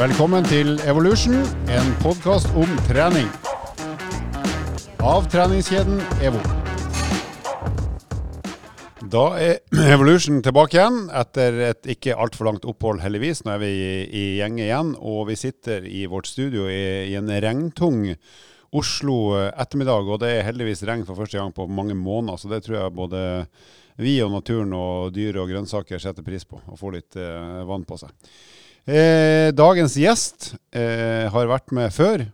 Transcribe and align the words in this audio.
Velkommen 0.00 0.46
til 0.48 0.78
Evolution, 0.88 1.34
en 1.68 1.88
podkast 2.00 2.48
om 2.56 2.70
trening. 2.86 3.26
Av 5.04 5.26
treningskjeden 5.28 5.98
EVO. 6.24 6.38
Da 9.12 9.24
er 9.36 9.58
Evolution 9.98 10.38
tilbake 10.40 10.78
igjen 10.78 11.02
etter 11.20 11.58
et 11.66 11.90
ikke 11.92 12.16
altfor 12.16 12.48
langt 12.48 12.64
opphold, 12.64 13.02
heldigvis. 13.04 13.42
Nå 13.44 13.52
er 13.52 13.60
vi 13.60 13.68
i, 13.76 14.22
gjenge 14.38 14.62
igjen, 14.70 14.94
og 14.96 15.26
vi 15.28 15.36
sitter 15.36 15.84
i 15.84 16.06
vårt 16.08 16.30
studio 16.30 16.64
i, 16.72 17.10
i 17.10 17.18
en 17.20 17.28
regntung 17.28 18.06
Oslo 18.72 19.18
ettermiddag. 19.50 20.08
Og 20.08 20.22
det 20.24 20.30
er 20.38 20.48
heldigvis 20.48 20.80
regn 20.88 21.04
for 21.04 21.20
første 21.20 21.36
gang 21.42 21.52
på 21.52 21.68
mange 21.68 21.98
måneder, 21.98 22.40
så 22.40 22.48
det 22.54 22.62
tror 22.64 22.78
jeg 22.78 22.96
både 23.02 23.26
vi 24.00 24.16
og 24.24 24.32
naturen 24.32 24.72
og 24.80 25.12
dyr 25.12 25.42
og 25.42 25.52
grønnsaker 25.52 26.00
setter 26.00 26.24
pris 26.24 26.48
på. 26.48 26.56
Å 26.56 26.80
få 26.80 26.94
litt 26.96 27.20
eh, 27.20 27.60
vann 27.68 27.84
på 27.84 28.00
seg. 28.00 28.16
Eh, 28.88 29.50
dagens 29.52 29.94
gjest 30.00 30.54
eh, 30.72 31.26
har 31.30 31.50
vært 31.50 31.74
med 31.76 31.92
før. 31.92 32.24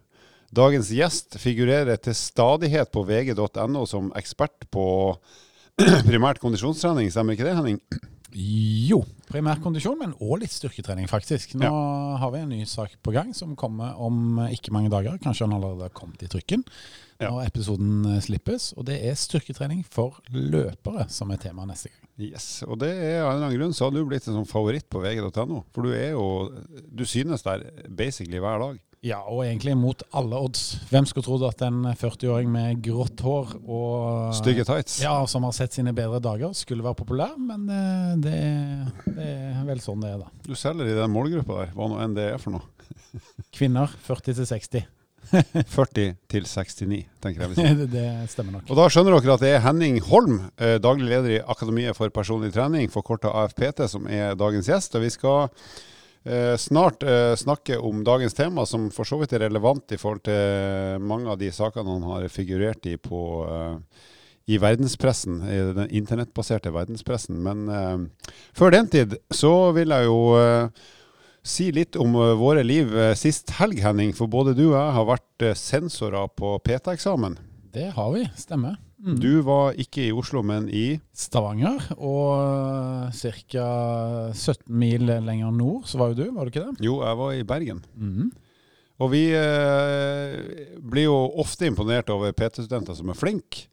Dagens 0.54 0.92
gjest 0.94 1.38
figurerer 1.42 1.98
til 1.98 2.14
stadighet 2.16 2.92
på 2.94 3.02
vg.no 3.08 3.82
som 3.88 4.12
ekspert 4.16 4.68
på 4.72 4.86
primært 6.08 6.40
kondisjonstrening, 6.40 7.10
stemmer 7.12 7.34
ikke 7.34 7.48
det, 7.48 7.56
Henning? 7.58 7.80
Jo, 8.36 8.98
primær 9.30 9.62
kondisjon, 9.64 9.96
men 9.96 10.12
òg 10.20 10.42
litt 10.42 10.52
styrketrening, 10.52 11.06
faktisk. 11.08 11.54
Nå 11.56 11.70
har 12.20 12.32
vi 12.34 12.42
en 12.44 12.50
ny 12.52 12.58
sak 12.68 12.98
på 13.00 13.14
gang 13.14 13.30
som 13.36 13.54
kommer 13.56 13.96
om 14.02 14.36
ikke 14.52 14.74
mange 14.76 14.90
dager. 14.92 15.16
Kanskje 15.24 15.46
den 15.46 15.54
allerede 15.56 15.86
har 15.88 15.94
kommet 15.96 16.20
i 16.26 16.28
trykken 16.28 16.64
Ja. 17.16 17.30
når 17.30 17.46
episoden 17.46 18.04
eh, 18.10 18.18
slippes. 18.20 18.74
Og 18.76 18.84
det 18.90 18.98
er 19.08 19.16
styrketrening 19.16 19.86
for 19.88 20.18
løpere 20.34 21.06
som 21.08 21.32
er 21.32 21.40
tema 21.40 21.64
neste 21.64 21.88
gang. 21.94 22.02
Yes, 22.28 22.62
og 22.64 22.78
det 22.80 22.90
er 22.92 23.22
av 23.22 23.30
en 23.30 23.36
eller 23.38 23.46
annen 23.46 23.56
grunn 23.58 23.74
så 23.76 23.88
har 23.88 23.92
du 23.96 24.02
blitt 24.08 24.24
en 24.28 24.36
sånn 24.38 24.48
favoritt 24.48 24.86
på 24.92 25.00
vg.no. 25.04 25.62
For 25.72 25.84
du 25.88 25.92
er 25.96 26.12
jo 26.12 26.50
Du 26.92 27.04
synes 27.08 27.42
der 27.44 27.64
basically 27.88 28.40
hver 28.40 28.60
dag. 28.60 28.78
Ja, 29.04 29.20
og 29.28 29.42
egentlig 29.44 29.74
mot 29.78 30.00
alle 30.16 30.38
odds. 30.40 30.62
Hvem 30.90 31.06
skulle 31.08 31.26
trodd 31.26 31.44
at 31.48 31.62
en 31.66 31.84
40-åring 31.98 32.48
med 32.50 32.80
grått 32.84 33.20
hår 33.22 33.52
og 33.62 34.34
Stygge 34.38 34.64
tights. 34.66 34.98
Ja, 35.04 35.18
som 35.30 35.44
har 35.46 35.54
sett 35.56 35.76
sine 35.76 35.92
bedre 35.96 36.20
dager, 36.24 36.54
skulle 36.56 36.84
være 36.86 36.98
populær, 36.98 37.36
men 37.38 37.68
eh, 37.70 38.10
det, 38.24 38.40
det 39.06 39.28
er 39.28 39.62
vel 39.68 39.82
sånn 39.84 40.02
det 40.02 40.14
er, 40.14 40.24
da. 40.24 40.32
Du 40.48 40.54
selger 40.58 40.90
i 40.90 40.96
den 40.96 41.12
målgruppa 41.12 41.62
der, 41.62 41.72
hva 41.76 41.90
nå 41.92 42.00
enn 42.02 42.16
det 42.16 42.30
er 42.32 42.42
for 42.42 42.56
noe. 42.56 42.92
Kvinner 43.56 43.92
40 44.08 44.40
til 44.40 44.48
60. 44.48 44.86
40 45.26 46.14
til 46.32 46.46
69, 46.46 47.00
tenker 47.22 47.44
jeg 47.44 47.52
vi 47.52 47.58
sier. 47.58 47.78
det, 47.82 47.88
det 47.92 48.06
stemmer 48.32 48.58
nok. 48.58 48.70
Og 48.70 48.80
da 48.80 48.86
skjønner 48.92 49.16
dere 49.18 49.36
at 49.36 49.44
det 49.44 49.52
er 49.56 49.64
Henning 49.66 50.00
Holm, 50.08 50.40
eh, 50.56 50.78
daglig 50.82 51.10
leder 51.10 51.36
i 51.36 51.42
Akademiet 51.42 51.98
for 51.98 52.12
personlig 52.14 52.52
trening, 52.56 52.88
forkorta 52.92 53.34
AFPT, 53.44 53.84
som 53.92 54.08
er 54.10 54.38
dagens 54.38 54.70
gjest. 54.70 54.96
Og 54.98 55.04
vi 55.06 55.12
skal 55.14 55.50
snart 56.58 57.04
eh, 57.06 57.36
snakke 57.38 57.78
om 57.78 58.02
dagens 58.06 58.34
tema, 58.34 58.64
som 58.66 58.88
for 58.94 59.06
så 59.06 59.20
vidt 59.20 59.34
er 59.36 59.44
relevant 59.46 59.94
i 59.94 59.98
forhold 60.00 60.24
til 60.26 61.02
mange 61.06 61.30
av 61.30 61.38
de 61.38 61.52
sakene 61.54 61.96
han 61.96 62.06
har 62.10 62.26
figurert 62.32 62.86
i 62.90 62.96
på 62.98 63.20
eh, 63.46 64.04
i 64.46 64.58
verdenspressen, 64.62 65.40
i 65.42 65.58
den 65.74 65.90
internettbaserte 65.90 66.70
verdenspressen. 66.74 67.38
Men 67.42 67.66
eh, 67.70 68.28
før 68.54 68.74
den 68.74 68.90
tid 68.90 69.16
så 69.34 69.72
vil 69.74 69.94
jeg 69.94 70.06
jo 70.06 70.20
eh, 70.38 70.84
si 71.46 71.70
litt 71.74 71.98
om 71.98 72.14
eh, 72.14 72.34
våre 72.38 72.62
liv 72.66 72.94
eh, 72.94 73.14
sist 73.18 73.54
helg, 73.60 73.82
Henning. 73.82 74.14
For 74.16 74.30
både 74.30 74.54
du 74.58 74.68
og 74.68 74.78
jeg 74.78 74.96
har 74.98 75.10
vært 75.10 75.46
eh, 75.46 75.58
sensorer 75.58 76.30
på 76.38 76.56
PT-eksamen. 76.66 77.38
Det 77.74 77.90
har 77.98 78.12
vi, 78.14 78.26
stemmer. 78.38 78.78
Mm. 78.96 79.18
Du 79.20 79.32
var 79.44 79.76
ikke 79.76 80.06
i 80.06 80.14
Oslo, 80.16 80.40
men 80.46 80.70
i 80.72 80.96
Stavanger, 81.12 81.82
og 82.00 83.12
ca. 83.12 83.66
17 84.32 84.64
mil 84.72 85.04
lenger 85.04 85.52
nord, 85.52 85.84
så 85.90 86.00
var 86.00 86.12
jo 86.12 86.22
du, 86.22 86.26
var 86.32 86.46
du 86.46 86.54
ikke 86.54 86.64
det? 86.64 86.86
Jo, 86.86 87.02
jeg 87.04 87.20
var 87.20 87.34
i 87.36 87.46
Bergen. 87.46 87.82
Mm. 87.94 88.30
Og 89.04 89.12
vi 89.12 89.26
eh, 89.36 90.36
blir 90.80 91.10
jo 91.10 91.18
ofte 91.42 91.68
imponert 91.68 92.08
over 92.14 92.32
PT-studenter 92.32 92.96
som 92.96 93.12
er 93.12 93.18
flinke. 93.18 93.66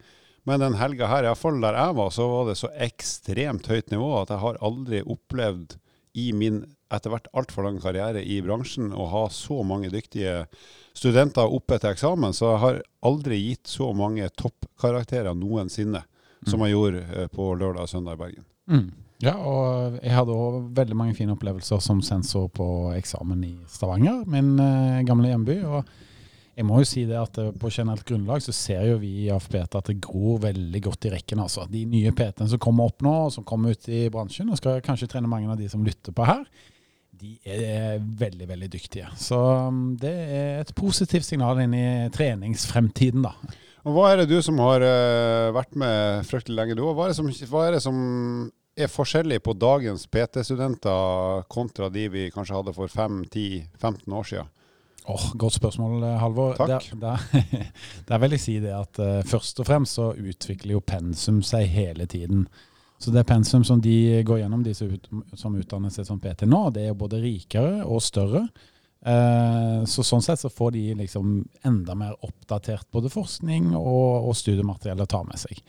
Men 0.44 0.60
den 0.60 0.76
helga 0.76 1.08
her, 1.08 1.30
iallfall 1.30 1.62
der 1.64 1.78
jeg 1.80 1.96
var, 1.96 2.10
så 2.12 2.28
var 2.28 2.50
det 2.50 2.58
så 2.60 2.70
ekstremt 2.84 3.70
høyt 3.72 3.94
nivå 3.94 4.10
at 4.20 4.34
jeg 4.34 4.44
har 4.44 4.60
aldri 4.60 5.00
opplevd 5.08 5.78
i 6.20 6.34
min 6.36 6.66
etter 6.94 7.14
hvert 7.14 7.30
altfor 7.34 7.68
lang 7.68 7.80
karriere 7.82 8.24
i 8.24 8.40
bransjen 8.46 8.94
å 8.94 9.08
ha 9.12 9.24
så 9.34 9.62
mange 9.68 9.92
dyktige 9.94 10.44
studenter 10.94 11.50
oppe 11.50 11.80
til 11.80 11.94
eksamen. 11.94 12.36
Så 12.36 12.52
jeg 12.52 12.64
har 12.64 12.82
aldri 13.06 13.40
gitt 13.42 13.72
så 13.72 13.92
mange 13.98 14.30
toppkarakterer 14.40 15.36
noensinne 15.38 16.04
som 16.50 16.64
jeg 16.66 16.76
gjorde 16.76 17.04
eh, 17.16 17.30
på 17.32 17.54
lørdag 17.56 17.86
og 17.86 17.92
søndag 17.92 18.18
i 18.18 18.22
Bergen. 18.24 18.46
Mm. 18.70 18.88
Ja, 19.24 19.38
og 19.40 20.00
jeg 20.02 20.12
hadde 20.12 20.36
òg 20.36 20.56
veldig 20.76 20.98
mange 21.00 21.16
fine 21.16 21.36
opplevelser 21.38 21.80
som 21.84 22.02
sensor 22.04 22.50
på 22.52 22.66
eksamen 22.98 23.44
i 23.48 23.54
Stavanger, 23.72 24.26
min 24.28 24.58
eh, 24.60 25.04
gamle 25.08 25.32
hjemby. 25.32 25.62
og 25.64 25.94
jeg 26.54 26.68
må 26.70 26.78
jo 26.84 26.86
si 26.86 27.04
det 27.10 27.18
at 27.18 27.38
eh, 27.42 27.54
På 27.58 27.72
generelt 27.74 28.06
grunnlag 28.08 28.44
så 28.46 28.54
ser 28.56 28.86
jo 28.92 29.00
vi 29.02 29.14
i 29.24 29.32
AFPT 29.34 29.80
at 29.80 29.90
det 29.90 30.02
gror 30.04 30.44
veldig 30.44 30.84
godt 30.86 31.08
i 31.10 31.14
rekken. 31.16 31.42
altså. 31.42 31.66
De 31.70 31.86
nye 31.90 32.14
PT-ene 32.14 32.52
som 32.52 32.62
kommer 32.62 32.92
opp 32.92 33.02
nå, 33.06 33.14
og 33.28 33.34
som 33.34 33.48
kommer 33.48 33.74
ut 33.74 33.90
i 33.90 34.06
bransjen, 34.14 34.52
og 34.52 34.60
skal 34.60 34.84
kanskje 34.86 35.10
trene 35.10 35.32
mange 35.32 35.50
av 35.50 35.58
de 35.60 35.70
som 35.72 35.86
lytter 35.86 36.14
på 36.16 36.28
her, 36.28 36.46
de 37.24 37.38
er 37.48 38.02
veldig 38.20 38.48
veldig 38.50 38.70
dyktige. 38.74 39.10
Så 39.20 39.38
um, 39.40 39.94
det 40.00 40.14
er 40.14 40.64
et 40.64 40.74
positivt 40.76 41.28
signal 41.28 41.62
inn 41.64 41.76
i 41.78 41.86
treningsfremtiden, 42.14 43.24
da. 43.24 43.60
Og 43.84 43.96
Hva 43.98 44.10
er 44.12 44.22
det 44.22 44.32
du 44.32 44.38
som 44.44 44.60
har 44.64 44.84
eh, 44.88 45.52
vært 45.56 45.74
med 45.80 46.28
fryktelig 46.28 46.56
lenge, 46.56 46.76
du? 46.80 46.86
òg? 46.88 46.96
Hva 46.96 47.10
hva 47.52 47.64
er, 47.68 47.76
det 47.76 47.82
som 47.84 47.98
er 48.80 48.92
forskjellig 48.92 49.42
på 49.44 49.56
dagens 49.60 50.06
PT-studenter 50.08 51.44
kontra 51.52 51.90
de 51.92 52.08
vi 52.12 52.30
kanskje 52.34 52.62
hadde 52.62 52.76
for 52.78 52.92
5-10-15 52.92 54.20
år 54.20 54.30
siden? 54.30 54.52
Oh, 55.12 55.26
Godt 55.36 55.58
spørsmål, 55.58 55.98
eh, 56.08 56.20
Halvor. 56.22 56.56
Takk. 56.56 56.88
Der, 56.96 57.20
der, 57.28 57.66
der 58.08 58.24
vil 58.24 58.38
jeg 58.38 58.44
si 58.46 58.60
det 58.64 58.72
at 58.72 59.04
uh, 59.04 59.20
først 59.28 59.60
og 59.60 59.68
fremst 59.68 60.00
så 60.00 60.14
utvikler 60.16 60.78
jo 60.78 60.86
pensum 60.88 61.42
seg 61.44 61.68
hele 61.76 62.08
tiden. 62.08 62.48
Så 63.04 63.12
det 63.12 63.26
pensum 63.28 63.66
som 63.68 63.82
de 63.84 64.24
går 64.24 64.40
gjennom, 64.40 64.62
de 64.64 64.74
som, 65.36 65.56
utdanner 65.60 65.92
seg 65.92 66.08
som 66.08 66.22
PT 66.24 66.48
nå, 66.48 66.70
det 66.72 66.86
er 66.88 66.96
både 66.96 67.20
rikere 67.20 67.82
og 67.84 68.00
større. 68.04 68.46
Eh, 69.04 69.82
så 69.90 70.06
sånn 70.08 70.24
sett 70.24 70.40
så 70.40 70.52
får 70.54 70.72
de 70.78 70.84
liksom 71.02 71.42
enda 71.68 71.98
mer 72.00 72.16
oppdatert 72.24 72.88
både 72.96 73.12
forskning 73.12 73.74
og, 73.76 74.30
og 74.30 74.38
studiemateriell 74.40 75.04
å 75.04 75.10
ta 75.12 75.20
med 75.28 75.42
seg. 75.42 75.60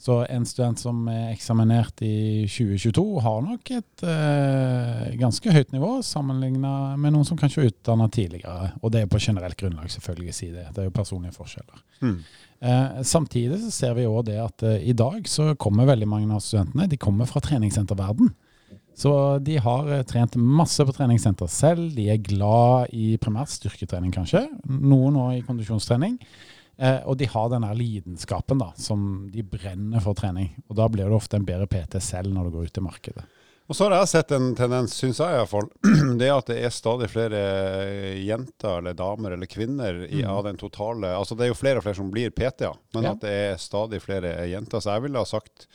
Så 0.00 0.22
en 0.32 0.46
student 0.48 0.80
som 0.80 1.02
er 1.12 1.34
eksaminert 1.34 2.00
i 2.00 2.46
2022 2.48 3.02
har 3.20 3.42
nok 3.44 3.72
et 3.76 4.04
eh, 4.08 5.10
ganske 5.20 5.52
høyt 5.52 5.74
nivå 5.74 5.90
sammenlignet 6.06 6.96
med 6.96 7.12
noen 7.12 7.26
som 7.28 7.36
kanskje 7.40 7.66
er 7.66 7.72
utdanna 7.74 8.06
tidligere. 8.08 8.70
Og 8.80 8.94
det 8.94 9.02
er 9.04 9.10
på 9.12 9.20
generelt 9.20 9.58
grunnlag, 9.60 9.90
selvfølgelig, 9.92 10.36
si 10.36 10.48
det. 10.54 10.70
Det 10.72 10.80
er 10.80 10.88
jo 10.88 10.94
personlige 10.96 11.36
forskjeller. 11.36 11.82
Mm. 12.00 12.14
Eh, 12.60 13.02
samtidig 13.08 13.60
så 13.60 13.72
ser 13.76 13.98
vi 13.98 14.08
òg 14.08 14.24
det 14.30 14.38
at 14.40 14.64
eh, 14.64 14.86
i 14.88 14.96
dag 14.96 15.28
så 15.28 15.52
kommer 15.60 15.88
veldig 15.92 16.08
mange 16.08 16.32
av 16.32 16.40
studentene 16.44 16.88
de 16.88 17.00
kommer 17.00 17.28
fra 17.28 17.44
treningssenterverden. 17.44 18.32
Så 19.00 19.12
de 19.44 19.56
har 19.60 19.88
eh, 19.88 20.06
trent 20.08 20.36
masse 20.36 20.84
på 20.84 20.94
treningssenter 20.96 21.48
selv. 21.52 21.92
De 21.96 22.08
er 22.12 22.24
glad 22.24 22.92
i 22.96 23.18
primært 23.20 23.52
styrketrening, 23.52 24.12
kanskje. 24.16 24.46
Noen 24.64 25.20
òg 25.20 25.38
i 25.38 25.44
kondisjonstrening. 25.44 26.18
Eh, 26.80 27.02
og 27.04 27.18
de 27.20 27.26
har 27.28 27.50
den 27.52 27.66
lidenskapen 27.76 28.58
da, 28.62 28.70
som 28.80 29.28
de 29.32 29.42
brenner 29.44 30.00
for 30.00 30.16
trening. 30.16 30.54
Og 30.70 30.78
da 30.78 30.86
blir 30.88 31.04
det 31.10 31.16
ofte 31.18 31.36
en 31.36 31.44
bedre 31.44 31.66
PT 31.68 32.00
selv 32.00 32.32
når 32.32 32.48
du 32.48 32.56
går 32.56 32.70
ut 32.70 32.80
i 32.80 32.84
markedet. 32.86 33.24
Og 33.70 33.76
så 33.78 33.86
har 33.86 34.00
jeg 34.00 34.08
sett 34.10 34.32
en 34.34 34.48
tendens, 34.58 34.96
syns 34.98 35.20
jeg 35.22 35.36
iallfall, 35.36 35.68
det 36.18 36.26
er 36.26 36.32
at 36.34 36.48
det 36.50 36.56
er 36.66 36.72
stadig 36.74 37.06
flere 37.12 37.42
jenter 38.18 38.80
eller 38.80 38.96
damer 38.98 39.36
eller 39.36 39.46
kvinner 39.46 40.00
i, 40.08 40.24
av 40.26 40.42
den 40.48 40.58
totale 40.58 41.12
Altså 41.14 41.36
det 41.38 41.46
er 41.46 41.52
jo 41.52 41.58
flere 41.60 41.78
og 41.78 41.84
flere 41.86 42.00
som 42.00 42.10
blir 42.10 42.32
PT-er, 42.34 42.74
men 42.96 43.06
Ja. 43.06 43.12
at 43.14 43.22
det 43.22 43.30
er 43.52 43.60
stadig 43.62 44.00
flere 44.02 44.32
jenter. 44.50 44.80
Så 44.82 44.90
jeg 44.96 45.04
ville 45.06 45.22
ha 45.22 45.28
sagt 45.28 45.68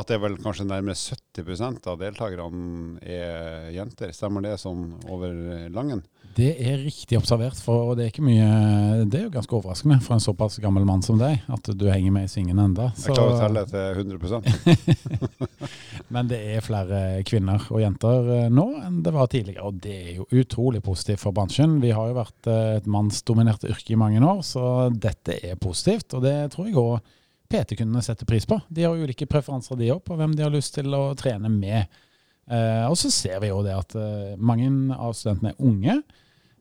at 0.00 0.10
det 0.10 0.18
er 0.18 0.22
vel 0.22 0.38
kanskje 0.42 0.66
nærmere 0.68 0.96
70% 0.98 1.88
av 1.90 1.98
deltakerne 2.00 3.00
er 3.02 3.68
jenter. 3.74 4.12
Stemmer 4.16 4.44
det 4.44 4.56
sånn 4.62 4.92
over 5.10 5.68
langen? 5.74 6.04
Det 6.38 6.52
er 6.62 6.78
riktig 6.84 7.18
observert, 7.18 7.58
for 7.58 7.96
det 7.98 8.04
er 8.04 8.10
ikke 8.12 8.22
mye 8.22 9.06
Det 9.10 9.18
er 9.18 9.24
jo 9.24 9.32
ganske 9.34 9.56
overraskende 9.58 9.96
for 10.04 10.14
en 10.14 10.22
såpass 10.22 10.60
gammel 10.62 10.84
mann 10.86 11.02
som 11.02 11.18
deg, 11.18 11.40
at 11.50 11.70
du 11.74 11.86
henger 11.90 12.14
med 12.14 12.28
i 12.28 12.30
svingen 12.30 12.60
enda. 12.62 12.92
Jeg 12.94 13.16
klarer 13.16 13.34
å 13.34 13.40
telle 13.42 13.64
til 13.66 14.02
100% 14.04 15.18
Men 16.14 16.30
det 16.30 16.38
er 16.54 16.64
flere 16.64 17.00
kvinner 17.28 17.66
og 17.72 17.82
jenter 17.82 18.30
eh, 18.36 18.46
nå 18.54 18.68
enn 18.84 19.02
det 19.04 19.12
var 19.12 19.28
tidligere, 19.32 19.66
og 19.66 19.80
det 19.82 19.96
er 19.98 20.12
jo 20.20 20.28
utrolig 20.40 20.80
positivt 20.84 21.24
for 21.24 21.36
bransjen. 21.36 21.80
Vi 21.82 21.90
har 21.92 22.08
jo 22.08 22.16
vært 22.20 22.48
eh, 22.48 22.78
et 22.78 22.88
mannsdominert 22.88 23.66
yrke 23.68 23.96
i 23.96 24.00
mange 24.00 24.22
år, 24.22 24.40
så 24.46 24.64
dette 24.94 25.40
er 25.42 25.58
positivt, 25.60 26.14
og 26.16 26.24
det 26.24 26.36
tror 26.54 26.70
jeg 26.70 26.78
òg 26.80 27.14
PT-kundene 27.48 28.02
setter 28.04 28.28
pris 28.28 28.46
på. 28.46 28.60
De 28.68 28.84
har 28.84 28.96
ulike 28.96 29.28
preferanser 29.30 29.78
de 29.80 29.92
òg, 29.94 30.02
på 30.04 30.16
hvem 30.18 30.36
de 30.36 30.44
har 30.44 30.52
lyst 30.54 30.74
til 30.76 30.92
å 30.96 31.14
trene 31.18 31.50
med. 31.52 32.00
Eh, 32.48 32.84
og 32.88 32.96
så 33.00 33.10
ser 33.12 33.40
vi 33.42 33.50
jo 33.50 33.62
det 33.64 33.76
at 33.76 33.96
eh, 33.98 34.36
mange 34.36 34.70
av 34.96 35.16
studentene 35.16 35.54
er 35.54 35.68
unge. 35.68 35.98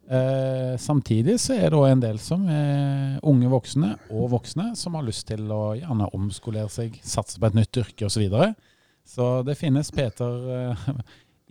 Eh, 0.07 0.77
samtidig 0.79 1.35
så 1.43 1.57
er 1.57 1.67
det 1.67 1.79
òg 1.79 1.89
en 1.89 2.03
del 2.03 2.19
som 2.23 2.45
er 2.47 3.17
unge 3.27 3.49
voksne 3.51 3.91
og 4.07 4.29
voksne 4.37 4.69
som 4.79 4.95
har 4.95 5.03
lyst 5.03 5.25
til 5.27 5.49
å 5.51 5.75
gjerne 5.75 6.07
omskolere 6.15 6.71
seg, 6.71 6.95
satse 7.03 7.41
på 7.41 7.49
et 7.49 7.57
nytt 7.59 7.79
yrke 7.83 8.07
osv. 8.07 8.15
Så, 8.15 8.23
videre. 8.23 8.53
så 9.03 9.25
det 9.47 9.57
finnes 9.59 9.91
Peter 9.91 10.47
eh, 10.55 10.85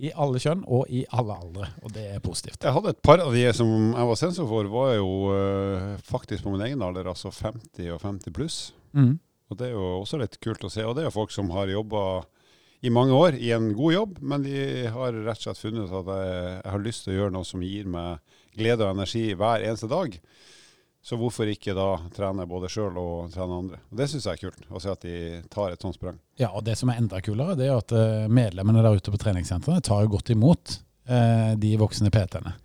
I 0.06 0.11
alle 0.21 0.41
kjønn 0.41 0.65
og 0.69 0.89
i 0.93 1.03
alle 1.17 1.37
aldre, 1.37 1.69
og 1.81 1.93
det 1.93 2.03
er 2.12 2.25
positivt. 2.25 2.61
Jeg 2.61 2.73
hadde 2.77 2.93
et 2.93 3.05
par 3.05 3.21
av 3.25 3.32
de 3.32 3.44
som 3.56 3.71
jeg 3.93 4.09
var 4.11 4.19
sensor 4.21 4.49
for, 4.50 4.69
var 4.73 4.91
jo 4.99 5.12
eh, 5.32 5.94
faktisk 6.05 6.44
på 6.44 6.53
min 6.53 6.65
egen 6.69 6.85
alder, 6.85 7.09
altså 7.12 7.32
50 7.32 7.94
og 7.94 8.03
50 8.05 8.37
pluss. 8.37 8.59
Mm. 8.97 9.15
Og 9.50 9.58
det 9.58 9.69
er 9.69 9.76
jo 9.76 9.84
også 10.00 10.19
litt 10.20 10.40
kult 10.43 10.64
å 10.66 10.72
se. 10.72 10.84
Og 10.87 10.96
det 10.96 11.04
er 11.04 11.10
jo 11.10 11.19
folk 11.19 11.34
som 11.34 11.50
har 11.54 11.70
jobba 11.70 12.25
i 12.84 12.90
mange 12.93 13.16
år 13.16 13.38
i 13.40 13.52
en 13.56 13.70
god 13.75 13.94
jobb, 13.94 14.19
men 14.20 14.44
de 14.44 14.58
har 14.93 15.14
rett 15.16 15.40
og 15.40 15.46
slett 15.46 15.62
funnet 15.62 15.93
at 16.00 16.10
jeg, 16.12 16.34
jeg 16.60 16.75
har 16.75 16.84
lyst 16.84 17.06
til 17.06 17.14
å 17.14 17.16
gjøre 17.20 17.34
noe 17.34 17.48
som 17.48 17.64
gir 17.64 17.88
meg 17.90 18.37
glede 18.56 18.84
og 18.84 18.93
energi 18.96 19.25
hver 19.38 19.64
eneste 19.64 19.88
dag. 19.90 20.19
Så 21.06 21.14
hvorfor 21.20 21.46
ikke 21.46 21.70
da 21.76 22.00
trene 22.16 22.48
både 22.50 22.69
sjøl 22.72 22.96
og 22.98 23.31
trene 23.31 23.60
andre. 23.60 23.78
Og 23.93 24.00
Det 24.00 24.08
syns 24.10 24.26
jeg 24.26 24.38
er 24.38 24.43
kult, 24.43 24.64
å 24.75 24.81
se 24.82 24.90
at 24.90 25.04
de 25.06 25.19
tar 25.52 25.70
et 25.70 25.84
sånt 25.87 25.94
sprang. 25.94 26.19
Ja, 26.40 26.50
og 26.50 26.64
det 26.66 26.75
som 26.81 26.90
er 26.90 26.98
enda 26.98 27.20
kulere, 27.22 27.54
det 27.58 27.69
er 27.69 27.78
at 27.78 27.94
eh, 27.94 28.26
medlemmene 28.26 28.82
der 28.82 28.98
ute 28.98 29.14
på 29.14 29.20
treningssentrene 29.22 29.84
tar 29.87 30.02
jo 30.02 30.16
godt 30.16 30.32
imot 30.34 30.81
eh, 31.06 31.52
de 31.62 31.76
voksne 31.78 32.10
PT-ene. 32.10 32.56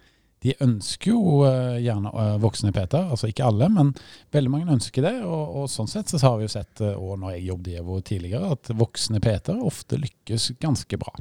De 0.41 0.55
ønsker 0.65 1.11
jo 1.13 1.43
eh, 1.45 1.77
gjerne 1.85 2.09
eh, 2.17 2.35
voksne 2.41 2.71
PT-er, 2.73 3.11
altså 3.13 3.29
ikke 3.29 3.45
alle, 3.45 3.67
men 3.69 3.91
veldig 4.33 4.51
mange 4.53 4.73
ønsker 4.73 5.05
det. 5.05 5.13
Og, 5.21 5.61
og 5.61 5.69
sånn 5.69 5.89
sett 5.91 6.09
så 6.09 6.21
har 6.23 6.39
vi 6.39 6.47
jo 6.47 6.53
sett, 6.55 6.81
og 6.81 7.11
og 7.11 7.19
når 7.21 7.35
jeg 7.35 7.47
jobbet 7.49 7.71
i 7.71 7.77
EVO 7.81 7.97
tidligere, 8.07 8.51
at 8.55 8.71
voksne 8.79 9.21
PT-er 9.21 9.61
ofte 9.67 9.99
lykkes 9.99 10.53
ganske 10.63 10.97
bra. 11.01 11.13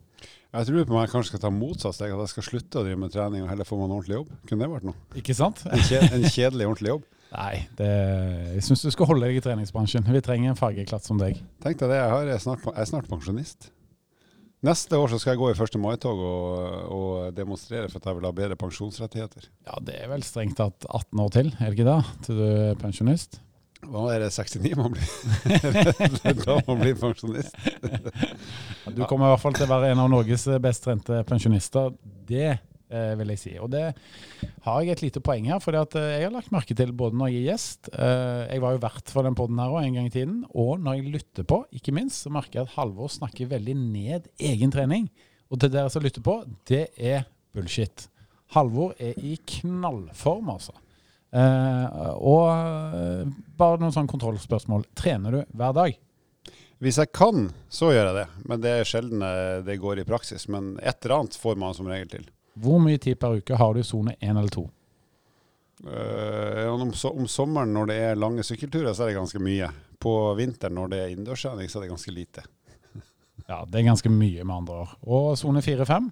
Jeg 0.50 0.66
tror 0.66 0.86
på 0.86 0.94
meg 0.96 1.04
jeg 1.04 1.12
kanskje 1.12 1.30
skal 1.34 1.42
ta 1.44 1.50
motsatt 1.54 1.94
steg, 1.94 2.12
at 2.14 2.24
jeg 2.24 2.32
skal 2.32 2.46
slutte 2.46 2.80
å 2.80 2.86
drive 2.86 2.98
med 2.98 3.12
trening 3.14 3.44
og 3.44 3.50
heller 3.52 3.68
få 3.68 3.78
meg 3.78 3.86
en 3.86 3.96
ordentlig 3.98 4.16
jobb. 4.16 4.30
Kunne 4.48 4.64
det 4.64 4.70
vært 4.72 4.86
noe? 4.88 4.96
Ikke 5.20 5.36
sant? 5.38 5.62
En, 5.68 5.82
kje, 5.86 6.00
en 6.08 6.24
kjedelig, 6.26 6.66
ordentlig 6.66 6.94
jobb. 6.94 7.04
Nei, 7.40 7.56
det, 7.78 7.90
jeg 8.56 8.64
syns 8.66 8.82
du 8.82 8.90
skal 8.90 9.10
holde 9.12 9.28
deg 9.28 9.38
i 9.38 9.44
treningsbransjen. 9.44 10.08
Vi 10.10 10.22
trenger 10.26 10.50
en 10.50 10.58
fargeklatt 10.58 11.06
som 11.06 11.20
deg. 11.20 11.38
Tenk 11.62 11.78
deg 11.78 11.92
det, 11.92 12.00
jeg, 12.00 12.10
har, 12.14 12.24
jeg, 12.26 12.40
er 12.40 12.42
snart, 12.42 12.66
jeg 12.66 12.82
er 12.82 12.90
snart 12.90 13.10
pensjonist. 13.12 13.70
Neste 14.60 14.98
år 15.00 15.08
så 15.08 15.16
skal 15.20 15.32
jeg 15.32 15.40
gå 15.40 15.50
i 15.50 15.56
1. 15.56 15.76
mai-tog 15.80 16.18
og, 16.20 16.56
og, 16.92 17.12
demonstrere 17.32 17.88
for 17.88 17.96
at 17.96 18.10
jeg 18.10 18.18
vil 18.18 18.26
ha 18.28 18.32
bedre 18.36 18.58
pensjonsrettigheter. 18.60 19.46
Ja, 19.64 19.78
det 19.86 19.94
er 20.02 20.10
vel 20.12 20.24
strengt 20.26 20.58
tatt 20.60 20.84
18 20.84 21.22
år 21.24 21.30
til, 21.32 21.48
er 21.56 21.70
det 21.70 21.78
ikke 21.78 21.86
det? 21.88 22.26
Til 22.26 22.40
du 22.42 22.44
er 22.44 22.76
pensjonist? 22.80 23.40
Hva 23.88 24.02
er 24.12 24.26
det 24.26 24.28
69 24.34 24.76
man 24.76 24.92
blir? 24.92 25.06
da 26.44 26.58
man 26.66 26.82
blir 26.82 26.98
pensjonist. 27.00 27.56
du 28.96 29.00
kommer 29.08 29.30
i 29.30 29.32
hvert 29.32 29.44
fall 29.46 29.56
til 29.56 29.64
å 29.64 29.70
være 29.72 29.94
en 29.94 30.02
av 30.04 30.10
Norges 30.12 30.44
best 30.60 30.84
trente 30.84 31.22
pensjonister. 31.28 31.94
Det 32.28 32.58
vil 32.90 33.32
jeg 33.34 33.40
si. 33.40 33.52
Og 33.62 33.70
det 33.72 33.84
har 34.64 34.82
jeg 34.82 34.94
et 34.94 35.02
lite 35.04 35.22
poeng 35.24 35.48
her. 35.50 35.60
For 35.62 35.76
jeg 35.76 36.24
har 36.24 36.34
lagt 36.34 36.52
merke 36.54 36.76
til 36.76 36.92
både 36.96 37.18
når 37.18 37.32
jeg 37.32 37.40
er 37.40 37.48
gjest 37.52 37.90
eh, 37.94 38.42
Jeg 38.50 38.62
var 38.64 38.74
jo 38.74 38.82
vert 38.82 39.12
for 39.14 39.26
den 39.26 39.38
poden 39.38 39.60
her 39.62 39.72
òg 39.72 39.86
en 39.86 39.98
gang 39.98 40.10
i 40.10 40.14
tiden. 40.14 40.38
Og 40.50 40.82
når 40.82 40.98
jeg 40.98 41.14
lytter 41.16 41.48
på, 41.48 41.62
ikke 41.76 41.94
minst, 41.96 42.24
så 42.24 42.32
merker 42.34 42.60
jeg 42.60 42.68
at 42.68 42.76
Halvor 42.76 43.12
snakker 43.12 43.52
veldig 43.54 43.76
ned 43.80 44.30
egen 44.50 44.74
trening. 44.74 45.08
Og 45.50 45.60
til 45.60 45.72
dere 45.72 45.90
som 45.90 46.04
lytter 46.04 46.24
på, 46.24 46.40
det 46.70 46.88
er 46.98 47.26
bullshit. 47.54 48.06
Halvor 48.54 48.94
er 48.98 49.18
i 49.22 49.36
knallform, 49.46 50.50
altså. 50.54 50.74
Eh, 51.30 51.98
og 52.18 52.48
eh, 52.50 53.26
bare 53.58 53.78
noen 53.78 53.94
sånne 53.94 54.10
kontrollspørsmål. 54.10 54.88
Trener 54.98 55.36
du 55.36 55.42
hver 55.58 55.76
dag? 55.76 55.98
Hvis 56.80 56.96
jeg 56.96 57.10
kan, 57.12 57.50
så 57.68 57.90
gjør 57.92 58.08
jeg 58.08 58.18
det. 58.22 58.26
Men 58.48 58.62
det 58.64 58.74
er 58.74 58.88
sjelden 58.88 59.24
eh, 59.26 59.60
det 59.66 59.78
går 59.82 60.00
i 60.00 60.06
praksis. 60.08 60.48
Men 60.50 60.74
et 60.80 60.98
eller 61.04 61.20
annet 61.20 61.38
får 61.38 61.58
man 61.60 61.76
som 61.76 61.90
regel 61.90 62.10
til. 62.10 62.28
Hvor 62.54 62.80
mye 62.82 62.98
tid 62.98 63.18
per 63.20 63.38
uke 63.40 63.56
har 63.56 63.74
du 63.74 63.80
i 63.80 63.86
sone 63.86 64.16
én 64.20 64.36
eller 64.36 64.52
to? 64.52 64.66
Uh, 65.84 66.66
om, 66.68 66.90
om, 66.92 67.28
sommeren 67.28 67.72
når 67.72 67.86
det 67.88 67.98
er 68.04 68.18
lange 68.18 68.44
sykkelturer, 68.44 68.92
så 68.92 69.04
er 69.04 69.12
det 69.12 69.20
ganske 69.20 69.40
mye. 69.42 69.70
På 70.00 70.34
vinteren 70.36 70.76
når 70.76 70.92
det 70.92 70.98
er 71.00 71.12
innendørstrening, 71.14 71.68
så 71.68 71.78
er 71.78 71.86
det 71.86 71.92
ganske 71.92 72.14
lite. 72.14 72.44
ja, 73.50 73.62
det 73.64 73.80
er 73.80 73.88
ganske 73.88 74.12
mye 74.12 74.44
med 74.44 74.56
andre 74.56 74.82
år. 74.84 74.96
Og 75.08 75.30
sone 75.40 75.62
fire-fem? 75.64 76.10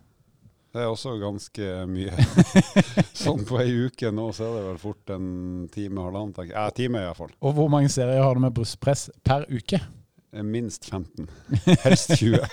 Det 0.72 0.82
er 0.84 0.90
også 0.92 1.14
ganske 1.20 1.68
mye. 1.88 2.24
sånn 3.24 3.44
på 3.48 3.60
ei 3.62 3.70
uke 3.88 4.12
nå, 4.12 4.26
så 4.36 4.46
er 4.46 4.56
det 4.58 4.64
vel 4.66 4.80
fort 4.82 5.12
en 5.14 5.30
time, 5.72 6.04
halvannen. 6.04 6.50
Ja, 6.52 6.66
time 6.76 7.00
i 7.00 7.08
hvert 7.08 7.20
fall. 7.22 7.32
Og 7.40 7.56
hvor 7.56 7.70
mange 7.72 7.88
serier 7.92 8.20
har 8.24 8.36
du 8.36 8.44
med 8.44 8.56
brystpress 8.56 9.08
per 9.24 9.48
uke? 9.48 9.80
Eh, 10.32 10.42
minst 10.42 10.84
15. 10.84 11.28
Helst 11.84 12.18
20. 12.18 12.38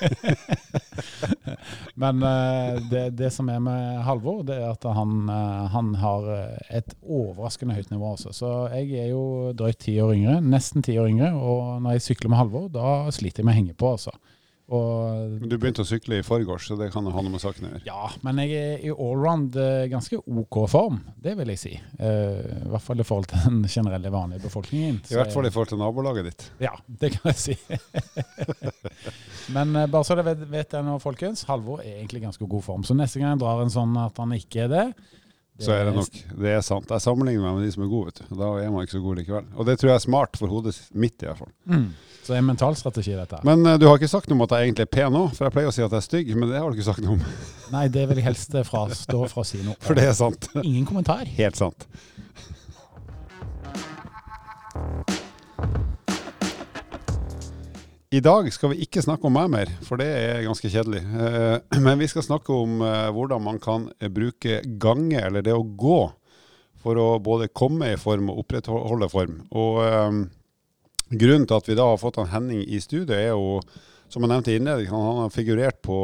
Men 2.01 2.23
uh, 2.23 2.79
det, 2.91 3.09
det, 3.19 3.31
som 3.35 3.49
er 3.51 3.59
med 3.59 3.99
Halvor, 4.07 4.43
det 4.47 4.61
er 4.61 4.71
at 4.71 4.87
han, 4.95 5.27
uh, 5.27 5.65
han, 5.73 5.91
har 5.99 6.29
et 6.71 6.95
overraskende 7.01 7.75
høyt 7.75 7.91
nivå. 7.91 8.13
Også. 8.15 8.31
Så 8.35 8.51
jeg 8.71 8.95
er 9.03 9.11
jo 9.11 9.51
drøyt 9.57 9.81
ti 9.83 9.97
år 9.99 10.15
yngre, 10.15 10.39
nesten 10.43 10.85
ti 10.85 10.95
år 10.99 11.11
yngre. 11.11 11.33
Og 11.35 11.81
når 11.83 11.97
jeg 11.97 12.07
sykler 12.09 12.31
med 12.31 12.43
Halvor, 12.43 12.71
da 12.71 13.11
sliter 13.15 13.43
jeg 13.43 13.49
med 13.49 13.55
å 13.55 13.59
henge 13.59 13.77
på. 13.77 13.95
Altså. 13.97 14.15
Og, 14.73 15.35
du 15.45 15.59
begynte 15.61 15.83
å 15.83 15.85
sykle 15.85 16.17
i 16.17 16.25
forgårs, 16.25 16.65
så 16.65 16.75
det 16.79 16.87
kan 16.93 17.05
ha 17.05 17.21
noe 17.21 17.33
med 17.35 17.41
saken 17.43 17.67
å 17.67 17.69
gjøre? 17.69 17.81
Ja, 17.85 18.07
men 18.25 18.39
jeg 18.41 18.55
er 18.57 18.85
i 18.87 18.93
allround 18.93 19.57
eh, 19.61 19.83
ganske 19.91 20.17
OK 20.25 20.57
form, 20.71 20.97
det 21.21 21.35
vil 21.37 21.51
jeg 21.53 21.61
si. 21.61 21.73
Uh, 21.99 22.41
I 22.65 22.71
hvert 22.73 22.85
fall 22.87 23.03
i 23.03 23.05
forhold 23.05 23.29
til 23.29 23.43
den 23.45 23.59
generelle 23.69 24.13
vanlige 24.13 24.41
befolkningen. 24.47 24.97
I 25.05 25.19
hvert 25.19 25.35
fall 25.35 25.45
i 25.45 25.51
forhold 25.53 25.69
til 25.69 25.81
nabolaget 25.83 26.29
ditt. 26.31 26.47
Ja, 26.65 26.73
det 26.87 27.13
kan 27.13 27.29
jeg 27.29 27.43
si. 27.43 27.57
men 29.55 29.75
uh, 29.77 29.85
bare 29.85 30.01
så 30.07 30.17
dere 30.17 30.31
vet, 30.31 30.47
vet 30.49 30.73
det 30.73 30.81
nå, 30.87 30.97
folkens. 31.03 31.45
Halvor 31.51 31.85
er 31.85 31.99
egentlig 31.99 32.25
ganske 32.25 32.49
god 32.49 32.65
form. 32.65 32.87
Så 32.89 32.97
neste 32.97 33.21
gang 33.21 33.35
jeg 33.35 33.43
drar 33.45 33.61
en 33.61 33.75
sånn 33.75 33.93
at 34.01 34.17
han 34.23 34.33
ikke 34.33 34.65
er 34.65 34.73
det, 34.73 34.87
det 35.55 35.69
så 35.69 35.71
er 35.71 35.85
det 35.87 35.93
nok. 35.95 36.17
Det 36.35 36.51
er 36.51 36.65
sant. 36.65 36.89
Jeg 36.91 37.03
sammenligner 37.05 37.45
meg 37.45 37.61
med 37.61 37.69
de 37.69 37.71
som 37.71 37.85
er 37.85 37.93
gode, 37.93 38.09
vet 38.09 38.25
du. 38.25 38.35
Da 38.41 38.49
er 38.59 38.73
man 38.73 38.83
ikke 38.83 38.97
så 38.97 39.05
god 39.05 39.21
likevel. 39.21 39.45
Og 39.55 39.69
det 39.69 39.77
tror 39.79 39.93
jeg 39.93 40.01
er 40.01 40.03
smart 40.03 40.41
for 40.41 40.51
hodet 40.51 40.73
mitt, 40.91 41.15
i 41.21 41.29
hvert 41.29 41.39
fall. 41.39 41.53
Mm. 41.69 41.85
Så 42.25 42.33
det 42.33 42.39
er 42.39 42.41
en 42.41 42.47
mental 42.47 42.73
strategi, 42.73 43.11
dette. 43.13 43.37
Men 43.45 43.61
uh, 43.69 43.75
du 43.77 43.83
har 43.85 43.99
ikke 43.99 44.07
sagt 44.09 44.31
noe 44.31 44.39
om 44.39 44.47
at 44.47 44.53
jeg 44.55 44.71
egentlig 44.71 44.87
er 44.87 44.93
pen 44.95 45.13
òg, 45.13 45.27
for 45.37 45.45
jeg 45.45 45.53
pleier 45.53 45.69
å 45.69 45.73
si 45.75 45.83
at 45.85 45.91
jeg 45.93 46.01
er 46.01 46.05
stygg, 46.07 46.29
men 46.33 46.49
det 46.49 46.57
har 46.57 46.71
du 46.73 46.79
ikke 46.79 46.87
sagt 46.87 47.03
noe 47.05 47.19
om. 47.19 47.25
Nei, 47.75 47.83
det 47.93 48.07
vil 48.09 48.17
jeg 48.17 48.25
helst 48.25 48.55
fra, 48.65 48.79
stå 48.97 49.19
fra 49.29 49.43
å 49.43 49.45
si 49.45 49.59
noe. 49.61 49.77
For 49.85 49.93
det 49.93 50.07
er 50.09 50.15
sant. 50.17 50.47
Ingen 50.63 50.87
kommentar. 50.89 51.21
Helt 51.37 51.59
sant. 51.59 51.85
I 58.09 58.21
dag 58.25 58.49
skal 58.55 58.71
vi 58.73 58.87
ikke 58.87 59.03
snakke 59.05 59.29
om 59.29 59.37
meg 59.37 59.51
mer, 59.53 59.73
for 59.85 60.01
det 60.01 60.07
er 60.09 60.41
ganske 60.47 60.71
kjedelig. 60.73 61.03
Eh, 61.05 61.77
men 61.85 62.01
vi 62.01 62.07
skal 62.09 62.25
snakke 62.25 62.57
om 62.57 62.81
eh, 62.87 63.11
hvordan 63.13 63.43
man 63.51 63.61
kan 63.61 63.85
bruke 64.17 64.63
gange, 64.81 65.21
eller 65.21 65.45
det 65.45 65.53
å 65.53 65.61
gå, 65.61 65.99
for 66.81 66.97
å 66.97 67.05
både 67.21 67.51
komme 67.53 67.91
i 67.93 68.01
form 68.01 68.33
og 68.33 68.41
opprettholde 68.47 69.11
form. 69.13 69.37
Og 69.53 69.77
Grunnen 71.19 71.47
til 71.47 71.57
at 71.57 71.69
vi 71.69 71.77
da 71.77 71.87
har 71.91 72.01
fått 72.01 72.19
han 72.19 72.31
Henning 72.31 72.63
i 72.65 72.79
studio, 72.83 73.15
er 73.15 73.31
jo, 73.31 73.59
som 74.11 74.25
jeg 74.25 74.31
nevnte 74.31 74.53
i 74.53 74.59
innledningen, 74.59 74.93
han 74.93 75.23
har 75.23 75.33
figurert 75.33 75.81
på 75.85 75.97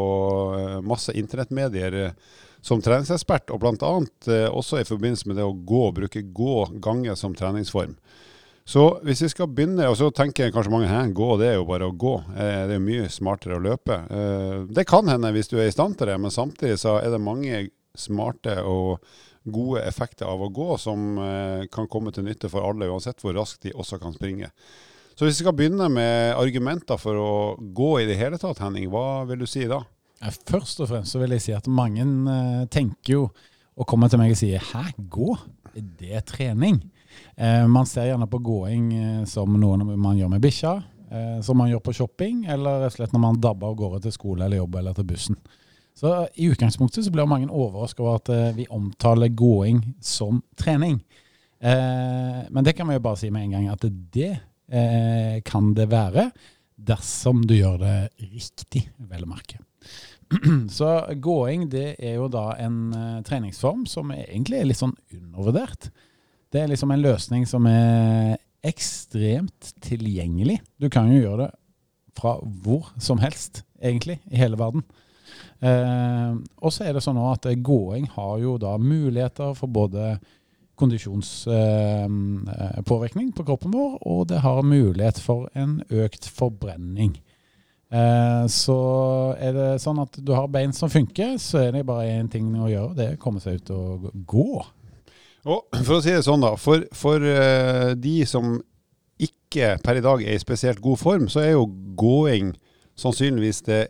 eh, 0.57 0.79
masse 0.85 1.13
internettmedier 1.17 1.97
eh, 2.05 2.37
som 2.61 2.81
treningsekspert, 2.83 3.51
og 3.51 3.63
bl.a. 3.63 3.93
Eh, 4.31 4.47
også 4.47 4.81
i 4.81 4.87
forbindelse 4.87 5.29
med 5.29 5.39
det 5.39 5.47
å 5.47 5.55
gå, 5.55 5.87
bruke 5.97 6.21
gå 6.21 6.57
gange 6.83 7.15
som 7.19 7.35
treningsform. 7.37 7.97
Så 8.71 8.85
hvis 9.03 9.23
vi 9.25 9.31
skal 9.33 9.49
begynne, 9.49 9.89
og 9.89 9.97
så 9.99 10.11
tenker 10.15 10.51
kanskje 10.53 10.71
mange 10.71 10.91
at 10.93 11.15
gå 11.17 11.33
det 11.41 11.49
er 11.49 11.57
jo 11.57 11.65
bare 11.67 11.89
å 11.89 11.95
gå. 11.97 12.11
Det 12.37 12.75
er 12.77 12.83
mye 12.83 13.09
smartere 13.11 13.57
å 13.57 13.63
løpe. 13.65 13.97
Det 14.69 14.85
kan 14.87 15.09
hende 15.09 15.31
hvis 15.33 15.49
du 15.49 15.57
er 15.57 15.65
i 15.65 15.73
stand 15.73 15.97
til 15.97 16.07
det, 16.07 16.19
men 16.21 16.31
samtidig 16.31 16.77
så 16.79 16.99
er 17.01 17.09
det 17.11 17.19
mange 17.25 17.63
smarte 17.97 18.59
og 18.61 19.01
gode 19.49 19.81
effekter 19.81 20.29
av 20.29 20.45
å 20.45 20.51
gå 20.53 20.77
som 20.79 21.17
kan 21.73 21.89
komme 21.91 22.13
til 22.13 22.29
nytte 22.29 22.53
for 22.53 22.69
alle, 22.69 22.87
uansett 22.93 23.25
hvor 23.25 23.35
raskt 23.35 23.65
de 23.65 23.73
også 23.73 23.99
kan 23.99 24.13
springe. 24.15 24.53
Så 25.21 25.27
hvis 25.27 25.35
vi 25.37 25.43
skal 25.43 25.53
begynne 25.53 25.85
med 25.93 26.31
argumenter 26.33 26.97
for 26.97 27.13
å 27.21 27.33
gå 27.61 27.89
i 28.01 28.07
det 28.09 28.15
hele 28.17 28.39
tatt, 28.41 28.57
Henning, 28.57 28.87
hva 28.89 29.21
vil 29.29 29.43
du 29.43 29.45
si 29.45 29.67
da? 29.69 29.77
Først 30.49 30.81
og 30.81 30.89
fremst 30.89 31.13
så 31.13 31.21
vil 31.21 31.35
jeg 31.35 31.43
si 31.45 31.53
at 31.53 31.69
mange 31.69 32.01
uh, 32.25 32.63
tenker 32.73 33.13
jo 33.13 33.21
og 33.77 33.85
kommer 33.85 34.09
til 34.09 34.17
meg 34.17 34.33
og 34.33 34.39
sier 34.39 34.57
'hæ, 34.57 34.95
gå? 34.97 35.37
Er 35.77 35.85
det 36.01 36.25
trening?' 36.33 36.81
Eh, 37.37 37.67
man 37.67 37.85
ser 37.85 38.07
gjerne 38.09 38.25
på 38.25 38.41
gåing 38.41 38.89
uh, 38.97 39.23
som 39.29 39.53
noe 39.61 39.77
man 39.93 40.17
gjør 40.17 40.33
med 40.33 40.41
bikkja, 40.41 40.73
som 41.43 41.57
man 41.59 41.69
gjør 41.69 41.85
på 41.85 41.93
shopping, 41.93 42.45
eller 42.49 42.81
rett 42.81 42.93
og 42.95 42.97
slett 42.97 43.13
når 43.13 43.21
man 43.29 43.41
dabber 43.43 43.67
av 43.67 43.75
gårde 43.77 44.01
til 44.01 44.13
skole 44.15 44.45
eller 44.45 44.57
jobb 44.57 44.75
eller 44.79 44.93
til 44.95 45.05
bussen. 45.05 45.35
Så 45.93 46.27
i 46.33 46.47
utgangspunktet 46.49 47.05
så 47.05 47.11
blir 47.11 47.29
mange 47.29 47.51
overrasket 47.51 47.99
over 47.99 48.15
at 48.15 48.55
vi 48.55 48.65
omtaler 48.71 49.27
gåing 49.27 49.83
som 49.99 50.41
trening. 50.55 51.01
men 51.61 52.63
det 52.63 52.73
kan 52.73 52.87
vi 52.87 52.95
jo 52.95 53.03
bare 53.03 53.17
si 53.17 53.29
med 53.29 53.43
en 53.43 53.51
gang, 53.51 53.67
at 53.69 53.83
det 54.13 54.39
eh, 54.71 55.41
kan 55.45 55.73
det 55.77 55.89
være, 55.91 56.29
dersom 56.81 57.43
du 57.45 57.55
gjør 57.57 57.81
det 57.81 57.97
riktig, 58.31 58.87
vel 59.09 59.27
å 59.27 59.29
merke. 59.29 59.61
Så 60.77 60.89
gåing 61.21 61.67
det 61.71 61.95
er 61.99 62.15
jo 62.17 62.29
da 62.31 62.51
en 62.61 62.77
uh, 62.95 63.19
treningsform 63.27 63.83
som 63.89 64.13
egentlig 64.15 64.61
er 64.61 64.69
litt 64.69 64.79
sånn 64.79 64.95
undervurdert. 65.13 65.89
Det 66.51 66.63
er 66.63 66.71
liksom 66.71 66.93
en 66.93 67.03
løsning 67.03 67.45
som 67.49 67.67
er 67.69 68.37
ekstremt 68.65 69.73
tilgjengelig. 69.83 70.59
Du 70.79 70.89
kan 70.93 71.09
jo 71.11 71.19
gjøre 71.19 71.47
det 71.47 71.51
fra 72.17 72.35
hvor 72.63 72.91
som 73.01 73.21
helst, 73.23 73.63
egentlig, 73.81 74.19
i 74.29 74.39
hele 74.39 74.59
verden. 74.59 74.83
Uh, 75.61 76.41
og 76.59 76.73
så 76.73 76.87
er 76.87 76.95
det 76.95 77.03
sånn 77.05 77.19
at 77.23 77.47
gåing 77.63 78.07
har 78.15 78.35
jo 78.41 78.57
da 78.61 78.75
muligheter 78.81 79.55
for 79.57 79.71
både 79.71 80.15
kondisjonspåvirkning 80.81 83.27
på 83.37 83.45
kroppen 83.47 83.71
vår, 83.75 83.91
og 84.01 84.21
det 84.31 84.39
har 84.43 84.61
mulighet 84.65 85.17
for 85.21 85.39
en 85.57 85.73
økt 85.87 86.23
forbrenning. 86.27 87.13
Eh, 87.91 88.45
så 88.47 88.79
er 89.35 89.51
det 89.55 89.81
sånn 89.83 89.99
at 89.99 90.15
du 90.23 90.31
har 90.31 90.47
bein 90.51 90.71
som 90.75 90.89
funker, 90.91 91.35
så 91.41 91.57
er 91.65 91.71
det 91.75 91.87
bare 91.87 92.07
én 92.13 92.29
ting 92.31 92.53
å 92.55 92.69
gjøre. 92.71 92.95
Det 92.95 93.05
er 93.05 93.17
å 93.17 93.21
komme 93.21 93.41
seg 93.43 93.59
ut 93.59 93.69
og 93.75 94.11
gå. 94.31 94.51
Og 95.51 95.59
for 95.81 95.97
å 95.97 96.03
si 96.03 96.13
det 96.13 96.23
sånn, 96.23 96.43
da. 96.43 96.55
For, 96.59 96.85
for 96.95 97.23
eh, 97.25 97.91
de 97.99 98.21
som 98.29 98.61
ikke 99.21 99.75
per 99.83 99.95
i 99.99 100.05
dag 100.05 100.23
er 100.23 100.37
i 100.37 100.41
spesielt 100.41 100.81
god 100.83 100.99
form, 101.01 101.27
så 101.29 101.39
er 101.43 101.51
jo 101.55 101.67
gåing 101.99 102.53
sannsynligvis 102.99 103.61
det 103.67 103.81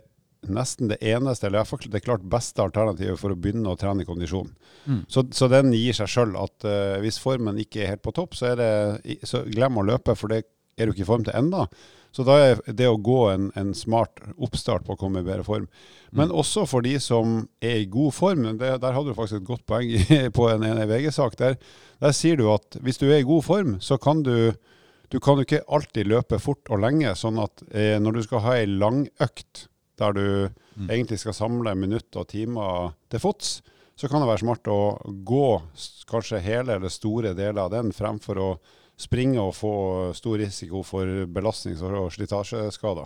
nesten 0.50 0.90
det 0.90 0.98
eneste, 1.06 1.46
eller 1.46 1.60
iallfall 1.60 1.86
det 1.92 2.02
klart 2.02 2.24
beste 2.26 2.62
alternativet 2.64 3.20
for 3.20 3.34
å 3.34 3.38
begynne 3.38 3.70
å 3.70 3.78
trene 3.78 4.06
kondisjon. 4.08 4.50
Mm. 4.86 5.02
Så, 5.08 5.26
så 5.30 5.48
den 5.52 5.70
gir 5.76 5.94
seg 5.96 6.10
sjøl 6.10 6.34
at 6.40 6.66
uh, 6.66 6.98
hvis 7.02 7.20
formen 7.22 7.60
ikke 7.62 7.84
er 7.84 7.94
helt 7.94 8.04
på 8.04 8.14
topp, 8.16 8.34
så, 8.38 8.54
det, 8.58 8.70
så 9.28 9.44
glem 9.46 9.78
å 9.78 9.86
løpe, 9.86 10.16
for 10.18 10.32
det 10.32 10.42
er 10.78 10.88
du 10.88 10.94
ikke 10.94 11.04
i 11.06 11.10
form 11.12 11.26
til 11.26 11.36
enda. 11.38 11.66
Så 12.12 12.26
da 12.28 12.34
er 12.42 12.58
det 12.68 12.88
å 12.90 12.98
gå 13.00 13.20
en, 13.30 13.46
en 13.56 13.70
smart 13.76 14.20
oppstart 14.36 14.84
på 14.84 14.96
å 14.96 15.00
komme 15.00 15.22
i 15.22 15.26
bedre 15.26 15.46
form. 15.46 15.64
Men 16.12 16.32
også 16.34 16.66
for 16.68 16.84
de 16.84 16.98
som 17.00 17.46
er 17.64 17.78
i 17.80 17.88
god 17.88 18.12
form. 18.12 18.44
Det, 18.60 18.74
der 18.82 18.92
hadde 18.92 19.14
du 19.14 19.16
faktisk 19.16 19.40
et 19.40 19.48
godt 19.48 19.64
poeng 19.68 19.88
i- 19.88 20.28
på 20.36 20.48
en, 20.52 20.66
en 20.68 20.82
VG-sak. 20.90 21.38
Der, 21.40 21.56
der 22.04 22.12
sier 22.16 22.36
du 22.36 22.50
at 22.52 22.76
hvis 22.84 23.00
du 23.00 23.06
er 23.08 23.22
i 23.22 23.28
god 23.28 23.46
form, 23.48 23.78
så 23.80 23.96
kan 24.00 24.20
du 24.26 24.52
du 25.12 25.18
kan 25.20 25.36
jo 25.36 25.44
ikke 25.44 25.64
alltid 25.68 26.08
løpe 26.08 26.38
fort 26.40 26.70
og 26.72 26.80
lenge. 26.80 27.10
Sånn 27.20 27.36
at 27.42 27.60
eh, 27.68 27.98
når 28.00 28.16
du 28.16 28.22
skal 28.24 28.40
ha 28.46 28.54
ei 28.56 28.68
langøkt 28.68 29.66
der 30.02 30.18
du 30.18 30.26
Mm. 30.72 30.88
egentlig 30.88 31.18
skal 31.20 31.34
samle 31.36 31.74
minutter 31.76 32.22
og 32.22 32.28
timer 32.32 32.94
til 33.12 33.20
fots, 33.20 33.60
så 33.92 34.08
kan 34.08 34.22
det 34.22 34.28
være 34.30 34.40
smart 34.40 34.68
å 34.72 34.96
gå 35.20 35.48
kanskje 36.08 36.40
hele 36.40 36.78
eller 36.78 36.88
store 36.88 37.34
deler 37.36 37.60
av 37.66 37.74
den, 37.74 37.92
fremfor 37.92 38.40
å 38.40 38.46
springe 38.96 39.36
og 39.42 39.52
få 39.52 39.74
stor 40.16 40.38
risiko 40.40 40.80
for 40.82 41.26
belastnings- 41.28 41.82
og 41.84 42.08
slitasjeskader. 42.14 43.04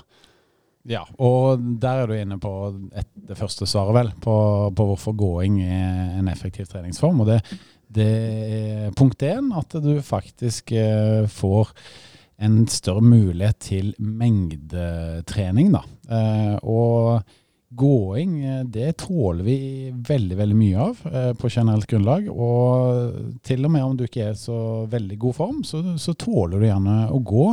Ja, 0.87 1.03
og 1.19 1.59
der 1.83 2.05
er 2.05 2.07
du 2.07 2.15
inne 2.15 2.39
på 2.39 2.53
et, 2.95 3.09
det 3.19 3.35
første 3.35 3.67
svaret, 3.67 3.95
vel, 3.97 4.13
på, 4.23 4.37
på 4.71 4.87
hvorfor 4.93 5.17
gåing 5.19 5.59
er 5.65 6.21
en 6.21 6.29
effektiv 6.31 6.69
treningsform. 6.71 7.25
Og 7.25 7.33
det, 7.33 7.41
det 7.91 8.07
er 8.07 8.95
punkt 8.95 9.27
én 9.27 9.51
at 9.59 9.75
du 9.83 9.97
faktisk 10.07 10.71
eh, 10.71 11.27
får 11.27 11.75
en 12.37 12.67
større 12.69 13.05
mulighet 13.05 13.59
til 13.65 13.91
mengdetrening, 13.99 15.73
da. 15.75 15.83
Eh, 16.13 16.55
og 16.63 17.23
gåing, 17.77 18.37
eh, 18.45 18.63
det 18.65 18.97
tåler 19.03 19.45
vi 19.45 19.59
veldig, 19.91 20.37
veldig 20.39 20.57
mye 20.57 20.87
av 20.87 21.03
eh, 21.11 21.33
på 21.39 21.51
generelt 21.51 21.89
grunnlag. 21.91 22.29
Og 22.31 23.41
til 23.47 23.65
og 23.65 23.73
med 23.73 23.85
om 23.85 23.97
du 23.97 24.07
ikke 24.07 24.31
er 24.31 24.39
så 24.39 24.87
veldig 24.93 25.19
god 25.19 25.39
form, 25.41 25.65
så, 25.65 25.83
så 26.01 26.15
tåler 26.15 26.61
du 26.61 26.69
gjerne 26.69 26.97
å 27.11 27.21
gå 27.25 27.51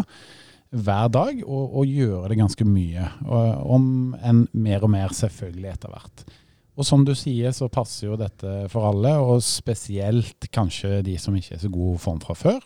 hver 0.73 1.09
dag 1.13 1.43
og, 1.45 1.75
og 1.79 1.89
gjøre 1.89 2.31
det 2.31 2.39
ganske 2.41 2.67
mye. 2.67 3.09
Og, 3.27 3.67
om 3.77 3.89
enn 4.21 4.47
mer 4.51 4.85
og 4.85 4.93
mer 4.93 5.13
selvfølgelig 5.15 5.75
etter 5.75 5.93
hvert. 5.93 6.25
Og 6.73 6.87
som 6.87 7.03
du 7.05 7.13
sier, 7.13 7.53
så 7.53 7.69
passer 7.69 8.07
jo 8.07 8.17
dette 8.17 8.63
for 8.73 8.89
alle, 8.89 9.11
og 9.21 9.43
spesielt 9.45 10.47
kanskje 10.53 11.03
de 11.05 11.13
som 11.21 11.35
ikke 11.37 11.53
er 11.59 11.61
så 11.61 11.69
god 11.69 11.99
form 12.01 12.21
fra 12.23 12.33
før. 12.37 12.63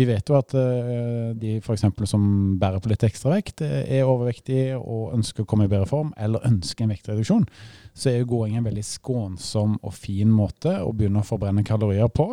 Vi 0.00 0.06
vet 0.08 0.30
jo 0.30 0.36
at 0.38 0.54
eh, 0.56 1.32
de 1.36 1.58
eksempel 1.60 2.08
som 2.08 2.22
bærer 2.60 2.80
på 2.80 2.88
litt 2.88 3.04
ekstra 3.04 3.34
vekt, 3.34 3.60
eh, 3.66 3.82
er 3.98 4.08
overvektige 4.08 4.78
og 4.78 5.12
ønsker 5.18 5.44
å 5.44 5.50
komme 5.50 5.66
i 5.66 5.72
bedre 5.72 5.88
form, 5.90 6.14
eller 6.16 6.46
ønsker 6.48 6.86
en 6.86 6.94
vektreduksjon. 6.94 7.44
Så 7.92 8.08
er 8.08 8.22
jo 8.22 8.30
gåing 8.32 8.56
en 8.56 8.64
veldig 8.64 8.86
skånsom 8.86 9.76
og 9.82 9.92
fin 9.96 10.32
måte 10.32 10.78
å 10.80 10.94
begynne 10.96 11.20
å 11.20 11.28
forbrenne 11.28 11.66
kalorier 11.66 12.08
på 12.08 12.30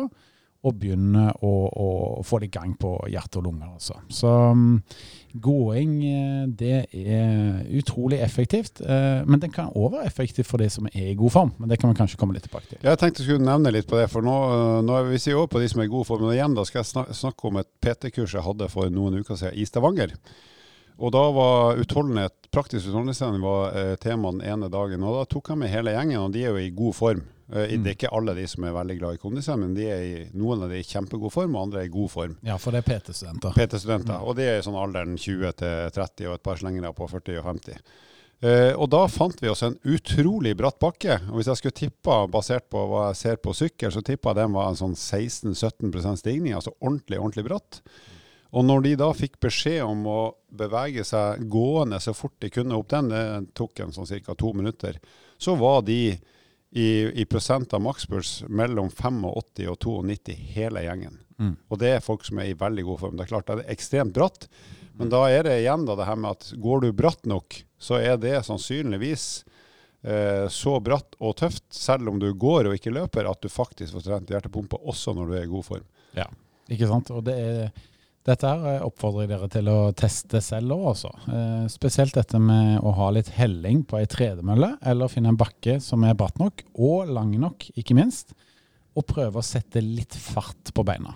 og 0.66 0.74
begynne 0.80 1.28
å, 1.44 1.52
å 1.70 1.88
få 2.26 2.40
i 2.42 2.50
gang 2.50 2.72
på 2.80 2.96
hjerte 3.12 3.38
og 3.38 3.46
lunger. 3.46 3.76
Altså. 3.76 4.00
Så 4.10 4.32
um, 4.50 4.80
gåing 5.42 5.92
eh, 6.04 6.44
det 6.60 6.78
er 6.92 7.62
utrolig 7.78 8.18
effektivt. 8.24 8.82
Eh, 8.82 9.24
men 9.28 9.40
den 9.42 9.52
kan 9.54 9.70
òg 9.72 9.94
være 9.96 10.10
effektiv 10.10 10.48
for 10.48 10.62
de 10.62 10.68
som 10.72 10.88
er 10.90 11.12
i 11.12 11.16
god 11.18 11.34
form. 11.34 11.54
Men 11.58 11.70
det 11.70 11.80
kan 11.80 11.92
vi 11.92 11.98
kanskje 11.98 12.20
komme 12.20 12.36
litt 12.36 12.46
tilbake 12.48 12.70
til. 12.70 12.80
Jeg 12.82 13.00
tenkte 13.00 13.22
jeg 13.22 13.30
skulle 13.30 13.46
nevne 13.46 13.72
litt 13.74 13.88
på 13.88 13.98
det, 13.98 14.08
for 14.12 14.24
nå, 14.24 14.36
øh, 14.56 14.76
nå 14.86 14.98
er 14.98 15.08
vi 15.08 15.22
sier 15.22 15.38
over 15.38 15.50
på 15.54 15.62
de 15.62 15.70
som 15.70 15.82
er 15.82 15.88
i 15.88 15.94
god 15.94 16.08
form. 16.08 16.26
Men 16.26 16.36
igjen 16.36 16.58
da 16.58 16.66
skal 16.68 16.82
jeg 16.84 17.18
snakke 17.22 17.50
om 17.50 17.62
et 17.62 17.70
PT-kurs 17.84 18.36
jeg 18.36 18.46
hadde 18.46 18.70
for 18.72 18.92
noen 18.92 19.20
uker 19.22 19.40
siden 19.40 19.58
i 19.58 19.66
Stavanger. 19.68 20.14
Og 20.98 21.14
da 21.14 21.24
var 21.30 21.78
utholdenhet, 21.78 22.48
praktisk 22.50 22.90
utholdenhetstrening 22.90 23.42
var 23.44 23.74
eh, 23.78 23.94
den 24.02 24.40
ene 24.42 24.70
dagen. 24.72 25.04
Og 25.06 25.20
da 25.20 25.26
tok 25.30 25.52
jeg 25.52 25.60
med 25.60 25.70
hele 25.70 25.94
gjengen, 25.94 26.24
og 26.24 26.32
de 26.34 26.42
er 26.42 26.56
jo 26.56 26.62
i 26.62 26.74
god 26.74 26.96
form. 26.98 27.26
Eh, 27.52 27.78
Det 27.78 27.86
er 27.86 27.96
ikke 27.96 28.12
alle 28.12 28.34
de 28.36 28.44
som 28.50 28.64
er 28.64 28.74
veldig 28.76 28.98
glad 28.98 29.16
i 29.16 29.22
kondisjon, 29.22 29.60
men 29.62 29.74
de 29.76 29.86
er 29.88 30.02
i, 30.04 30.26
noen 30.36 30.62
av 30.62 30.68
de 30.68 30.76
er 30.76 30.84
i 30.84 30.88
kjempegod 30.88 31.32
form, 31.32 31.56
og 31.56 31.68
andre 31.68 31.82
er 31.82 31.88
i 31.88 31.94
god 31.94 32.10
form. 32.12 32.36
Ja, 32.44 32.58
for 32.60 32.74
det 32.74 32.82
er 32.82 32.90
PT-studenter. 32.90 33.56
PT-studenter. 33.56 34.20
Og 34.20 34.36
de 34.36 34.44
er 34.44 34.58
i 34.58 34.66
sånn 34.66 34.76
alderen 34.76 35.16
20 35.16 35.56
til 35.62 35.90
30, 35.96 36.28
og 36.28 36.36
et 36.36 36.44
par 36.44 36.60
slengere 36.60 36.92
på 36.96 37.08
40 37.08 37.40
og 37.40 37.50
50. 37.54 37.80
Uh, 38.38 38.70
og 38.78 38.86
da 38.92 39.00
fant 39.10 39.40
vi 39.42 39.48
oss 39.50 39.64
en 39.66 39.74
utrolig 39.82 40.52
bratt 40.54 40.76
bakke. 40.78 41.16
Og 41.32 41.40
hvis 41.40 41.48
jeg 41.50 41.58
skulle 41.58 41.74
tippa, 41.80 42.20
basert 42.30 42.68
på 42.70 42.84
hva 42.86 43.08
jeg 43.08 43.18
ser 43.18 43.40
på 43.42 43.54
sykkel, 43.56 43.90
så 43.90 44.02
tippa 44.06 44.30
jeg 44.30 44.44
den 44.44 44.54
var 44.54 44.68
en 44.70 44.78
sånn 44.78 44.94
16-17% 44.94 46.20
stigning, 46.20 46.54
altså 46.54 46.76
ordentlig, 46.78 47.18
ordentlig 47.18 47.48
bratt. 47.48 47.80
Og 48.54 48.64
når 48.64 48.84
de 48.84 48.92
da 49.00 49.08
fikk 49.12 49.40
beskjed 49.42 49.82
om 49.84 50.06
å 50.08 50.20
bevege 50.54 51.02
seg 51.04 51.42
gående 51.50 51.98
så 52.00 52.14
fort 52.16 52.36
de 52.40 52.52
kunne 52.52 52.78
opp 52.78 52.88
den, 52.94 53.10
det 53.10 53.24
tok 53.58 53.82
en 53.82 53.92
sånn 53.92 54.08
ca. 54.08 54.36
to 54.38 54.52
minutter, 54.56 55.00
så 55.36 55.56
var 55.58 55.82
de 55.82 56.16
i, 56.70 57.20
i 57.20 57.24
prosent 57.24 57.72
av 57.74 57.82
makspuls 57.84 58.42
mellom 58.48 58.90
85 58.90 59.24
og 59.30 59.44
92 60.08 60.34
hele 60.56 60.84
gjengen. 60.84 61.20
Mm. 61.38 61.54
Og 61.68 61.80
det 61.80 61.92
er 61.94 62.04
folk 62.04 62.26
som 62.26 62.40
er 62.42 62.50
i 62.50 62.58
veldig 62.58 62.84
god 62.90 63.00
form. 63.04 63.16
Det 63.16 63.24
er 63.24 63.32
klart 63.32 63.48
det 63.48 63.62
er 63.62 63.72
ekstremt 63.72 64.16
bratt, 64.16 64.48
men 64.98 65.12
da 65.12 65.22
er 65.30 65.46
det 65.46 65.60
igjen 65.60 65.86
da 65.86 65.94
det 65.98 66.08
her 66.08 66.18
med 66.18 66.34
at 66.34 66.50
går 66.58 66.82
du 66.82 66.88
bratt 66.96 67.28
nok, 67.30 67.60
så 67.78 68.00
er 68.02 68.18
det 68.18 68.34
sannsynligvis 68.48 69.26
eh, 70.02 70.48
så 70.50 70.74
bratt 70.82 71.14
og 71.22 71.36
tøft, 71.38 71.64
selv 71.74 72.10
om 72.10 72.18
du 72.18 72.32
går 72.34 72.68
og 72.68 72.74
ikke 72.74 72.92
løper, 72.96 73.28
at 73.30 73.40
du 73.42 73.48
faktisk 73.52 73.94
får 73.94 74.08
trent 74.08 74.32
hjertepumpa 74.34 74.80
også 74.82 75.14
når 75.14 75.30
du 75.30 75.36
er 75.38 75.46
i 75.46 75.52
god 75.52 75.68
form. 75.70 75.86
Ja, 76.18 76.26
Ikke 76.68 76.88
sant? 76.90 77.12
Og 77.14 77.22
det 77.24 77.36
er, 77.38 77.70
dette 78.26 78.46
her 78.50 78.64
eh, 78.76 78.82
oppfordrer 78.84 79.26
jeg 79.26 79.30
dere 79.30 79.48
til 79.52 79.68
å 79.72 79.76
teste 79.96 80.40
selv 80.44 80.74
òg, 80.76 80.86
altså. 80.94 81.12
Eh, 81.32 81.66
spesielt 81.72 82.14
dette 82.18 82.38
med 82.42 82.80
å 82.84 82.92
ha 82.98 83.10
litt 83.14 83.28
helling 83.38 83.84
på 83.88 83.98
ei 84.00 84.06
tredemølle, 84.10 84.74
eller 84.82 85.08
finne 85.12 85.28
en 85.32 85.38
bakke 85.40 85.78
som 85.80 86.04
er 86.04 86.14
bratt 86.18 86.38
nok, 86.38 86.64
og 86.76 87.08
lang 87.08 87.32
nok, 87.40 87.70
ikke 87.78 87.96
minst. 87.96 88.34
Og 88.98 89.06
prøve 89.06 89.38
å 89.40 89.46
sette 89.46 89.80
litt 89.84 90.14
fart 90.18 90.72
på 90.74 90.84
beina. 90.84 91.14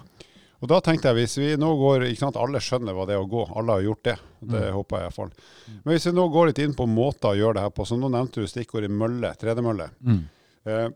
Og 0.63 0.69
da 0.71 0.79
tenkte 0.81 1.11
jeg, 1.11 1.17
hvis 1.19 1.33
vi 1.43 1.47
nå 1.59 1.73
går, 1.81 2.05
ikke 2.07 2.21
sant, 2.23 2.37
alle 2.39 2.61
skjønner 2.63 2.95
hva 2.95 3.03
det 3.09 3.17
er 3.17 3.23
å 3.25 3.27
gå, 3.27 3.41
alle 3.59 3.75
har 3.81 3.83
gjort 3.89 4.05
det, 4.07 4.17
det 4.47 4.61
Mm. 4.69 4.75
håper 4.77 4.97
jeg 4.97 5.07
iallfall. 5.09 5.31
Men 5.85 5.93
hvis 5.97 6.07
vi 6.07 6.13
nå 6.15 6.29
går 6.31 6.47
litt 6.47 6.59
inn 6.63 6.75
på 6.79 6.87
måter 6.87 7.33
å 7.33 7.39
gjøre 7.39 7.55
det 7.59 7.63
her 7.67 7.71
på, 7.75 7.83
så 7.85 7.99
nå 7.99 8.09
nevnte 8.11 8.41
du 8.41 8.47
stikkordet 8.47 8.91
mølle, 8.91 9.35
tredemølle. 9.41 9.89
Eh, 10.65 10.89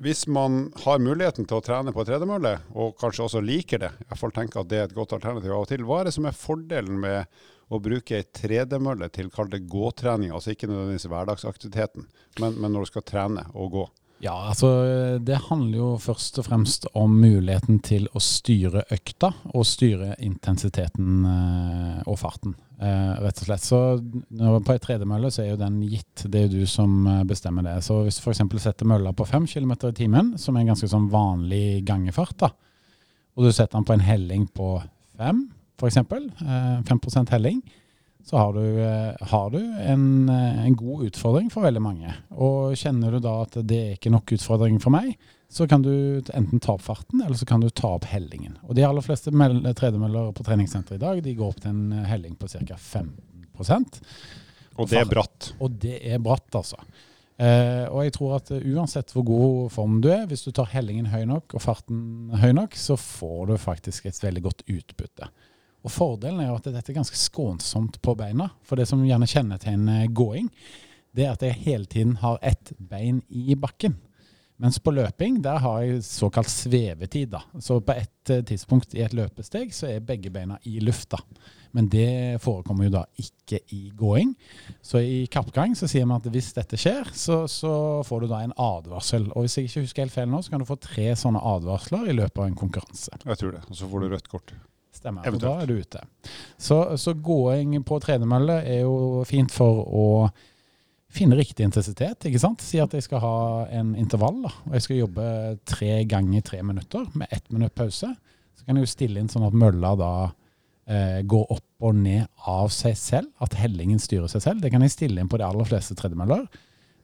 hvis 0.00 0.24
man 0.32 0.70
har 0.80 1.00
muligheten 1.02 1.44
til 1.44 1.58
å 1.58 1.64
trene 1.64 1.92
på 1.92 2.04
tredemølle, 2.08 2.54
og 2.72 2.96
kanskje 3.00 3.26
også 3.26 3.42
liker 3.44 3.82
det, 3.82 3.90
jeg 4.08 4.20
får 4.20 4.32
tenke 4.36 4.60
at 4.62 4.70
det 4.70 4.78
er 4.78 4.86
et 4.88 4.96
godt 4.96 5.12
alternativ 5.18 5.52
av 5.52 5.66
og 5.66 5.68
til, 5.68 5.84
hva 5.84 6.00
er 6.00 6.08
det 6.08 6.14
som 6.16 6.28
er 6.28 6.36
fordelen 6.36 7.00
med 7.02 7.40
å 7.70 7.78
bruke 7.84 8.16
ei 8.16 8.24
tredemølle 8.34 9.10
til 9.12 9.28
kall 9.30 9.50
det 9.52 9.66
gåtrening, 9.70 10.32
altså 10.34 10.54
ikke 10.54 10.70
nødvendigvis 10.70 11.06
hverdagsaktiviteten, 11.12 12.08
men, 12.40 12.56
men 12.56 12.72
når 12.72 12.86
du 12.86 12.92
skal 12.94 13.06
trene 13.12 13.44
og 13.52 13.74
gå? 13.76 13.84
Ja, 14.20 14.34
altså 14.50 14.70
det 15.24 15.38
handler 15.46 15.78
jo 15.78 15.90
først 16.00 16.40
og 16.40 16.48
fremst 16.48 16.88
om 16.96 17.14
muligheten 17.22 17.78
til 17.84 18.08
å 18.12 18.20
styre 18.20 18.82
økta 18.92 19.32
og 19.52 19.64
styre 19.68 20.12
intensiteten 20.20 21.24
eh, 21.28 22.02
og 22.04 22.18
farten, 22.20 22.56
eh, 22.80 23.12
rett 23.22 23.42
og 23.42 23.48
slett. 23.48 23.64
Så 23.64 23.80
når, 24.28 24.60
på 24.64 24.74
ei 24.74 24.82
tredemølle 24.82 25.30
så 25.32 25.44
er 25.44 25.52
jo 25.52 25.60
den 25.60 25.80
gitt, 25.90 26.24
det 26.26 26.40
er 26.40 26.46
jo 26.48 26.62
du 26.62 26.70
som 26.70 27.04
eh, 27.06 27.22
bestemmer 27.28 27.66
det. 27.66 27.76
Så 27.86 28.00
hvis 28.06 28.20
du 28.20 28.24
f.eks. 28.24 28.42
setter 28.62 28.88
mølla 28.88 29.12
på 29.16 29.26
5 29.28 29.48
km 29.50 29.74
i 29.90 29.94
timen, 29.96 30.34
som 30.40 30.56
er 30.56 30.64
en 30.64 30.72
ganske 30.72 30.90
sånn 30.90 31.10
vanlig 31.12 31.82
gangefart, 31.88 32.36
da, 32.40 32.52
og 33.36 33.46
du 33.46 33.52
setter 33.52 33.78
den 33.78 33.88
på 33.88 33.96
en 33.96 34.04
helling 34.04 34.48
på 34.54 34.74
5 35.20 35.44
f.eks., 35.80 35.96
uh, 35.96 36.80
5% 36.84 37.30
helling, 37.32 37.60
så 38.26 38.36
har 38.36 38.50
du, 38.52 38.64
uh, 38.84 39.28
har 39.30 39.46
du 39.54 39.60
en, 39.80 40.28
en 40.28 40.74
god 40.76 41.06
utfordring 41.06 41.48
for 41.48 41.64
veldig 41.64 41.80
mange. 41.80 42.12
Og 42.36 42.76
kjenner 42.76 43.16
du 43.16 43.22
da 43.24 43.38
at 43.46 43.56
det 43.64 43.78
er 43.80 43.94
ikke 43.96 44.12
nok 44.12 44.34
utfordring 44.36 44.76
for 44.82 44.92
meg, 44.92 45.14
så 45.50 45.66
kan 45.68 45.82
du 45.82 46.22
enten 46.34 46.60
ta 46.62 46.76
opp 46.76 46.84
farten, 46.86 47.22
eller 47.24 47.34
så 47.36 47.46
kan 47.46 47.60
du 47.60 47.66
ta 47.74 47.96
opp 47.96 48.06
hellingen. 48.06 48.54
Og 48.62 48.76
de 48.78 48.84
aller 48.86 49.02
fleste 49.02 49.32
tredemøller 49.34 50.30
på 50.36 50.44
treningssenteret 50.46 51.00
i 51.00 51.02
dag, 51.02 51.22
de 51.24 51.34
går 51.34 51.50
opp 51.50 51.62
til 51.64 51.72
en 51.72 52.04
helling 52.06 52.36
på 52.38 52.46
ca. 52.52 52.76
5%. 52.78 54.02
Og 54.78 54.88
det 54.88 55.00
er 55.00 55.08
bratt. 55.10 55.50
og 55.58 55.78
det 55.82 55.96
er 56.06 56.22
bratt, 56.22 56.54
altså. 56.54 56.78
Eh, 57.40 57.86
og 57.88 58.04
jeg 58.04 58.14
tror 58.14 58.36
at 58.36 58.50
eh, 58.52 58.66
uansett 58.68 59.10
hvor 59.14 59.24
god 59.26 59.72
form 59.74 59.98
du 60.04 60.10
er, 60.12 60.26
hvis 60.28 60.44
du 60.44 60.52
tar 60.54 60.68
hellingen 60.74 61.08
høy 61.08 61.24
nok 61.28 61.56
og 61.56 61.64
farten 61.64 62.30
høy 62.36 62.52
nok, 62.52 62.76
så 62.76 62.98
får 63.00 63.48
du 63.48 63.54
faktisk 63.58 64.06
et 64.06 64.22
veldig 64.22 64.42
godt 64.44 64.62
utbytte. 64.68 65.30
Og 65.80 65.94
Fordelen 65.94 66.42
er 66.44 66.50
jo 66.50 66.58
at 66.58 66.68
dette 66.68 66.92
er 66.92 66.98
ganske 66.98 67.16
skånsomt 67.16 67.96
på 68.04 68.14
beina. 68.18 68.50
For 68.62 68.76
det 68.76 68.86
som 68.90 69.02
gjerne 69.06 69.28
kjennetegner 69.30 70.06
gåing, 70.12 70.50
det 71.16 71.26
er 71.26 71.32
at 71.32 71.42
jeg 71.42 71.58
hele 71.64 71.88
tiden 71.88 72.18
har 72.20 72.38
ett 72.44 72.74
bein 72.76 73.22
i 73.32 73.56
bakken. 73.58 73.96
Mens 74.60 74.76
på 74.82 74.92
løping 74.92 75.38
der 75.40 75.62
har 75.62 75.80
jeg 75.84 76.02
såkalt 76.04 76.50
svevetid. 76.52 77.30
da. 77.32 77.40
Så 77.58 77.78
på 77.80 77.96
et 77.96 78.30
eh, 78.30 78.44
tidspunkt 78.44 78.94
i 78.94 79.00
et 79.04 79.14
løpesteg 79.16 79.72
så 79.72 79.88
er 79.88 80.04
begge 80.04 80.32
beina 80.32 80.58
i 80.68 80.82
lufta. 80.84 81.18
Men 81.72 81.86
det 81.88 82.40
forekommer 82.42 82.88
jo 82.88 82.92
da 82.98 83.04
ikke 83.22 83.62
i 83.72 83.92
gåing. 83.96 84.34
Så 84.82 85.00
i 85.00 85.22
kappgang 85.30 85.76
så 85.78 85.88
sier 85.88 86.04
vi 86.04 86.16
at 86.16 86.28
hvis 86.34 86.50
dette 86.56 86.78
skjer, 86.80 87.12
så, 87.14 87.44
så, 87.48 87.72
får 88.06 88.24
du 88.24 88.32
da 88.32 88.42
en 88.44 88.56
advarsel. 88.58 89.30
Og 89.32 89.46
hvis 89.46 89.56
jeg 89.56 89.70
ikke 89.70 89.84
husker 89.86 90.04
helt 90.04 90.16
feil 90.16 90.28
nå, 90.32 90.42
så 90.42 90.52
kan 90.52 90.62
du 90.62 90.68
få 90.68 90.76
tre 90.82 91.08
sånne 91.16 91.40
advarsler 91.54 92.10
i 92.10 92.18
løpet 92.18 92.42
av 92.42 92.50
en 92.50 92.58
konkurranse. 92.58 93.22
Jeg 93.24 93.40
tror 93.40 93.56
det. 93.56 93.64
Og 93.68 93.78
så 93.78 93.88
får 93.88 94.04
du 94.04 94.12
rødt 94.12 94.30
kort. 94.32 94.54
Stemmer. 95.00 95.24
Og 95.30 95.40
da 95.40 95.54
er 95.62 95.70
du 95.70 95.78
ute. 95.78 96.02
Så, 96.58 96.82
så 97.00 97.14
gåing 97.14 97.78
på 97.86 98.00
tredemølle 98.02 98.60
er 98.66 98.82
jo 98.82 99.22
fint 99.28 99.54
for 99.54 99.84
å 99.86 100.06
finne 101.10 101.38
riktig 101.38 101.66
intensitet. 101.66 102.26
ikke 102.26 102.40
sant? 102.42 102.62
Si 102.62 102.80
at 102.82 102.92
jeg 102.94 103.06
skal 103.06 103.22
ha 103.24 103.36
en 103.80 103.94
intervall, 103.98 104.42
da, 104.46 104.52
og 104.68 104.76
jeg 104.76 104.86
skal 104.86 105.00
jobbe 105.02 105.30
tre 105.68 106.04
ganger 106.10 106.44
tre 106.46 106.62
minutter 106.66 107.06
med 107.18 107.30
ett 107.34 107.46
minutt 107.50 107.74
pause. 107.74 108.12
Så 108.54 108.66
kan 108.66 108.78
jeg 108.78 108.86
jo 108.86 108.92
stille 108.92 109.20
inn 109.20 109.30
sånn 109.32 109.46
at 109.48 109.56
mølla 109.56 109.94
da 109.98 110.12
eh, 110.86 111.20
går 111.26 111.54
opp 111.56 111.86
og 111.88 111.96
ned 111.96 112.28
av 112.50 112.70
seg 112.74 112.98
selv. 113.00 113.30
At 113.42 113.56
hellingen 113.58 114.02
styrer 114.02 114.30
seg 114.30 114.44
selv. 114.44 114.62
Det 114.62 114.70
kan 114.72 114.84
jeg 114.84 114.94
stille 114.94 115.22
inn 115.22 115.30
på 115.30 115.40
de 115.40 115.46
aller 115.46 115.66
fleste 115.68 115.96
tredemøller. 115.98 116.46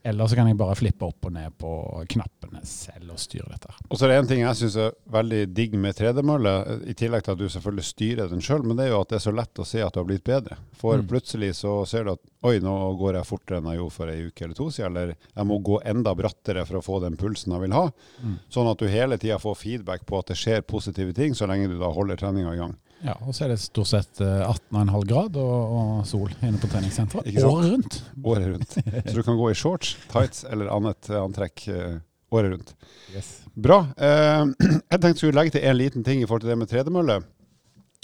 Eller 0.06 0.28
så 0.30 0.36
kan 0.38 0.46
jeg 0.46 0.58
bare 0.58 0.76
flippe 0.78 1.06
opp 1.08 1.26
og 1.26 1.32
ned 1.34 1.54
på 1.58 1.70
knappene 2.12 2.60
selv 2.68 3.16
og 3.16 3.18
styre 3.18 3.48
dette. 3.50 3.72
Og 3.88 3.98
så 3.98 4.06
er 4.06 4.12
det 4.12 4.18
en 4.20 4.28
ting 4.30 4.42
jeg 4.44 4.58
syns 4.60 4.76
er 4.78 4.94
veldig 5.10 5.40
digg 5.56 5.74
med 5.82 5.98
3D-mølle, 5.98 6.52
i 6.86 6.94
tillegg 6.94 7.24
til 7.26 7.34
at 7.34 7.40
du 7.40 7.48
selvfølgelig 7.50 7.86
styrer 7.88 8.30
den 8.30 8.44
sjøl, 8.44 8.62
men 8.62 8.78
det 8.78 8.86
er 8.86 8.92
jo 8.92 9.00
at 9.02 9.10
det 9.10 9.18
er 9.18 9.24
så 9.26 9.34
lett 9.34 9.62
å 9.62 9.66
se 9.66 9.82
at 9.82 9.96
du 9.96 9.98
har 9.98 10.06
blitt 10.06 10.26
bedre. 10.28 10.60
For 10.78 11.02
mm. 11.02 11.08
plutselig 11.10 11.50
så 11.58 11.74
ser 11.90 12.06
du 12.06 12.12
at 12.14 12.22
oi, 12.46 12.60
nå 12.62 12.76
går 13.00 13.18
jeg 13.18 13.30
fortere 13.32 13.58
enn 13.58 13.70
jeg 13.72 13.80
gjorde 13.80 13.96
for 13.96 14.14
ei 14.14 14.28
uke 14.28 14.46
eller 14.46 14.60
to 14.60 14.68
siden, 14.70 14.94
eller 14.94 15.14
jeg 15.16 15.50
må 15.50 15.58
gå 15.66 15.82
enda 15.90 16.14
brattere 16.14 16.62
for 16.68 16.78
å 16.78 16.86
få 16.86 17.02
den 17.02 17.18
pulsen 17.18 17.56
jeg 17.56 17.66
vil 17.66 17.74
ha. 17.74 17.86
Mm. 18.22 18.38
Sånn 18.52 18.70
at 18.70 18.78
du 18.78 18.86
hele 18.92 19.18
tida 19.18 19.42
får 19.42 19.58
feedback 19.58 20.06
på 20.06 20.22
at 20.22 20.30
det 20.30 20.38
skjer 20.38 20.62
positive 20.70 21.16
ting, 21.18 21.34
så 21.34 21.50
lenge 21.50 21.72
du 21.72 21.80
da 21.82 21.90
holder 21.90 22.22
treninga 22.22 22.54
i 22.54 22.62
gang. 22.62 22.78
Ja, 23.04 23.14
og 23.20 23.34
så 23.36 23.44
er 23.44 23.52
det 23.52 23.58
stort 23.60 23.90
sett 23.90 24.20
18,5 24.22 24.80
eh, 24.80 25.00
grad 25.10 25.36
og, 25.40 25.74
og, 25.76 26.06
sol 26.08 26.30
inne 26.40 26.60
på 26.60 26.70
treningssenteret. 26.72 27.28
Året 27.44 27.70
rundt. 27.74 27.98
Året 28.24 28.48
rundt. 28.54 28.76
Så 28.78 29.14
du 29.18 29.22
kan 29.26 29.36
gå 29.36 29.50
i 29.52 29.58
shorts, 29.58 29.96
tights 30.12 30.46
eller 30.48 30.70
annet 30.72 31.10
eh, 31.12 31.20
antrekk 31.20 31.66
uh, 31.68 31.98
året 32.34 32.54
rundt. 32.54 32.72
Yes. 33.14 33.30
Bra. 33.52 33.82
Jeg 33.96 34.98
tenkte 35.00 35.12
jeg 35.12 35.20
skulle 35.20 35.38
legge 35.38 35.56
til 35.56 35.68
en 35.68 35.78
liten 35.78 36.06
ting 36.06 36.22
i 36.22 36.26
forhold 36.26 36.46
til 36.46 36.52
det 36.52 36.58
med 36.60 36.72
tredemølle. 36.72 37.20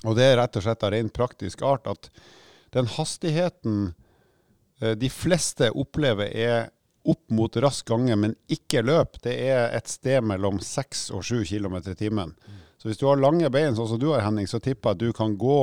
Og 0.03 0.17
det 0.19 0.29
er 0.29 0.39
rett 0.41 0.57
og 0.59 0.65
slett 0.65 0.85
av 0.85 0.93
rent 0.95 1.15
praktisk 1.15 1.65
art 1.67 1.89
at 1.91 2.09
den 2.75 2.89
hastigheten 2.91 3.93
de 4.99 5.09
fleste 5.13 5.69
opplever 5.79 6.33
er 6.33 6.73
opp 7.07 7.31
mot 7.31 7.57
rask 7.63 7.87
gange, 7.87 8.17
men 8.19 8.35
ikke 8.51 8.83
løp, 8.83 9.21
det 9.23 9.35
er 9.47 9.77
et 9.77 9.91
sted 9.91 10.25
mellom 10.27 10.59
6 10.63 11.05
og 11.15 11.23
7 11.27 11.45
km 11.51 11.77
i 11.83 11.97
timen. 11.99 12.33
Mm. 12.35 12.59
Så 12.83 12.89
hvis 12.91 12.99
du 12.99 13.05
har 13.07 13.21
lange 13.23 13.47
bein, 13.55 13.77
sånn 13.79 13.93
som 13.93 13.99
du 14.03 14.09
har, 14.11 14.25
Henning, 14.27 14.49
så 14.51 14.59
tipper 14.59 14.91
jeg 14.91 14.97
at 14.97 15.03
du 15.05 15.13
kan 15.15 15.37
gå, 15.39 15.59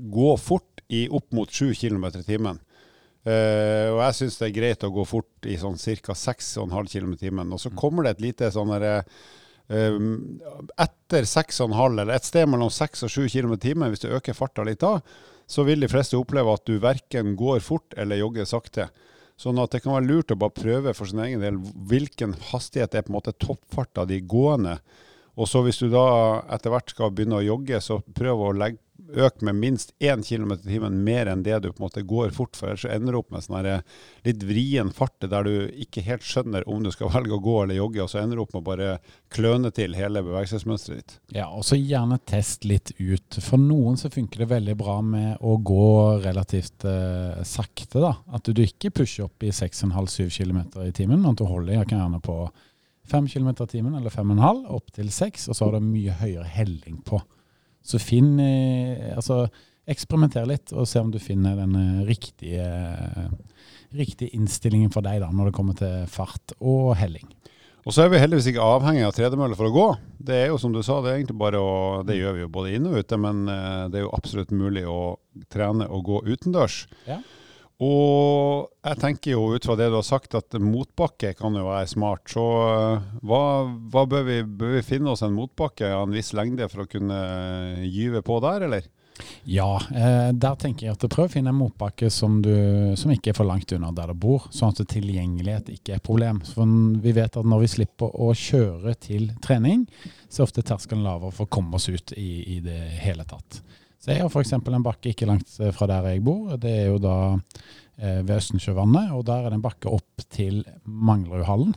gå 0.00 0.30
fort 0.40 0.80
i 0.88 1.02
opp 1.12 1.26
mot 1.36 1.50
7 1.52 1.74
km 1.76 2.06
i 2.08 2.24
timen. 2.24 2.60
Uh, 3.28 3.92
og 3.92 3.98
jeg 4.06 4.14
syns 4.16 4.38
det 4.40 4.46
er 4.46 4.54
greit 4.56 4.86
å 4.86 4.92
gå 4.94 5.04
fort 5.04 5.44
i 5.44 5.58
sånn 5.60 5.76
ca. 5.76 6.14
6,5 6.16 6.88
km 6.88 7.12
i 7.12 7.20
timen. 7.20 7.52
Og 7.52 7.60
så 7.60 7.68
mm. 7.68 7.76
kommer 7.76 8.06
det 8.06 8.14
et 8.14 8.22
lite 8.24 8.48
sånn 8.54 8.72
derre 8.72 9.02
um, 9.68 10.38
Etter 10.80 11.28
6,5, 11.28 11.68
eller 11.90 12.14
et 12.14 12.28
sted 12.30 12.48
mellom 12.48 12.72
6 12.72 13.04
og 13.04 13.12
7 13.12 13.26
km 13.34 13.52
i 13.58 13.60
timen, 13.66 13.92
hvis 13.92 14.06
du 14.06 14.08
øker 14.08 14.38
farta 14.38 14.64
litt 14.64 14.80
da, 14.80 15.02
så 15.48 15.66
vil 15.68 15.84
de 15.84 15.92
fleste 15.92 16.16
oppleve 16.16 16.54
at 16.56 16.64
du 16.64 16.78
verken 16.80 17.34
går 17.36 17.60
fort 17.64 17.92
eller 18.00 18.22
jogger 18.22 18.48
sakte. 18.48 18.88
Sånn 19.36 19.60
at 19.60 19.76
det 19.76 19.82
kan 19.84 19.98
være 19.98 20.08
lurt 20.08 20.32
å 20.32 20.40
bare 20.40 20.56
prøve 20.56 20.96
for 20.96 21.12
sin 21.12 21.20
egen 21.26 21.44
del 21.44 21.60
hvilken 21.60 22.32
hastighet 22.48 22.96
er 22.96 23.04
på 23.04 23.12
en 23.12 23.18
måte 23.20 23.36
toppfarta 23.36 24.08
de 24.08 24.22
gående. 24.24 24.78
Og 25.38 25.46
så 25.48 25.62
hvis 25.62 25.78
du 25.78 25.86
da 25.92 26.04
etter 26.50 26.74
hvert 26.74 26.90
skal 26.94 27.14
begynne 27.14 27.38
å 27.38 27.46
jogge, 27.46 27.80
så 27.84 28.00
prøv 28.16 28.44
å 28.48 28.52
legge, 28.56 28.82
øke 29.08 29.44
med 29.46 29.56
minst 29.56 29.94
1 30.04 30.20
km 30.26 30.52
i 30.52 30.56
timen 30.66 30.98
mer 31.04 31.30
enn 31.32 31.40
det 31.46 31.62
du 31.64 31.70
på 31.70 31.80
en 31.80 31.86
måte 31.86 32.02
går 32.04 32.32
fort, 32.36 32.58
for 32.58 32.68
ellers 32.68 32.84
ender 32.90 33.14
du 33.14 33.20
opp 33.20 33.30
med 33.32 33.44
sånn 33.44 33.68
litt 34.26 34.42
vrien 34.44 34.90
fart 34.92 35.24
der 35.24 35.46
du 35.46 35.54
ikke 35.80 36.02
helt 36.04 36.26
skjønner 36.26 36.66
om 36.68 36.82
du 36.84 36.90
skal 36.92 37.12
velge 37.16 37.38
å 37.38 37.40
gå 37.40 37.56
eller 37.62 37.78
jogge, 37.78 38.02
og 38.04 38.12
så 38.12 38.20
ender 38.20 38.36
du 38.36 38.44
opp 38.44 38.52
med 38.52 38.60
å 38.60 38.68
bare 38.68 38.90
kløne 39.32 39.72
til 39.72 39.96
hele 39.96 40.20
bevegelsesmønsteret 40.26 40.98
ditt. 41.00 41.16
Ja, 41.38 41.48
og 41.48 41.64
så 41.64 41.78
gjerne 41.78 42.20
test 42.28 42.68
litt 42.68 42.92
ut. 42.98 43.40
For 43.40 43.60
noen 43.62 43.96
så 44.00 44.12
funker 44.12 44.44
det 44.44 44.52
veldig 44.52 44.76
bra 44.78 44.98
med 45.04 45.40
å 45.40 45.56
gå 45.56 45.90
relativt 46.26 46.84
eh, 46.88 47.40
sakte, 47.48 48.02
da. 48.02 48.16
At 48.34 48.50
du 48.50 48.64
ikke 48.64 48.92
pusher 48.92 49.28
opp 49.28 49.46
i 49.46 49.54
6,5-7 49.54 50.28
km 50.36 50.64
i 50.84 50.92
timen, 50.92 51.22
men 51.22 51.32
at 51.32 51.40
du 51.40 51.46
holder 51.48 51.80
gjerne 51.80 52.20
på 52.24 52.42
5 53.10 53.28
km 53.32 53.50
i 53.54 53.70
timen 53.70 53.96
eller 53.98 54.12
5,5 54.12 54.64
opp 54.76 54.92
til 54.94 55.10
6, 55.12 55.48
og 55.48 55.56
så 55.56 55.66
har 55.66 55.78
du 55.78 55.88
mye 55.88 56.14
høyere 56.20 56.46
helling 56.52 57.00
på. 57.06 57.20
Så 57.84 58.00
finn 58.02 58.36
eh, 58.42 59.14
Altså, 59.16 59.46
eksperimenter 59.88 60.44
litt 60.48 60.74
og 60.76 60.88
se 60.88 61.00
om 61.00 61.10
du 61.12 61.18
finner 61.22 61.56
den 61.56 61.76
eh, 61.78 62.04
riktige, 62.08 62.66
riktige 63.96 64.34
innstillingen 64.36 64.92
for 64.92 65.06
deg 65.06 65.22
da, 65.24 65.32
når 65.32 65.50
det 65.50 65.56
kommer 65.56 65.78
til 65.78 66.04
fart 66.12 66.56
og 66.58 66.94
helling. 67.00 67.28
Og 67.88 67.94
så 67.94 68.04
er 68.04 68.10
vi 68.12 68.20
heldigvis 68.20 68.50
ikke 68.50 68.64
avhengig 68.68 69.06
av 69.06 69.14
tredemølle 69.16 69.56
for 69.56 69.70
å 69.70 69.72
gå. 69.72 69.86
Det 70.28 70.36
er 70.36 70.50
jo 70.50 70.58
som 70.60 70.74
du 70.74 70.82
sa, 70.84 70.98
det 71.00 71.08
er 71.08 71.20
egentlig 71.22 71.38
bare 71.40 71.60
å 71.62 72.02
Det 72.04 72.18
gjør 72.18 72.34
vi 72.36 72.42
jo 72.42 72.50
både 72.52 72.74
inne 72.76 72.90
og 72.92 73.00
ute, 73.00 73.16
men 73.20 73.46
eh, 73.48 73.84
det 73.88 74.00
er 74.00 74.04
jo 74.04 74.14
absolutt 74.16 74.52
mulig 74.52 74.84
å 74.84 75.16
trene 75.48 75.88
og 75.88 76.04
gå 76.10 76.20
utendørs. 76.28 76.82
Ja. 77.08 77.22
Og 77.78 78.66
jeg 78.82 78.98
tenker 78.98 79.36
jo 79.36 79.52
ut 79.54 79.66
fra 79.68 79.76
det 79.78 79.86
du 79.92 79.98
har 80.00 80.06
sagt, 80.06 80.34
at 80.34 80.56
motbakke 80.58 81.30
kan 81.38 81.54
jo 81.54 81.68
være 81.68 81.86
smart. 81.90 82.24
Så 82.32 82.42
eh, 82.42 83.08
hva, 83.22 83.42
hva 83.92 84.04
bør, 84.10 84.24
vi, 84.26 84.38
bør, 84.42 84.72
vi, 84.80 84.86
finne 84.86 85.12
oss 85.14 85.22
en 85.22 85.36
motbakke 85.36 85.92
av 85.94 86.08
en 86.08 86.16
viss 86.16 86.32
lengde 86.34 86.66
for 86.72 86.84
å 86.84 86.90
kunne 86.90 87.18
gyve 87.86 88.24
på 88.26 88.40
der, 88.42 88.66
eller? 88.66 88.88
Ja, 89.46 89.78
eh, 89.94 90.30
der 90.34 90.58
tenker 90.58 90.88
jeg 90.88 90.96
at 90.96 91.06
prøv 91.10 91.28
å 91.28 91.32
finne 91.32 91.54
en 91.54 91.58
motbakke 91.58 92.10
som, 92.10 92.40
du, 92.42 92.52
som, 92.98 93.14
ikke 93.14 93.32
er 93.32 93.38
for 93.38 93.46
langt 93.46 93.70
unna 93.74 93.90
der 93.94 94.10
du 94.10 94.18
bor, 94.26 94.50
sånn 94.54 94.74
at 94.74 94.82
tilgjengelighet 94.90 95.70
ikke 95.74 95.94
er 95.94 96.02
et 96.02 96.08
problem. 96.10 96.42
For 96.50 96.66
vi 97.02 97.14
vet 97.14 97.38
at 97.38 97.46
når 97.46 97.62
vi 97.62 97.72
slipper 97.78 98.10
å 98.10 98.32
kjøre 98.34 98.94
til 99.06 99.30
trening, 99.44 99.86
så 100.26 100.42
er 100.42 100.50
ofte 100.50 100.66
terskelen 100.66 101.06
lavere 101.06 101.34
for 101.34 101.46
å 101.46 101.54
komme 101.58 101.78
oss 101.78 101.88
ut 101.90 102.14
i, 102.18 102.58
i 102.58 102.62
det 102.64 102.80
hele 103.06 103.26
tatt. 103.28 103.62
Så 103.98 104.12
jeg 104.12 104.22
har 104.22 104.30
f.eks. 104.30 104.54
en 104.54 104.84
bakke 104.86 105.12
ikke 105.12 105.26
langt 105.28 105.50
eh, 105.60 105.72
fra 105.74 105.88
der 105.90 106.06
jeg 106.12 106.22
bor. 106.26 106.54
Det 106.60 106.70
er 106.84 106.86
jo 106.92 107.00
da 107.02 107.16
eh, 107.34 108.20
ved 108.22 108.36
Østensjøvannet, 108.36 109.12
og 109.16 109.24
der 109.26 109.42
er 109.44 109.50
det 109.50 109.58
en 109.58 109.64
bakke 109.64 109.90
opp 109.90 110.26
til 110.30 110.62
Manglerudhallen. 110.86 111.74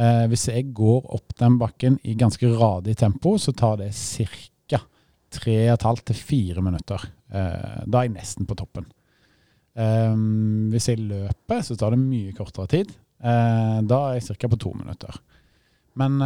Eh, 0.00 0.24
hvis 0.32 0.46
jeg 0.48 0.70
går 0.72 1.10
opp 1.12 1.34
den 1.36 1.58
bakken 1.60 1.98
i 2.08 2.16
ganske 2.18 2.48
radig 2.56 2.96
tempo, 3.00 3.36
så 3.38 3.52
tar 3.56 3.78
det 3.82 3.92
ca. 3.92 4.80
3,5 5.32 6.02
til 6.08 6.18
4 6.18 6.64
minutter. 6.64 7.04
Eh, 7.32 7.84
da 7.84 8.00
er 8.00 8.08
jeg 8.08 8.16
nesten 8.16 8.48
på 8.48 8.56
toppen. 8.56 8.88
Eh, 9.76 10.16
hvis 10.72 10.88
jeg 10.88 11.04
løper, 11.04 11.62
så 11.64 11.76
tar 11.76 11.92
det 11.92 12.00
mye 12.00 12.32
kortere 12.36 12.68
tid. 12.72 12.96
Eh, 13.22 13.78
da 13.88 14.00
er 14.08 14.18
jeg 14.18 14.40
ca. 14.40 14.48
på 14.48 14.60
to 14.60 14.72
minutter. 14.76 15.20
Men 16.00 16.18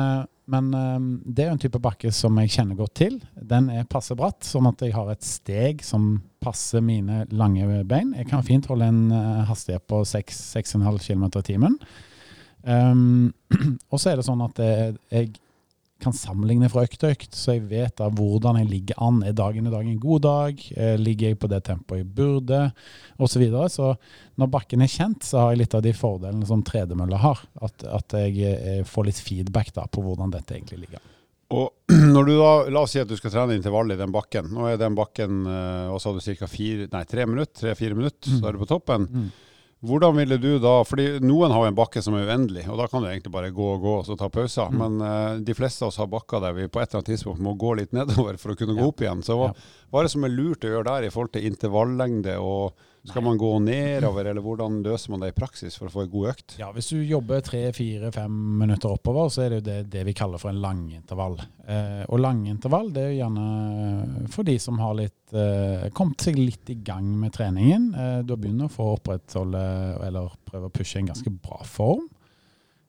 men 0.46 0.70
um, 0.74 1.07
det 1.26 1.42
er 1.42 1.48
jo 1.50 1.57
en 1.57 1.62
type 1.64 1.79
bakke 1.83 2.11
som 2.14 2.37
jeg 2.38 2.52
kjenner 2.55 2.79
godt 2.79 2.94
til. 3.00 3.16
Den 3.35 3.66
er 3.74 3.88
passe 3.90 4.14
bratt, 4.18 4.46
sånn 4.46 4.68
at 4.70 4.83
jeg 4.85 4.94
har 4.94 5.09
et 5.11 5.26
steg 5.26 5.83
som 5.83 6.20
passer 6.42 6.85
mine 6.87 7.24
lange 7.35 7.83
bein. 7.88 8.12
Jeg 8.14 8.29
kan 8.31 8.46
fint 8.46 8.68
holde 8.70 8.87
en 8.87 9.00
uh, 9.11 9.42
hastighet 9.48 9.83
på 9.90 10.05
6-6,5 10.07 11.00
km 11.02 11.26
i 11.33 11.42
timen. 11.50 11.74
Um, 12.62 13.33
og 13.90 13.98
så 13.98 14.12
er 14.12 14.20
det 14.20 14.29
sånn 14.29 14.44
at 14.46 14.55
det, 14.61 14.70
jeg 15.11 15.35
kan 16.03 16.13
sammenligne 16.13 16.69
fra 16.69 16.85
økt 16.85 16.99
til 17.01 17.15
økt, 17.15 17.37
så 17.37 17.55
jeg 17.57 17.65
vet 17.71 17.97
da 17.97 18.11
hvordan 18.13 18.59
jeg 18.61 18.69
ligger 18.69 19.01
an. 19.03 19.23
Er 19.25 19.37
dagen 19.37 19.69
i 19.69 19.73
dag 19.73 19.89
en 19.89 20.01
god 20.01 20.23
dag? 20.27 20.61
Eh, 20.77 20.95
ligger 21.01 21.33
jeg 21.33 21.41
på 21.41 21.49
det 21.51 21.63
tempoet 21.67 22.03
jeg 22.03 22.11
burde? 22.19 22.61
Og 23.17 23.31
så, 23.33 23.41
videre. 23.41 23.71
så 23.73 23.95
når 24.37 24.53
bakken 24.53 24.85
er 24.85 24.93
kjent, 24.93 25.25
så 25.25 25.41
har 25.41 25.55
jeg 25.55 25.65
litt 25.65 25.77
av 25.79 25.85
de 25.87 25.95
fordelene 25.97 26.49
som 26.49 26.65
tredemølla 26.67 27.21
har. 27.23 27.41
At, 27.65 27.87
at 27.89 28.17
jeg, 28.21 28.37
eh, 28.45 28.83
får 28.87 29.09
litt 29.09 29.23
feedback 29.25 29.73
da 29.77 29.87
på 29.89 30.05
hvordan 30.05 30.35
dette 30.37 30.59
egentlig 30.59 30.85
ligger 30.85 31.01
an. 31.01 31.13
Og 31.57 31.71
når 32.15 32.29
du 32.29 32.35
da, 32.37 32.53
La 32.75 32.85
oss 32.85 32.93
si 32.97 33.01
at 33.01 33.09
du 33.09 33.17
skal 33.17 33.33
trene 33.33 33.57
intervall 33.57 33.95
i 33.95 33.99
den 33.99 34.13
bakken. 34.15 34.53
Nå 34.53 34.69
er 34.69 34.81
den 34.81 34.99
bakken 34.99 35.47
eh, 35.49 35.89
og 35.95 36.03
så 36.03 36.13
har 36.13 36.21
du 36.21 36.39
ca. 36.45 37.05
tre 37.09 37.27
minutter, 37.31 37.57
tre-fire 37.63 37.97
minutter, 37.97 38.33
mm. 38.33 38.41
så 38.41 38.49
er 38.49 38.57
du 38.57 38.63
på 38.63 38.73
toppen. 38.75 39.09
Mm. 39.09 39.29
Hvordan 39.87 40.16
ville 40.18 40.38
du 40.42 40.51
da 40.62 40.75
fordi 40.87 41.07
Noen 41.25 41.53
har 41.55 41.68
en 41.68 41.77
bakke 41.77 42.03
som 42.03 42.16
er 42.18 42.27
uendelig, 42.29 42.66
og 42.70 42.81
da 42.81 42.88
kan 42.90 43.05
du 43.05 43.11
egentlig 43.11 43.33
bare 43.35 43.53
gå 43.55 43.68
og 43.77 43.85
gå 43.85 43.94
og 44.01 44.09
så 44.09 44.16
ta 44.18 44.29
pauser. 44.33 44.72
Mm. 44.72 44.83
Men 44.83 44.99
uh, 45.05 45.44
de 45.46 45.57
fleste 45.57 45.85
av 45.85 45.92
oss 45.92 46.01
har 46.03 46.11
bakker 46.11 46.42
der 46.42 46.57
vi 46.57 46.66
på 46.68 46.83
et 46.83 46.90
eller 46.90 47.03
annet 47.03 47.12
tidspunkt 47.14 47.44
må 47.44 47.55
gå 47.59 47.77
litt 47.79 47.94
nedover 47.96 48.40
for 48.40 48.55
å 48.55 48.59
kunne 48.59 48.77
ja. 48.77 48.83
gå 48.83 48.90
opp 48.90 49.05
igjen. 49.05 49.25
Så 49.27 49.38
hva, 49.38 49.53
hva 49.90 50.03
er 50.03 50.09
det 50.09 50.14
som 50.16 50.27
er 50.27 50.35
lurt 50.35 50.66
å 50.66 50.75
gjøre 50.75 50.90
der 50.90 51.09
i 51.09 51.12
forhold 51.14 51.35
til 51.37 51.49
intervallengde 51.51 52.38
og 52.42 52.87
skal 53.09 53.25
man 53.25 53.38
gå 53.38 53.51
nedover, 53.62 54.29
eller 54.31 54.45
hvordan 54.45 54.81
løser 54.85 55.12
man 55.12 55.23
det 55.23 55.31
i 55.33 55.37
praksis 55.37 55.77
for 55.79 55.88
å 55.88 55.92
få 55.92 56.05
en 56.05 56.11
god 56.12 56.31
økt? 56.33 56.57
Ja, 56.61 56.71
Hvis 56.75 56.90
du 56.92 56.99
jobber 57.01 57.45
tre, 57.45 57.62
fire, 57.77 58.11
fem 58.14 58.35
minutter 58.61 58.97
oppover, 58.97 59.31
så 59.33 59.45
er 59.45 59.55
det 59.55 59.61
jo 59.61 59.66
det, 59.69 59.77
det 59.92 60.03
vi 60.09 60.16
kaller 60.16 60.42
for 60.42 60.53
en 60.53 60.61
langintervall. 60.62 61.38
Eh, 61.66 62.03
og 62.09 62.23
langintervall 62.23 62.90
det 62.95 63.05
er 63.05 63.14
jo 63.14 63.21
gjerne 63.23 64.27
for 64.35 64.49
de 64.49 64.59
som 64.62 64.83
har 64.83 64.99
litt, 64.99 65.21
eh, 65.33 65.88
kommet 65.97 66.27
seg 66.27 66.40
litt 66.40 66.75
i 66.75 66.79
gang 66.87 67.09
med 67.21 67.35
treningen. 67.37 67.88
Eh, 67.95 68.19
du 68.27 68.35
har 68.35 68.42
begynt 68.42 68.66
å 68.69 68.73
få 68.73 68.92
opprettholde 68.99 69.64
eller 70.07 70.37
prøve 70.49 70.71
å 70.71 70.77
pushe 70.77 71.01
en 71.01 71.11
ganske 71.12 71.33
bra 71.33 71.62
form. 71.66 72.07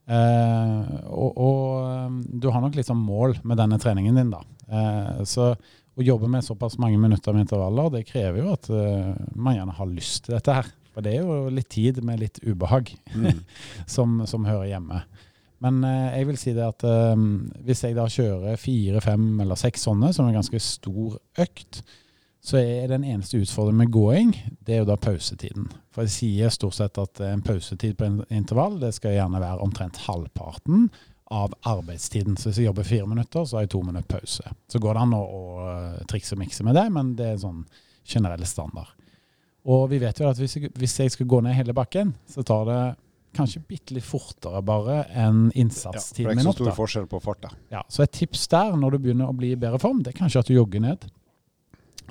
Eh, 0.08 0.92
og, 1.12 1.34
og 1.36 2.08
um, 2.08 2.22
du 2.24 2.48
har 2.54 2.64
nok 2.64 2.78
litt 2.78 2.88
sånn 2.88 3.02
mål 3.04 3.42
med 3.44 3.60
denne 3.60 3.80
treningen 3.82 4.16
din, 4.16 4.32
da. 4.32 4.40
Eh, 4.68 5.26
så 5.28 5.52
å 5.98 6.06
jobbe 6.06 6.30
med 6.30 6.46
såpass 6.46 6.78
mange 6.82 7.00
minutter 7.02 7.34
med 7.34 7.48
intervaller, 7.48 7.90
det 7.94 8.08
krever 8.10 8.44
jo 8.44 8.52
at 8.54 8.70
eh, 8.70 9.14
man 9.36 9.58
gjerne 9.58 9.78
har 9.80 9.90
lyst 9.90 10.28
til 10.28 10.38
dette 10.38 10.58
her. 10.60 10.70
For 10.94 11.06
det 11.06 11.14
er 11.14 11.26
jo 11.26 11.54
litt 11.54 11.70
tid 11.74 12.02
med 12.06 12.22
litt 12.24 12.42
ubehag 12.46 12.94
Mm. 13.16 13.42
som, 13.96 14.22
som 14.30 14.46
hører 14.46 14.70
hjemme. 14.72 15.02
Men 15.64 15.82
eh, 15.86 16.20
jeg 16.20 16.28
vil 16.30 16.38
si 16.42 16.54
det 16.54 16.66
at 16.66 16.86
eh, 16.86 17.24
hvis 17.66 17.84
jeg 17.86 17.98
da 17.98 18.06
kjører 18.12 18.62
fire, 18.62 19.02
fem 19.02 19.30
eller 19.42 19.58
seks 19.58 19.88
sånne, 19.90 20.12
som 20.14 20.28
er 20.28 20.36
en 20.36 20.42
ganske 20.42 20.62
stor 20.62 21.18
økt, 21.42 21.82
så 22.48 22.62
er 22.62 22.88
den 22.92 23.04
eneste 23.04 23.42
utfordringen 23.42 23.82
med 23.82 23.92
gåing, 23.92 24.32
det 24.64 24.76
er 24.76 24.84
jo 24.84 24.92
da 24.92 24.96
pausetiden. 25.02 25.66
For 25.92 26.06
jeg 26.06 26.14
sier 26.14 26.54
stort 26.54 26.78
sett 26.78 27.00
at 27.02 27.20
en 27.26 27.42
pausetid 27.44 27.98
på 27.98 28.06
en 28.06 28.22
intervall, 28.30 28.78
det 28.80 28.94
skal 28.96 29.18
gjerne 29.18 29.42
være 29.42 29.66
omtrent 29.66 29.98
halvparten 30.06 30.88
av 31.34 31.54
arbeidstiden. 31.68 32.38
Så 32.38 32.50
hvis 32.50 32.62
jeg 32.62 32.70
jobber 32.70 32.88
fire 32.88 33.08
minutter, 33.10 33.46
så 33.46 33.58
har 33.58 33.66
jeg 33.66 33.74
to 33.76 33.82
minutter 33.84 34.08
pause. 34.18 34.54
Så 34.72 34.80
går 34.84 34.96
det 34.96 35.04
an 35.04 35.18
å, 35.18 35.24
å 35.24 35.42
eh, 35.72 36.06
trikse 36.10 36.36
og 36.38 36.44
mikse 36.44 36.66
med 36.68 36.78
det, 36.78 36.88
men 36.94 37.16
det 37.20 37.34
er 37.34 37.42
sånn 37.42 37.66
generell 38.08 38.46
standard. 38.48 38.94
Og 39.68 39.90
vi 39.92 40.00
vet 40.00 40.22
jo 40.22 40.30
at 40.30 40.40
hvis 40.40 40.56
jeg, 40.56 40.72
hvis 40.80 40.96
jeg 41.02 41.12
skal 41.12 41.28
gå 41.28 41.42
ned 41.44 41.58
hele 41.58 41.76
bakken, 41.76 42.14
så 42.32 42.46
tar 42.48 42.64
det 42.70 42.82
kanskje 43.38 43.62
bitte 43.68 43.94
litt 43.98 44.08
fortere 44.08 44.62
bare 44.66 45.02
enn 45.12 45.50
Ja, 45.52 45.68
for 45.68 45.94
det 45.94 46.24
er 46.24 46.32
ikke 46.32 46.48
så 46.48 46.56
stor 46.56 46.76
forskjell 46.78 47.08
på 47.12 47.20
farta. 47.22 47.52
Ja, 47.74 47.84
så 47.92 48.06
et 48.06 48.16
tips 48.16 48.48
der 48.54 48.78
når 48.80 48.96
du 48.96 49.04
begynner 49.04 49.30
å 49.30 49.38
bli 49.38 49.52
i 49.54 49.60
bedre 49.60 49.80
form, 49.84 50.02
det 50.04 50.14
er 50.14 50.22
kanskje 50.22 50.42
at 50.42 50.50
du 50.50 50.56
jogger 50.56 50.84
ned. 50.88 51.06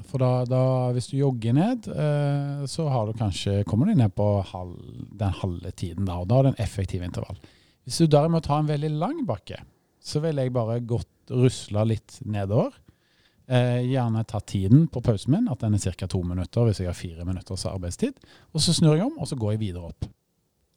For 0.07 0.21
da, 0.21 0.45
da 0.45 0.63
hvis 0.95 1.09
du 1.11 1.17
jogger 1.17 1.57
ned, 1.57 1.89
eh, 1.89 2.65
så 2.69 2.87
har 2.93 3.09
du 3.09 3.17
kanskje, 3.17 3.63
kommer 3.67 3.89
du 3.89 3.97
ned 3.97 4.13
på 4.15 4.29
halv, 4.53 4.77
den 5.17 5.39
halve 5.41 5.73
tiden 5.73 6.07
da, 6.07 6.21
og 6.21 6.29
da 6.31 6.39
er 6.39 6.49
det 6.49 6.55
en 6.55 6.65
effektiv 6.67 7.07
intervall. 7.07 7.41
Hvis 7.87 8.01
du 8.03 8.09
derimot 8.11 8.49
har 8.51 8.59
en 8.65 8.69
veldig 8.71 8.91
lang 8.99 9.23
bakke, 9.29 9.61
så 10.03 10.21
vil 10.25 10.41
jeg 10.43 10.53
bare 10.55 10.81
gått 10.83 11.31
rusla 11.31 11.85
litt 11.87 12.19
nedover. 12.27 12.75
Eh, 13.47 13.85
gjerne 13.87 14.25
ta 14.27 14.41
tiden 14.43 14.89
på 14.91 15.01
pausen 15.07 15.31
min, 15.37 15.47
at 15.51 15.63
den 15.63 15.75
er 15.79 15.79
ca. 15.95 16.07
to 16.11 16.19
minutter 16.27 16.67
hvis 16.67 16.81
jeg 16.83 16.91
har 16.91 16.99
fire 16.99 17.25
minutters 17.27 17.67
arbeidstid. 17.71 18.19
Og 18.55 18.63
så 18.63 18.75
snur 18.75 18.97
jeg 18.99 19.07
om, 19.07 19.19
og 19.23 19.31
så 19.31 19.39
går 19.39 19.55
jeg 19.55 19.63
videre 19.69 19.93
opp. 19.93 20.09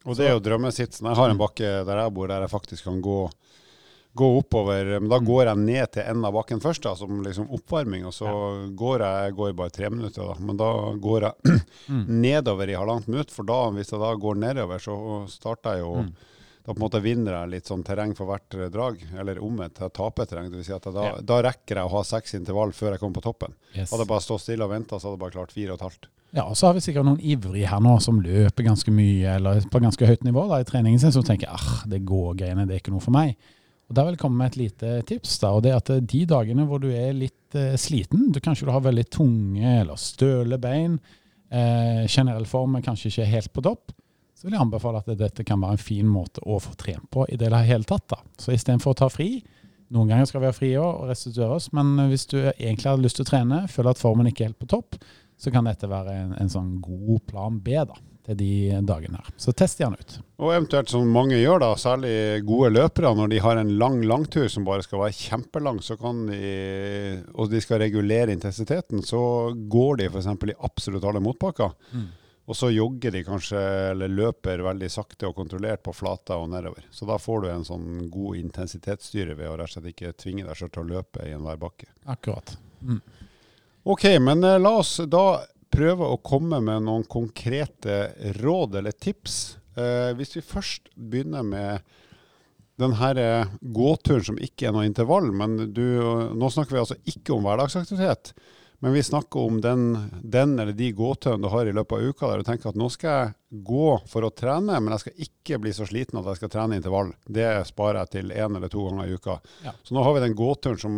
Og 0.06 0.16
det 0.16 0.28
er 0.28 0.36
jo 0.36 0.42
drømmesitsen. 0.46 1.08
Jeg 1.10 1.18
har 1.18 1.30
en 1.34 1.40
bakke 1.40 1.72
der 1.84 1.98
jeg 2.04 2.14
bor, 2.14 2.30
der 2.30 2.46
jeg 2.46 2.52
faktisk 2.54 2.86
kan 2.86 3.02
gå, 3.04 3.16
gå 4.16 4.28
oppover. 4.38 4.94
Men 5.02 5.10
da 5.12 5.18
går 5.18 5.50
jeg 5.50 5.60
ned 5.66 5.90
til 5.92 6.06
enden 6.06 6.24
av 6.30 6.32
bakken 6.38 6.62
først, 6.62 6.86
da, 6.86 6.94
som 6.96 7.20
liksom 7.26 7.50
oppvarming. 7.58 8.06
Og 8.08 8.14
så 8.16 8.30
går 8.78 9.04
jeg, 9.04 9.26
jeg 9.26 9.36
går 9.42 9.58
bare 9.58 9.74
tre 9.76 9.90
minutter, 9.92 10.30
da. 10.30 10.38
Men 10.46 10.56
da 10.62 10.70
går 11.04 11.26
jeg 11.26 11.60
nedover 12.26 12.70
i 12.70 12.78
halvannet 12.78 13.10
minutt. 13.10 13.34
For 13.34 13.50
da, 13.50 13.58
hvis 13.76 13.90
jeg 13.92 14.00
da 14.00 14.14
går 14.24 14.40
nedover, 14.46 14.78
så 14.86 14.96
starter 15.28 15.78
jeg 15.80 15.88
jo 15.88 15.96
Mm. 16.06 16.12
Da 16.70 16.74
på 16.76 16.78
en 16.78 16.84
måte 16.84 17.00
vinner 17.02 17.34
jeg 17.34 17.50
litt 17.50 17.66
sånn 17.66 17.80
terreng 17.82 18.12
for 18.14 18.30
hvert 18.30 18.54
drag, 18.70 19.00
eller 19.18 19.40
omvendt. 19.42 19.80
Jeg 19.82 19.90
taper 19.96 20.28
terreng. 20.30 20.52
Vil 20.54 20.62
si 20.62 20.70
at 20.72 20.84
da, 20.86 21.02
Ja. 21.08 21.16
da 21.18 21.40
rekker 21.42 21.80
jeg 21.80 21.82
å 21.84 21.90
ha 21.90 22.02
seks 22.06 22.34
intervall 22.38 22.70
før 22.70 22.92
jeg 22.94 23.00
kommer 23.00 23.18
på 23.18 23.24
toppen. 23.26 23.54
Yes. 23.74 23.90
Hadde 23.90 24.04
jeg 24.04 24.10
bare 24.12 24.22
stått 24.22 24.44
stille 24.44 24.62
og 24.62 24.70
venta, 24.70 24.94
så 25.00 25.08
hadde 25.10 25.18
jeg 25.18 25.24
bare 25.24 25.34
klart 25.34 25.50
fire 25.50 25.72
og 25.72 25.80
et 25.80 25.86
halvt. 25.88 26.06
Ja, 26.32 26.44
og 26.44 26.54
så 26.54 26.68
har 26.68 26.74
vi 26.74 26.80
sikkert 26.84 27.08
noen 27.08 27.18
ivrige 27.18 27.66
her 27.66 27.80
nå 27.82 27.96
som 28.00 28.20
løper 28.22 28.62
ganske 28.62 28.92
mye, 28.94 29.34
eller 29.34 29.60
på 29.66 29.80
ganske 29.82 30.06
høyt 30.06 30.22
nivå 30.22 30.46
da, 30.48 30.60
i 30.62 30.68
treningen 30.68 31.00
sin, 31.02 31.10
som 31.10 31.24
tenker 31.26 31.50
ah, 31.50 31.82
det 31.90 32.04
går 32.06 32.36
greiene, 32.38 32.68
det 32.68 32.76
er 32.76 32.82
ikke 32.84 32.94
noe 32.94 33.02
for 33.02 33.10
meg. 33.10 33.34
Og 33.90 33.96
Der 33.96 34.04
vil 34.04 34.14
jeg 34.14 34.20
komme 34.22 34.38
med 34.38 34.52
et 34.52 34.56
lite 34.60 35.02
tips. 35.10 35.38
da, 35.42 35.50
og 35.50 35.64
det 35.64 35.72
er 35.72 35.76
at 35.82 35.90
eh, 35.90 35.98
De 36.06 36.24
dagene 36.24 36.68
hvor 36.68 36.78
du 36.78 36.86
er 36.94 37.10
litt 37.12 37.56
eh, 37.58 37.74
sliten, 37.74 38.30
du 38.30 38.38
kanskje 38.38 38.66
du 38.66 38.70
har 38.70 38.86
veldig 38.86 39.10
tunge 39.10 39.80
eller 39.80 39.98
støle 39.98 40.56
bein, 40.62 41.00
eh, 41.50 42.06
generell 42.06 42.46
form 42.46 42.76
er 42.76 42.82
kanskje 42.86 43.10
ikke 43.10 43.26
helt 43.26 43.52
på 43.52 43.62
topp, 43.66 43.90
så 44.40 44.46
vil 44.46 44.54
jeg 44.56 44.64
anbefale 44.64 45.02
at 45.02 45.08
dette 45.20 45.44
kan 45.44 45.60
være 45.60 45.76
en 45.76 45.82
fin 45.82 46.06
måte 46.08 46.40
å 46.48 46.56
få 46.64 46.72
trent 46.80 47.04
på 47.12 47.26
i 47.28 47.36
det 47.36 47.50
hele 47.52 47.84
tatt. 47.84 48.06
da. 48.08 48.22
Så 48.40 48.54
istedenfor 48.54 48.94
å 48.94 49.00
ta 49.02 49.08
fri, 49.12 49.42
noen 49.92 50.08
ganger 50.08 50.28
skal 50.30 50.40
vi 50.40 50.48
ha 50.48 50.56
fri 50.56 50.70
og 50.80 51.02
restituere 51.10 51.58
oss, 51.58 51.66
men 51.76 51.92
hvis 52.08 52.24
du 52.30 52.38
egentlig 52.46 52.88
har 52.88 53.02
lyst 53.02 53.20
til 53.20 53.26
å 53.26 53.30
trene, 53.34 53.64
føler 53.68 53.92
at 53.92 54.00
formen 54.00 54.30
ikke 54.30 54.46
er 54.46 54.54
helt 54.54 54.62
på 54.62 54.70
topp, 54.70 54.96
så 55.40 55.52
kan 55.52 55.68
dette 55.68 55.88
være 55.90 56.14
en, 56.22 56.30
en 56.40 56.52
sånn 56.52 56.78
god 56.80 57.20
plan 57.28 57.58
B 57.60 57.74
da, 57.74 57.98
til 58.24 58.38
de 58.38 58.52
dagene 58.88 59.20
her. 59.20 59.28
Så 59.40 59.52
test 59.56 59.82
gjerne 59.82 60.00
ut. 60.00 60.16
Og 60.40 60.54
eventuelt 60.54 60.88
som 60.92 61.12
mange 61.12 61.36
gjør, 61.36 61.60
da, 61.60 61.70
særlig 61.80 62.14
gode 62.48 62.72
løpere, 62.78 63.12
når 63.18 63.34
de 63.34 63.42
har 63.44 63.60
en 63.60 63.74
lang 63.82 63.98
langtur 64.08 64.48
som 64.52 64.64
bare 64.64 64.86
skal 64.86 65.02
være 65.02 65.18
kjempelang, 65.18 65.82
så 65.84 65.98
kan 66.00 66.24
de, 66.30 66.40
og 67.34 67.52
de 67.52 67.60
skal 67.60 67.82
regulere 67.84 68.32
intensiteten, 68.32 69.04
så 69.04 69.20
går 69.52 70.00
de 70.00 70.08
f.eks. 70.08 70.32
i 70.32 70.58
absolutt 70.70 71.04
alle 71.12 71.24
motbakker. 71.28 71.76
Og 72.50 72.56
så 72.58 72.72
jogger 72.72 73.14
de 73.14 73.20
kanskje, 73.22 73.60
eller 73.92 74.10
løper 74.10 74.64
veldig 74.66 74.88
sakte 74.90 75.28
og 75.28 75.36
kontrollert 75.38 75.84
på 75.86 75.94
flata 75.94 76.34
og 76.40 76.48
nedover. 76.50 76.82
Så 76.90 77.06
da 77.06 77.14
får 77.22 77.44
du 77.44 77.48
en 77.52 77.66
sånn 77.68 78.08
god 78.10 78.40
intensitetsstyre 78.40 79.36
ved 79.38 79.46
å 79.46 79.54
rett 79.60 79.70
og 79.70 79.76
slett 79.76 79.92
ikke 79.92 80.16
tvinge 80.18 80.48
deg 80.48 80.58
selv 80.58 80.74
til 80.74 80.82
å 80.82 80.88
løpe 80.96 81.28
i 81.28 81.36
enhver 81.36 81.60
bakke. 81.62 81.86
Akkurat. 82.10 82.56
Mm. 82.82 82.98
Ok, 83.94 84.08
men 84.18 84.42
eh, 84.42 84.58
la 84.58 84.74
oss 84.80 84.96
da 85.06 85.24
prøve 85.70 86.10
å 86.10 86.18
komme 86.26 86.58
med 86.64 86.88
noen 86.88 87.06
konkrete 87.06 88.02
råd 88.40 88.80
eller 88.80 88.98
tips. 88.98 89.38
Eh, 89.78 90.10
hvis 90.18 90.34
vi 90.40 90.42
først 90.42 90.90
begynner 90.98 91.46
med 91.46 91.86
den 92.82 92.96
her 92.98 93.20
eh, 93.20 93.52
gåturen 93.62 94.26
som 94.26 94.42
ikke 94.42 94.68
er 94.68 94.74
noe 94.74 94.88
intervall, 94.90 95.30
men 95.30 95.70
du, 95.70 95.84
nå 96.34 96.50
snakker 96.50 96.74
vi 96.74 96.82
altså 96.82 96.98
ikke 97.14 97.36
om 97.36 97.46
hverdagsaktivitet, 97.46 98.34
men 98.80 98.94
vi 98.96 99.02
snakker 99.02 99.40
om 99.40 99.58
den, 99.60 99.82
den 100.22 100.54
eller 100.58 100.72
de 100.72 100.86
gåturene 100.96 101.44
du 101.44 101.50
har 101.52 101.68
i 101.68 101.72
løpet 101.76 101.98
av 101.98 102.04
uka 102.08 102.30
der 102.30 102.40
du 102.40 102.46
tenker 102.48 102.70
at 102.70 102.78
nå 102.80 102.86
skal 102.92 103.10
jeg 103.10 103.60
gå 103.66 103.90
for 104.08 104.24
å 104.24 104.30
trene, 104.32 104.78
men 104.80 104.94
jeg 104.94 105.02
skal 105.02 105.26
ikke 105.26 105.58
bli 105.60 105.72
så 105.76 105.88
sliten 105.88 106.20
at 106.20 106.30
jeg 106.30 106.40
skal 106.40 106.52
trene 106.54 106.78
intervall. 106.80 107.12
Det 107.28 107.48
sparer 107.68 108.00
jeg 108.00 108.12
til 108.14 108.32
én 108.32 108.56
eller 108.56 108.72
to 108.72 108.86
ganger 108.86 109.10
i 109.10 109.18
uka. 109.20 109.36
Ja. 109.66 109.74
Så 109.84 109.96
nå 109.96 110.04
har 110.06 110.16
vi 110.16 110.24
den 110.24 110.38
gåturen 110.38 110.80
som 110.80 110.96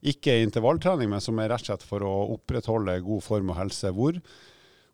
ikke 0.00 0.38
er 0.38 0.46
intervalltrening, 0.46 1.10
men 1.12 1.20
som 1.20 1.36
er 1.42 1.52
rett 1.52 1.66
og 1.66 1.72
slett 1.72 1.84
for 1.84 2.06
å 2.06 2.14
opprettholde 2.38 2.96
god 3.04 3.24
form 3.26 3.52
og 3.52 3.60
helse. 3.60 3.92
Hvor, 3.92 4.16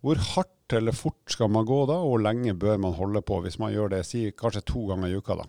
hvor 0.03 0.27
hardt 0.33 0.75
eller 0.75 0.97
fort 0.97 1.31
skal 1.31 1.53
man 1.55 1.68
gå 1.68 1.85
da, 1.87 2.01
og 2.03 2.16
hvor 2.16 2.27
lenge 2.27 2.57
bør 2.59 2.83
man 2.83 2.99
holde 2.99 3.23
på 3.23 3.44
hvis 3.44 3.61
man 3.62 3.70
gjør 3.77 3.94
det 3.94 4.03
si, 4.09 4.27
kanskje 4.35 4.66
to 4.73 4.88
ganger 4.90 5.12
i 5.12 5.23
uka? 5.23 5.38
da? 5.44 5.47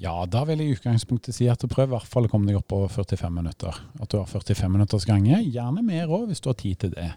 Ja, 0.00 0.14
da 0.24 0.46
vil 0.48 0.62
jeg 0.62 0.70
i 0.70 0.76
utgangspunktet 0.78 1.36
si 1.36 1.48
at 1.52 1.60
du 1.60 1.68
prøver 1.68 1.90
i 1.90 1.96
hvert 1.98 2.08
fall 2.08 2.24
å 2.24 2.30
komme 2.32 2.48
deg 2.48 2.56
opp 2.56 2.70
på 2.72 2.80
45 2.88 3.34
minutter. 3.36 3.76
At 4.00 4.08
du 4.08 4.16
har 4.16 4.30
45 4.30 4.72
minutters 4.72 5.04
gange. 5.08 5.42
Gjerne 5.44 5.84
mer 5.84 6.08
òg, 6.08 6.30
hvis 6.30 6.40
du 6.40 6.48
har 6.48 6.56
tid 6.60 6.78
til 6.80 6.94
det. 6.94 7.10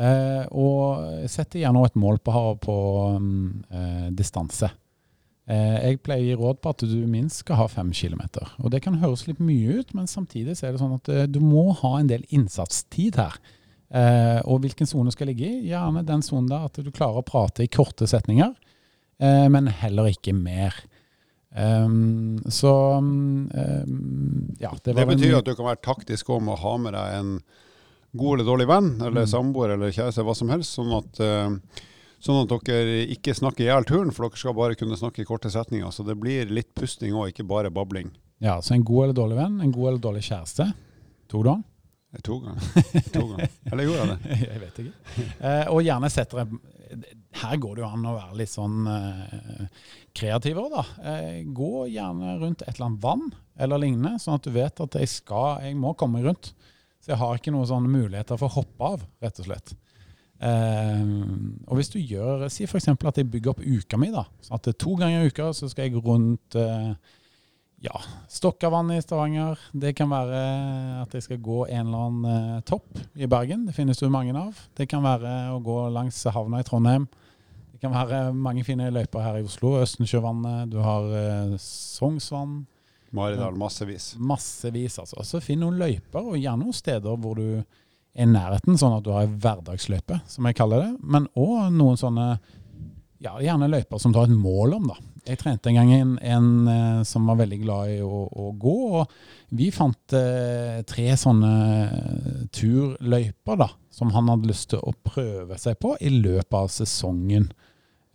Eh, 0.00 0.44
og 0.52 1.24
sett 1.32 1.56
gjerne 1.56 1.86
et 1.88 1.96
mål 2.00 2.20
på, 2.24 2.44
på 2.60 2.76
um, 3.16 3.30
eh, 3.72 4.10
distanse. 4.16 4.68
Eh, 5.50 5.78
jeg 5.80 6.02
pleier 6.04 6.22
å 6.22 6.28
gi 6.28 6.36
råd 6.42 6.60
på 6.60 6.74
at 6.74 6.84
du 6.92 6.98
minst 7.08 7.42
skal 7.42 7.62
ha 7.62 7.66
fem 7.72 7.94
kilometer. 7.96 8.52
Og 8.60 8.70
det 8.74 8.82
kan 8.84 9.00
høres 9.00 9.24
litt 9.28 9.40
mye 9.40 9.80
ut, 9.80 9.96
men 9.96 10.10
samtidig 10.10 10.58
så 10.58 10.68
er 10.68 10.76
det 10.76 10.82
sånn 10.82 10.98
at 11.00 11.10
eh, 11.10 11.26
du 11.30 11.40
må 11.40 11.70
ha 11.80 11.96
en 11.98 12.10
del 12.10 12.28
innsatstid 12.28 13.16
her. 13.20 13.40
Eh, 13.90 14.38
og 14.44 14.60
hvilken 14.62 14.86
sone 14.86 15.10
skal 15.14 15.32
ligge 15.32 15.48
i? 15.48 15.64
Gjerne 15.72 16.04
den 16.06 16.22
sonen 16.22 16.52
der 16.52 16.68
at 16.68 16.78
du 16.78 16.92
klarer 16.92 17.24
å 17.24 17.26
prate 17.26 17.64
i 17.64 17.72
korte 17.72 18.06
setninger, 18.06 18.52
eh, 19.24 19.46
men 19.50 19.72
heller 19.80 20.12
ikke 20.12 20.36
mer. 20.36 20.76
Um, 21.56 22.38
så 22.46 22.98
um, 22.98 23.48
ja, 24.60 24.70
det 24.84 24.94
Det, 24.94 25.06
betyr 25.08 25.32
en- 25.32 25.38
at 25.40 25.44
du 25.44 25.54
kan 25.56 25.66
være 25.66 25.82
taktisk 25.82 26.30
om 26.30 26.48
å 26.48 26.56
ha 26.58 26.76
med 26.78 26.92
deg 26.94 27.14
en 27.18 27.32
god 28.16 28.40
eller 28.40 28.50
dårlig 28.52 28.66
venn, 28.68 28.90
eller 29.02 29.22
Mm. 29.24 29.30
samboer 29.30 29.70
eller 29.74 29.90
kjæreste, 29.90 30.22
hva 30.24 30.34
som 30.36 30.48
helst, 30.48 30.76
sånn 30.78 30.92
at, 30.96 31.20
Uh, 31.20 31.58
sånn 32.20 32.42
at 32.42 32.64
dere 32.64 33.06
ikke 33.08 33.34
snakker 33.34 33.60
i 33.64 33.66
hjel 33.70 33.84
turen, 33.84 34.10
for 34.12 34.28
dere 34.28 34.36
skal 34.36 34.54
bare 34.54 34.74
kunne 34.76 34.96
snakke 34.96 35.20
i 35.20 35.24
korte 35.24 35.50
setninger. 35.50 35.90
Så 35.90 36.04
det 36.06 36.18
blir 36.20 36.46
litt 36.50 36.74
pusting 36.74 37.12
òg, 37.14 37.32
ikke 37.32 37.46
bare 37.48 37.70
babling. 37.70 38.10
Ja, 38.40 38.58
så 38.60 38.72
en 38.74 38.82
god 38.84 39.04
eller 39.04 39.14
dårlig 39.14 39.36
venn, 39.36 39.60
en 39.60 39.72
god 39.72 39.88
eller 39.88 39.98
dårlig 39.98 40.22
kjæreste. 40.22 40.72
To 41.28 41.42
den? 41.42 41.64
To 42.26 42.40
ganger. 42.42 42.62
To 43.14 43.22
ganger. 43.28 43.50
Eller 43.70 43.86
gjorde 43.86 44.02
jeg 44.02 44.10
det? 44.10 44.38
Jeg 44.50 44.60
vet 44.64 44.78
ikke. 44.82 45.26
Eh, 45.46 45.66
og 45.70 45.82
gjerne 45.86 46.10
setter 46.10 46.40
jeg 46.42 47.04
Her 47.38 47.60
går 47.62 47.76
det 47.76 47.84
jo 47.84 47.90
an 47.94 48.08
å 48.10 48.14
være 48.16 48.38
litt 48.40 48.50
sånn 48.50 48.88
eh, 48.90 49.84
kreativ 50.18 50.58
òg, 50.58 50.72
da. 50.74 50.82
Eh, 51.12 51.36
gå 51.54 51.84
gjerne 51.92 52.34
rundt 52.40 52.64
et 52.64 52.72
eller 52.74 52.88
annet 52.88 53.04
vann 53.04 53.28
eller 53.60 53.78
lignende, 53.78 54.18
sånn 54.18 54.40
at 54.40 54.48
du 54.48 54.50
vet 54.56 54.82
at 54.82 54.96
jeg 54.98 55.12
skal, 55.12 55.60
jeg 55.62 55.76
må 55.78 55.92
komme 55.94 56.24
rundt. 56.24 56.50
Så 57.00 57.12
jeg 57.12 57.20
har 57.20 57.38
ikke 57.38 57.54
noen 57.54 57.68
sånne 57.70 57.92
muligheter 57.92 58.40
for 58.40 58.50
å 58.50 58.58
hoppe 58.58 58.90
av, 58.96 59.06
rett 59.22 59.38
og 59.40 59.46
slett. 59.46 59.72
Eh, 60.40 61.06
og 61.68 61.78
hvis 61.78 61.92
du 61.94 62.00
gjør, 62.00 62.48
si 62.50 62.66
f.eks. 62.66 62.90
at 62.90 63.22
jeg 63.22 63.30
bygger 63.30 63.54
opp 63.54 63.62
uka 63.62 64.00
mi, 64.00 64.10
da. 64.10 64.26
Sånn 64.42 64.58
at 64.58 64.72
to 64.82 64.98
ganger 64.98 65.22
i 65.22 65.30
uka 65.30 65.52
så 65.56 65.70
skal 65.70 65.86
jeg 65.86 66.02
rundt 66.02 66.58
eh, 66.58 66.90
ja, 67.80 68.00
Stokkavann 68.28 68.90
i 68.92 69.02
Stavanger. 69.02 69.58
Det 69.72 69.94
kan 69.96 70.10
være 70.12 70.40
at 71.00 71.14
jeg 71.16 71.24
skal 71.24 71.40
gå 71.40 71.62
en 71.66 71.86
eller 71.86 72.02
annen 72.06 72.56
eh, 72.58 72.60
topp 72.68 73.00
i 73.16 73.28
Bergen. 73.30 73.64
Det 73.68 73.74
finnes 73.76 73.98
det 73.98 74.10
mange 74.12 74.34
av. 74.36 74.58
Det 74.76 74.84
kan 74.90 75.04
være 75.04 75.54
å 75.54 75.60
gå 75.64 75.78
langs 75.94 76.18
havna 76.28 76.60
i 76.60 76.66
Trondheim. 76.66 77.08
Det 77.72 77.80
kan 77.80 77.94
være 77.96 78.34
mange 78.36 78.66
fine 78.68 78.90
løyper 78.92 79.24
her 79.24 79.38
i 79.40 79.46
Oslo. 79.46 79.78
Østensjøvannet, 79.80 80.68
du 80.68 80.76
har 80.84 81.08
eh, 81.16 81.54
Sognsvann. 81.64 82.66
Maridal, 83.16 83.56
massevis. 83.58 84.12
Massevis, 84.20 84.98
altså. 85.00 85.24
Så 85.26 85.40
finn 85.42 85.64
noen 85.64 85.80
løyper, 85.80 86.20
og 86.20 86.36
gjerne 86.36 86.66
noen 86.66 86.76
steder 86.76 87.16
hvor 87.16 87.40
du 87.40 87.46
er 87.56 87.64
i 88.20 88.26
nærheten, 88.28 88.76
sånn 88.78 88.98
at 88.98 89.06
du 89.06 89.12
har 89.14 89.24
ei 89.24 89.32
hverdagsløype, 89.32 90.20
som 90.28 90.46
jeg 90.46 90.58
kaller 90.58 90.84
det. 90.84 90.92
Men 91.00 91.30
òg 91.38 91.70
noen 91.74 91.98
sånne 92.00 92.32
Ja, 93.20 93.34
gjerne 93.36 93.66
løyper 93.68 94.00
som 94.00 94.14
du 94.14 94.16
har 94.16 94.30
et 94.30 94.36
mål 94.36 94.78
om, 94.78 94.86
da. 94.88 94.94
Jeg 95.26 95.40
trente 95.40 95.70
en 95.70 95.78
gang 95.78 95.92
en, 95.94 96.12
en 96.18 96.50
eh, 96.70 97.00
som 97.08 97.26
var 97.28 97.40
veldig 97.42 97.58
glad 97.62 97.94
i 97.94 97.98
å, 98.04 98.24
å 98.28 98.50
gå, 98.58 98.76
og 99.00 99.54
vi 99.56 99.70
fant 99.74 100.14
eh, 100.16 100.80
tre 100.88 101.08
sånne 101.18 101.52
turløyper 102.54 103.60
da, 103.60 103.68
som 103.94 104.12
han 104.14 104.30
hadde 104.32 104.50
lyst 104.50 104.70
til 104.72 104.82
å 104.82 104.94
prøve 105.04 105.58
seg 105.60 105.78
på 105.82 105.96
i 106.00 106.12
løpet 106.14 106.56
av 106.56 106.70
sesongen. 106.72 107.50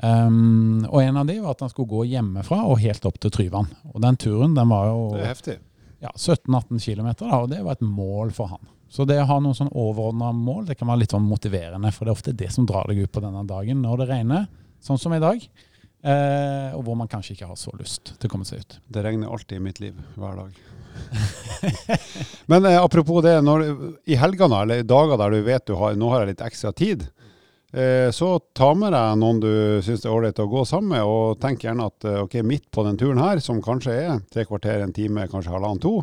Um, 0.04 0.84
og 0.90 1.00
en 1.00 1.22
av 1.22 1.28
de 1.30 1.38
var 1.40 1.54
at 1.56 1.62
han 1.64 1.72
skulle 1.72 1.88
gå 1.88 2.02
hjemmefra 2.12 2.66
og 2.68 2.82
helt 2.82 3.06
opp 3.08 3.20
til 3.24 3.32
Tryvann. 3.32 3.70
Og 3.94 4.02
den 4.04 4.18
turen 4.20 4.56
den 4.58 4.72
var 4.72 4.90
jo 4.90 5.06
ja, 6.04 6.12
17-18 6.12 6.82
km, 6.84 7.12
og 7.32 7.52
det 7.54 7.62
var 7.64 7.78
et 7.78 7.86
mål 7.86 8.34
for 8.36 8.52
han. 8.52 8.66
Så 8.92 9.06
det 9.08 9.18
å 9.20 9.28
ha 9.30 9.38
noen 9.42 9.56
sånn 9.58 9.72
overordna 9.74 10.30
mål 10.36 10.68
det 10.70 10.78
kan 10.80 10.90
være 10.92 11.04
litt 11.04 11.16
sånn 11.16 11.26
motiverende, 11.26 11.92
for 11.96 12.06
det 12.06 12.14
er 12.14 12.20
ofte 12.20 12.36
det 12.38 12.52
som 12.54 12.68
drar 12.68 12.88
deg 12.92 13.06
ut 13.06 13.12
på 13.12 13.24
denne 13.24 13.44
dagen 13.48 13.82
når 13.84 14.04
det 14.04 14.10
regner, 14.12 14.46
sånn 14.84 15.00
som 15.02 15.16
i 15.16 15.24
dag. 15.24 15.42
Eh, 16.06 16.70
og 16.78 16.84
hvor 16.86 16.98
man 17.00 17.10
kanskje 17.10 17.34
ikke 17.34 17.48
har 17.50 17.58
så 17.58 17.72
lyst 17.80 18.14
til 18.14 18.30
å 18.30 18.32
komme 18.36 18.46
seg 18.46 18.62
ut. 18.62 18.78
Det 18.94 19.02
regner 19.02 19.32
alltid 19.32 19.58
i 19.58 19.64
mitt 19.66 19.80
liv, 19.82 19.98
hver 20.14 20.38
dag. 20.38 20.60
Men 22.52 22.66
eh, 22.70 22.78
apropos 22.78 23.24
det, 23.26 23.40
når, 23.42 23.66
i 24.06 24.18
helgene 24.20 24.62
eller 24.62 24.84
i 24.84 24.86
dager 24.86 25.18
der 25.18 25.34
du 25.34 25.48
vet 25.48 25.66
du 25.66 25.74
har, 25.80 25.98
nå 25.98 26.12
har 26.14 26.24
jeg 26.24 26.36
litt 26.36 26.44
ekstra 26.46 26.72
tid, 26.78 27.08
eh, 27.74 28.12
så 28.14 28.36
ta 28.54 28.70
med 28.78 28.94
deg 28.94 29.18
noen 29.24 29.42
du 29.42 29.50
syns 29.86 30.06
det 30.06 30.12
er 30.12 30.14
ålreit 30.14 30.44
å 30.46 30.48
gå 30.52 30.62
sammen 30.70 30.94
med, 30.94 31.10
og 31.10 31.42
tenk 31.42 31.66
gjerne 31.66 31.90
at 31.90 32.06
eh, 32.06 32.22
ok, 32.22 32.38
midt 32.46 32.70
på 32.70 32.86
den 32.86 33.02
turen 33.02 33.24
her, 33.24 33.42
som 33.42 33.64
kanskje 33.66 33.98
er 33.98 34.24
tre 34.30 34.46
kvarter, 34.46 34.86
en 34.86 34.94
time, 34.94 35.26
kanskje 35.32 35.58
halvannen, 35.58 35.82
to, 35.82 35.98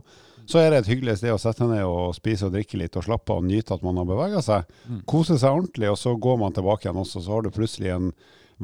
så 0.50 0.58
er 0.58 0.72
det 0.72 0.82
et 0.82 0.92
hyggelig 0.96 1.20
sted 1.20 1.30
å 1.30 1.38
sette 1.38 1.70
ned 1.70 1.86
og 1.86 2.16
spise 2.18 2.48
og 2.48 2.56
drikke 2.56 2.80
litt 2.80 2.98
og 2.98 3.06
slappe 3.06 3.30
av 3.30 3.44
og 3.44 3.46
nyte 3.46 3.76
at 3.76 3.86
man 3.86 4.02
har 4.02 4.08
bevega 4.08 4.42
seg. 4.42 4.66
Mm. 4.90 5.04
Kose 5.06 5.38
seg 5.38 5.54
ordentlig, 5.54 5.92
og 5.92 6.00
så 6.00 6.18
går 6.18 6.40
man 6.42 6.56
tilbake 6.56 6.88
igjen 6.88 6.98
også, 6.98 7.22
så 7.22 7.36
har 7.36 7.46
du 7.46 7.54
plutselig 7.54 7.92
en 7.94 8.10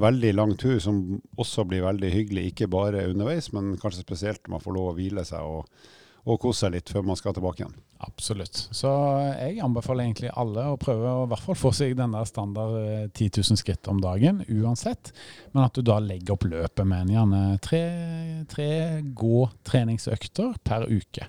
veldig 0.00 0.34
lang 0.34 0.56
tur 0.60 0.78
som 0.82 0.98
også 1.38 1.64
blir 1.68 1.82
veldig 1.86 2.10
hyggelig, 2.14 2.50
ikke 2.52 2.68
bare 2.72 3.06
underveis, 3.10 3.52
men 3.52 3.76
kanskje 3.80 4.04
spesielt 4.06 4.42
når 4.46 4.56
man 4.58 4.64
får 4.66 4.76
lov 4.78 4.90
å 4.92 4.96
hvile 4.98 5.24
seg 5.28 5.42
og, 5.44 5.66
og 6.28 6.40
kose 6.42 6.66
seg 6.66 6.72
litt 6.74 6.90
før 6.92 7.06
man 7.08 7.16
skal 7.16 7.32
tilbake 7.36 7.62
igjen. 7.62 7.76
Absolutt. 8.04 8.60
Så 8.76 8.90
jeg 9.40 9.58
anbefaler 9.64 10.04
egentlig 10.04 10.30
alle 10.38 10.66
å 10.70 10.76
prøve 10.78 11.08
å 11.10 11.22
i 11.24 11.30
hvert 11.32 11.42
fall 11.46 11.56
få 11.58 11.72
seg 11.74 11.96
den 11.98 12.12
der 12.14 12.26
standard 12.28 12.76
eh, 12.78 13.06
10 13.10 13.40
000 13.50 13.58
skritt 13.58 13.88
om 13.90 13.98
dagen, 14.02 14.42
uansett. 14.48 15.10
Men 15.54 15.64
at 15.64 15.74
du 15.74 15.82
da 15.86 15.96
legger 16.04 16.36
opp 16.36 16.44
løpet 16.46 16.86
med 16.86 17.06
en 17.06 17.14
gjerne 17.16 17.42
tre, 17.64 17.82
tre 18.52 18.68
gå-treningsøkter 19.58 20.56
per 20.64 20.86
uke. 20.90 21.26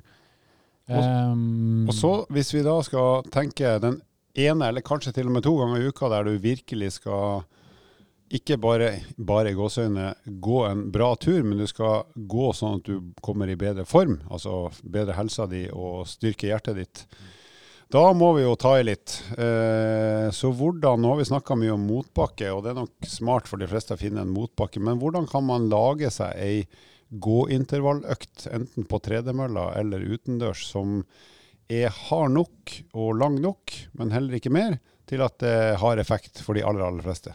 Og- 0.90 1.04
Um, 1.06 1.88
Og 1.88 1.94
så, 1.94 2.26
hvis 2.34 2.52
vi 2.54 2.64
da 2.66 2.82
skal 2.82 3.22
tenke 3.30 3.80
den 3.80 4.02
ene, 4.36 4.68
eller 4.68 4.82
kanskje 4.82 5.14
til 5.14 5.28
og 5.28 5.34
med 5.34 5.44
to 5.44 5.56
ganger 5.58 5.78
i 5.84 5.88
uka, 5.92 6.10
der 6.10 6.24
du 6.24 6.38
virkelig 6.40 6.94
skal 6.94 7.44
ikke 8.30 8.60
bare, 8.62 8.92
bare 9.18 9.56
gåseøyne 9.58 10.12
gå 10.42 10.60
en 10.68 10.86
bra 10.94 11.14
tur, 11.18 11.42
men 11.44 11.58
du 11.58 11.66
skal 11.70 12.06
gå 12.14 12.52
sånn 12.54 12.80
at 12.80 12.90
du 12.90 13.12
kommer 13.26 13.50
i 13.50 13.58
bedre 13.58 13.88
form, 13.90 14.20
altså 14.30 14.68
bedre 14.84 15.18
helsa 15.18 15.48
di 15.50 15.66
og 15.74 16.06
styrke 16.10 16.52
hjertet 16.52 16.78
ditt. 16.78 17.04
Da 17.90 18.04
må 18.14 18.36
vi 18.36 18.44
jo 18.44 18.54
ta 18.60 18.76
i 18.78 18.86
litt. 18.86 19.16
Eh, 19.34 20.28
så 20.36 20.52
hvordan, 20.54 21.02
Nå 21.02 21.10
har 21.10 21.18
vi 21.18 21.26
snakka 21.26 21.58
mye 21.58 21.74
om 21.74 21.88
motbakke, 21.90 22.52
og 22.54 22.62
det 22.62 22.76
er 22.76 22.78
nok 22.84 23.10
smart 23.10 23.50
for 23.50 23.58
de 23.58 23.70
fleste 23.72 23.98
å 23.98 24.02
finne 24.02 24.22
en 24.22 24.36
motbakke, 24.36 24.82
men 24.84 25.02
hvordan 25.02 25.26
kan 25.32 25.48
man 25.48 25.66
lage 25.74 26.12
seg 26.14 26.38
ei 26.38 26.62
gåintervalløkt, 27.10 28.46
enten 28.54 28.86
på 28.86 29.02
tredemølla 29.02 29.72
eller 29.82 30.06
utendørs, 30.06 30.68
som 30.70 31.02
er 31.66 31.90
hard 32.06 32.36
nok 32.38 32.78
og 32.94 33.18
lang 33.18 33.42
nok, 33.42 33.74
men 33.98 34.14
heller 34.14 34.38
ikke 34.38 34.54
mer, 34.54 34.78
til 35.10 35.26
at 35.26 35.42
det 35.42 35.58
har 35.82 35.98
effekt 35.98 36.44
for 36.46 36.54
de 36.54 36.62
aller, 36.62 36.86
aller 36.86 37.06
fleste? 37.06 37.34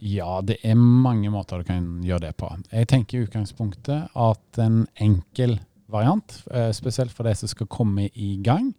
Ja, 0.00 0.38
det 0.40 0.56
er 0.64 0.78
mange 0.80 1.28
måter 1.32 1.60
du 1.60 1.68
kan 1.68 1.88
gjøre 2.04 2.30
det 2.30 2.36
på. 2.40 2.48
Jeg 2.72 2.88
tenker 2.88 3.18
i 3.18 3.26
utgangspunktet 3.26 4.14
at 4.16 4.60
en 4.62 4.86
enkel 4.96 5.58
variant, 5.90 6.38
eh, 6.54 6.70
spesielt 6.72 7.12
for 7.12 7.28
de 7.28 7.34
som 7.36 7.50
skal 7.50 7.68
komme 7.68 8.08
i 8.14 8.36
gang, 8.40 8.72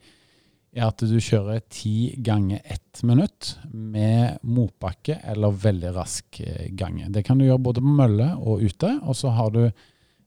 er 0.72 0.88
at 0.88 1.04
du 1.04 1.18
kjører 1.20 1.62
ti 1.70 2.16
ganger 2.24 2.62
ett 2.64 3.04
minutt 3.04 3.58
med 3.68 4.40
motbakke 4.42 5.20
eller 5.28 5.52
veldig 5.52 5.92
rask 5.98 6.40
eh, 6.42 6.70
gange. 6.72 7.10
Det 7.12 7.26
kan 7.28 7.38
du 7.38 7.46
gjøre 7.46 7.62
både 7.68 7.84
på 7.84 7.96
mølle 8.00 8.32
og 8.40 8.64
ute, 8.64 8.96
og 9.04 9.18
så 9.20 9.36
har 9.36 9.52
du 9.52 9.66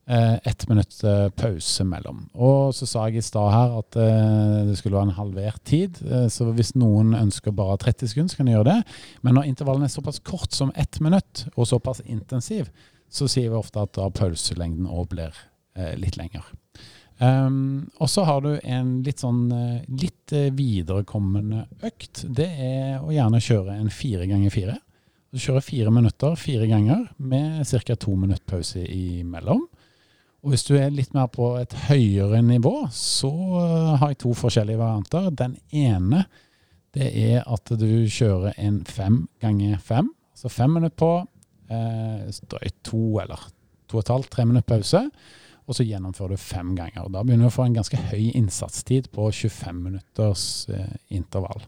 eh, 0.06 0.34
ett 0.44 0.68
minutt 0.68 1.04
eh, 1.04 1.28
pause 1.28 1.84
mellom. 1.84 2.24
Og 2.34 2.74
så 2.76 2.88
sa 2.88 3.06
jeg 3.08 3.20
i 3.20 3.24
stad 3.24 3.52
her 3.52 3.76
at 3.80 3.98
eh, 4.00 4.64
det 4.68 4.76
skulle 4.78 4.98
være 4.98 5.10
en 5.10 5.18
halvert 5.18 5.62
tid, 5.68 6.00
eh, 6.04 6.26
så 6.32 6.48
hvis 6.52 6.74
noen 6.78 7.14
ønsker 7.18 7.54
bare 7.56 7.78
30 7.82 8.12
sekunder, 8.12 8.32
så 8.32 8.40
kan 8.40 8.50
de 8.50 8.56
gjøre 8.56 8.70
det. 8.70 8.96
Men 9.26 9.38
når 9.38 9.50
intervallen 9.52 9.86
er 9.86 9.94
såpass 9.94 10.20
kort 10.24 10.52
som 10.56 10.72
ett 10.74 11.00
minutt, 11.04 11.46
og 11.54 11.68
såpass 11.70 12.02
intensiv, 12.04 12.70
så 13.12 13.28
sier 13.30 13.52
vi 13.52 13.60
ofte 13.60 13.82
at 13.82 13.94
da 13.96 14.08
pauselengden 14.10 14.90
òg 14.90 15.10
blir 15.12 15.36
litt 15.98 16.14
lenger. 16.18 16.44
Um, 17.18 17.90
og 18.02 18.08
så 18.10 18.24
har 18.26 18.40
du 18.42 18.52
en 18.62 18.90
litt 19.06 19.22
sånn 19.22 19.48
litt 19.86 20.34
viderekommende 20.54 21.64
økt. 21.86 22.24
Det 22.26 22.46
er 22.46 23.02
å 23.02 23.10
gjerne 23.14 23.42
kjøre 23.42 23.74
en 23.78 23.90
fire 23.90 24.26
ganger 24.30 24.54
fire. 24.54 24.76
Du 25.34 25.40
kjører 25.42 25.66
fire 25.66 25.90
minutter 25.90 26.36
fire 26.38 26.66
ganger 26.70 27.08
med 27.18 27.66
ca. 27.66 27.96
to 27.98 28.14
minutt 28.14 28.44
pause 28.46 28.82
imellom. 28.86 29.64
Og 30.44 30.52
hvis 30.52 30.66
du 30.68 30.74
er 30.76 30.92
litt 30.92 31.14
mer 31.16 31.30
på 31.33 31.54
et 31.57 31.72
høyere 31.87 32.42
nivå, 32.44 32.74
så 32.92 33.33
eh, 33.62 33.92
har 34.00 34.12
jeg 34.12 34.20
to 34.20 34.35
forskjellige 34.37 34.80
varianter. 34.80 35.30
Den 35.33 35.57
ene 35.72 36.26
det 36.94 37.09
er 37.16 37.46
at 37.50 37.72
du 37.80 37.88
kjører 38.12 38.59
en 38.61 38.83
fem 38.87 39.24
ganger 39.42 39.80
fem. 39.83 40.11
Altså 40.37 40.50
fem 40.52 40.76
minutter 40.76 40.98
på, 41.00 41.12
eh, 41.72 42.28
drøyt 42.52 42.76
to 42.85 43.02
eller 43.22 43.48
to 43.88 43.98
og 43.98 44.04
et 44.04 44.12
halvt, 44.12 44.30
tre 44.30 44.44
minutter 44.46 44.68
pause. 44.68 45.00
Og 45.64 45.78
så 45.78 45.87
gjennomfører 45.88 46.37
du 46.37 46.44
fem 46.44 46.74
ganger. 46.76 47.07
Og 47.07 47.14
Da 47.14 47.22
begynner 47.24 47.48
du 47.48 47.52
å 47.52 47.57
få 47.57 47.64
en 47.64 47.78
ganske 47.78 47.96
høy 48.11 48.35
innsatstid 48.37 49.09
på 49.16 49.30
25 49.33 49.80
minutters 49.80 50.68
eh, 50.68 50.92
intervall. 51.09 51.64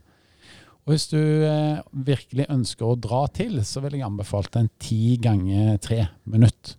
Og 0.84 0.92
Hvis 0.92 1.08
du 1.10 1.18
eh, 1.18 1.80
virkelig 1.90 2.50
ønsker 2.52 2.86
å 2.86 3.00
dra 3.00 3.24
til, 3.32 3.56
så 3.64 3.80
vil 3.80 3.96
jeg 3.96 4.04
anbefale 4.06 4.52
en 4.60 4.70
ti 4.78 5.16
ganger 5.16 5.80
tre 5.80 6.04
minutter. 6.28 6.76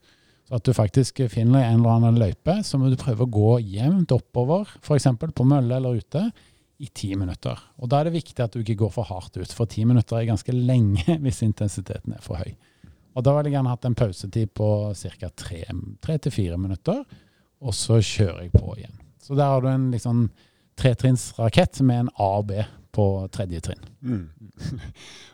Så 0.48 0.56
at 0.56 0.64
du 0.64 0.72
faktisk 0.76 1.20
finner 1.28 1.66
en 1.66 1.82
eller 1.82 1.98
annen 1.98 2.20
løype, 2.22 2.62
så 2.64 2.80
må 2.80 2.88
du 2.88 2.96
prøve 3.00 3.26
å 3.26 3.32
gå 3.32 3.58
jevnt 3.68 4.14
oppover, 4.16 4.70
f.eks. 4.80 5.10
på 5.36 5.48
mølle 5.48 5.76
eller 5.76 6.00
ute, 6.00 6.24
i 6.78 6.88
ti 6.94 7.10
minutter. 7.18 7.58
Og 7.82 7.90
Da 7.90 8.00
er 8.00 8.08
det 8.08 8.20
viktig 8.20 8.44
at 8.44 8.54
du 8.54 8.62
ikke 8.62 8.78
går 8.86 8.94
for 8.96 9.10
hardt 9.10 9.36
ut, 9.36 9.52
for 9.52 9.68
ti 9.68 9.84
minutter 9.88 10.20
er 10.20 10.30
ganske 10.30 10.54
lenge 10.56 11.18
hvis 11.24 11.44
intensiteten 11.44 12.16
er 12.16 12.24
for 12.24 12.40
høy. 12.40 12.54
Og 13.18 13.26
Da 13.26 13.34
vil 13.34 13.50
jeg 13.50 13.58
gjerne 13.58 13.74
hatt 13.74 13.88
en 13.90 13.98
pausetid 13.98 14.54
på 14.56 14.70
ca. 14.96 15.32
tre 15.36 16.18
til 16.22 16.32
fire 16.32 16.60
minutter, 16.62 17.04
og 17.60 17.74
så 17.74 17.98
kjører 17.98 18.46
jeg 18.46 18.54
på 18.54 18.76
igjen. 18.78 19.00
Så 19.20 19.36
der 19.36 19.52
har 19.52 19.66
du 19.66 19.68
en 19.68 19.90
liksom 19.92 20.28
tretrinnsrakett 20.78 21.82
med 21.82 22.06
en 22.06 22.12
A 22.22 22.30
og 22.38 22.52
B 22.54 22.62
på 22.98 23.06
tredje 23.30 23.60
trinn. 23.62 23.84
Mm. 24.02 24.24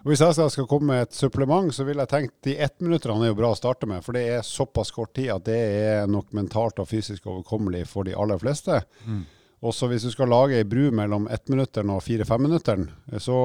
Hvis 0.03 0.19
jeg 0.19 0.35
skal 0.35 0.65
komme 0.67 0.89
med 0.89 1.05
et 1.05 1.15
supplement, 1.15 1.69
så 1.71 1.85
vil 1.87 2.01
jeg 2.01 2.11
tenke 2.11 2.33
de 2.43 2.57
ettminutterne 2.65 3.23
er 3.23 3.31
jo 3.31 3.37
bra 3.39 3.53
å 3.53 3.59
starte 3.59 3.87
med. 3.87 4.03
For 4.03 4.17
det 4.17 4.23
er 4.33 4.43
såpass 4.43 4.91
kort 4.91 5.13
tid 5.15 5.31
at 5.31 5.45
det 5.47 5.59
er 5.85 6.11
nok 6.11 6.33
mentalt 6.35 6.81
og 6.83 6.89
fysisk 6.89 7.29
overkommelig 7.31 7.85
for 7.87 8.09
de 8.09 8.17
aller 8.19 8.41
fleste. 8.41 8.81
Mm. 9.07 9.21
Også 9.63 9.87
hvis 9.87 10.03
du 10.03 10.11
skal 10.11 10.33
lage 10.33 10.59
ei 10.59 10.67
bru 10.67 10.89
mellom 10.91 11.29
ettminutteren 11.31 11.93
og 11.95 12.03
fire-femminutteren, 12.03 12.89
så 13.23 13.37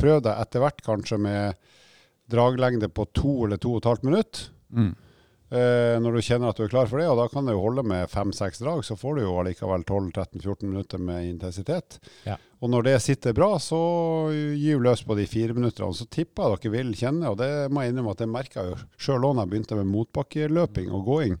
prøv 0.00 0.22
deg 0.24 0.40
etter 0.40 0.64
hvert 0.64 0.80
kanskje 0.86 1.20
med 1.20 1.60
draglengde 2.32 2.88
på 2.88 3.04
to 3.12 3.34
eller 3.44 3.60
to 3.60 3.74
og 3.74 3.82
et 3.82 3.90
halvt 3.90 4.08
minutt. 4.08 4.44
Mm. 4.72 4.94
Eh, 5.50 5.96
når 5.98 6.14
du 6.14 6.22
kjenner 6.22 6.52
at 6.52 6.58
du 6.60 6.62
er 6.62 6.70
klar 6.70 6.86
for 6.86 7.02
det, 7.02 7.08
og 7.10 7.18
da 7.18 7.24
kan 7.30 7.48
det 7.48 7.56
jo 7.56 7.64
holde 7.64 7.82
med 7.82 8.10
fem-seks 8.12 8.60
drag, 8.62 8.84
så 8.86 8.94
får 8.98 9.16
du 9.18 9.22
jo 9.24 9.32
allikevel 9.40 9.82
12-13-14 9.82 10.68
minutter 10.68 11.02
med 11.02 11.26
intensitet. 11.26 11.98
Ja. 12.22 12.36
Og 12.62 12.70
når 12.70 12.86
det 12.86 12.94
sitter 13.02 13.34
bra, 13.34 13.56
så 13.58 13.80
gir 14.30 14.78
du 14.78 14.86
løs 14.86 15.02
på 15.02 15.16
de 15.18 15.26
fire 15.26 15.56
minuttene. 15.56 15.90
Så 15.96 16.06
tipper 16.06 16.54
jeg 16.54 16.62
dere 16.62 16.76
vil 16.76 16.94
kjenne, 16.94 17.32
og 17.32 17.40
det 17.40 17.50
må 17.72 17.82
jeg 17.82 17.94
innrømme 17.94 18.14
at 18.14 18.22
jeg 18.22 18.30
merka 18.30 18.68
jo 18.68 18.78
sjøl 19.00 19.26
òg 19.26 19.34
da 19.40 19.46
jeg 19.46 19.54
begynte 19.56 19.80
med 19.80 19.90
motbakkeløping 19.90 20.94
og 20.94 21.04
gåing 21.08 21.36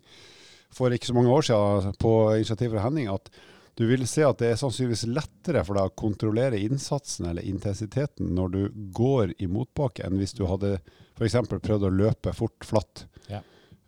for 0.74 0.94
ikke 0.94 1.10
så 1.10 1.14
mange 1.16 1.32
år 1.34 1.46
siden 1.46 1.96
på 1.98 2.12
initiativ 2.38 2.74
fra 2.74 2.84
Henning, 2.86 3.10
at 3.10 3.30
du 3.78 3.86
vil 3.88 4.02
se 4.10 4.24
at 4.26 4.38
det 4.42 4.50
er 4.52 4.58
sannsynligvis 4.60 5.06
lettere 5.08 5.62
for 5.64 5.78
deg 5.78 5.88
å 5.88 5.98
kontrollere 5.98 6.58
innsatsen 6.60 7.30
eller 7.30 7.46
intensiteten 7.46 8.34
når 8.36 8.52
du 8.54 8.60
går 8.94 9.34
i 9.38 9.48
motbakke, 9.50 10.04
enn 10.04 10.18
hvis 10.20 10.34
du 10.36 10.44
hadde 10.50 10.76
f.eks. 11.16 11.38
prøvd 11.50 11.86
å 11.86 11.94
løpe 11.94 12.34
fort 12.36 12.66
flatt. 12.66 13.06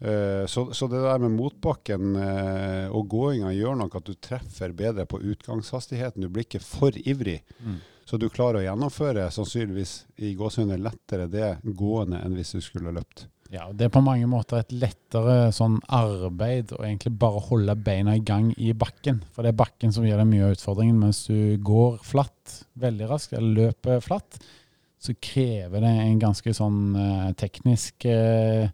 Eh, 0.03 0.47
Så, 0.51 0.73
så 0.75 0.89
det 0.91 0.99
der 1.05 1.19
med 1.23 1.31
motbakken 1.37 2.17
eh, 2.19 2.89
og 2.91 3.07
gåinga 3.09 3.53
gjør 3.55 3.77
nok 3.79 3.95
at 4.01 4.05
du 4.09 4.15
treffer 4.19 4.73
bedre 4.75 5.07
på 5.07 5.21
utgangshastigheten. 5.23 6.23
Du 6.25 6.29
blir 6.29 6.45
ikke 6.49 6.61
for 6.65 6.91
ivrig, 6.99 7.43
Mm. 7.63 7.77
så 8.05 8.19
du 8.19 8.29
klarer 8.29 8.59
å 8.59 8.65
gjennomføre 8.67 9.29
sannsynligvis 9.31 9.93
i 10.19 10.35
gåsehudet 10.35 10.81
lettere 10.83 11.29
det 11.31 11.53
gående 11.79 12.19
enn 12.25 12.35
hvis 12.35 12.53
du 12.57 12.61
skulle 12.61 12.91
løpt. 12.93 13.29
Ja, 13.53 13.69
Det 13.71 13.85
er 13.85 13.91
på 13.93 14.01
mange 14.03 14.27
måter 14.27 14.59
et 14.59 14.73
lettere 14.73 15.53
sånn 15.53 15.79
arbeid 15.93 16.73
å 16.73 16.83
egentlig 16.87 17.13
bare 17.19 17.39
holde 17.51 17.75
beina 17.77 18.15
i 18.17 18.23
gang 18.25 18.55
i 18.57 18.73
bakken. 18.73 19.21
For 19.33 19.43
det 19.45 19.53
er 19.53 19.61
bakken 19.61 19.93
som 19.93 20.05
gir 20.05 20.17
deg 20.17 20.27
mye 20.27 20.47
av 20.47 20.55
utfordringen. 20.57 20.99
Mens 20.99 21.27
du 21.27 21.59
går 21.59 21.99
flatt 22.03 22.65
veldig 22.81 23.09
raskt, 23.11 23.35
eller 23.37 23.55
løper 23.69 24.01
flatt, 24.01 24.39
så 24.99 25.13
krever 25.21 25.81
det 25.85 25.91
en 26.01 26.19
ganske 26.19 26.55
sånn 26.57 26.97
eh, 26.97 27.33
teknisk 27.35 28.07
eh, 28.07 28.71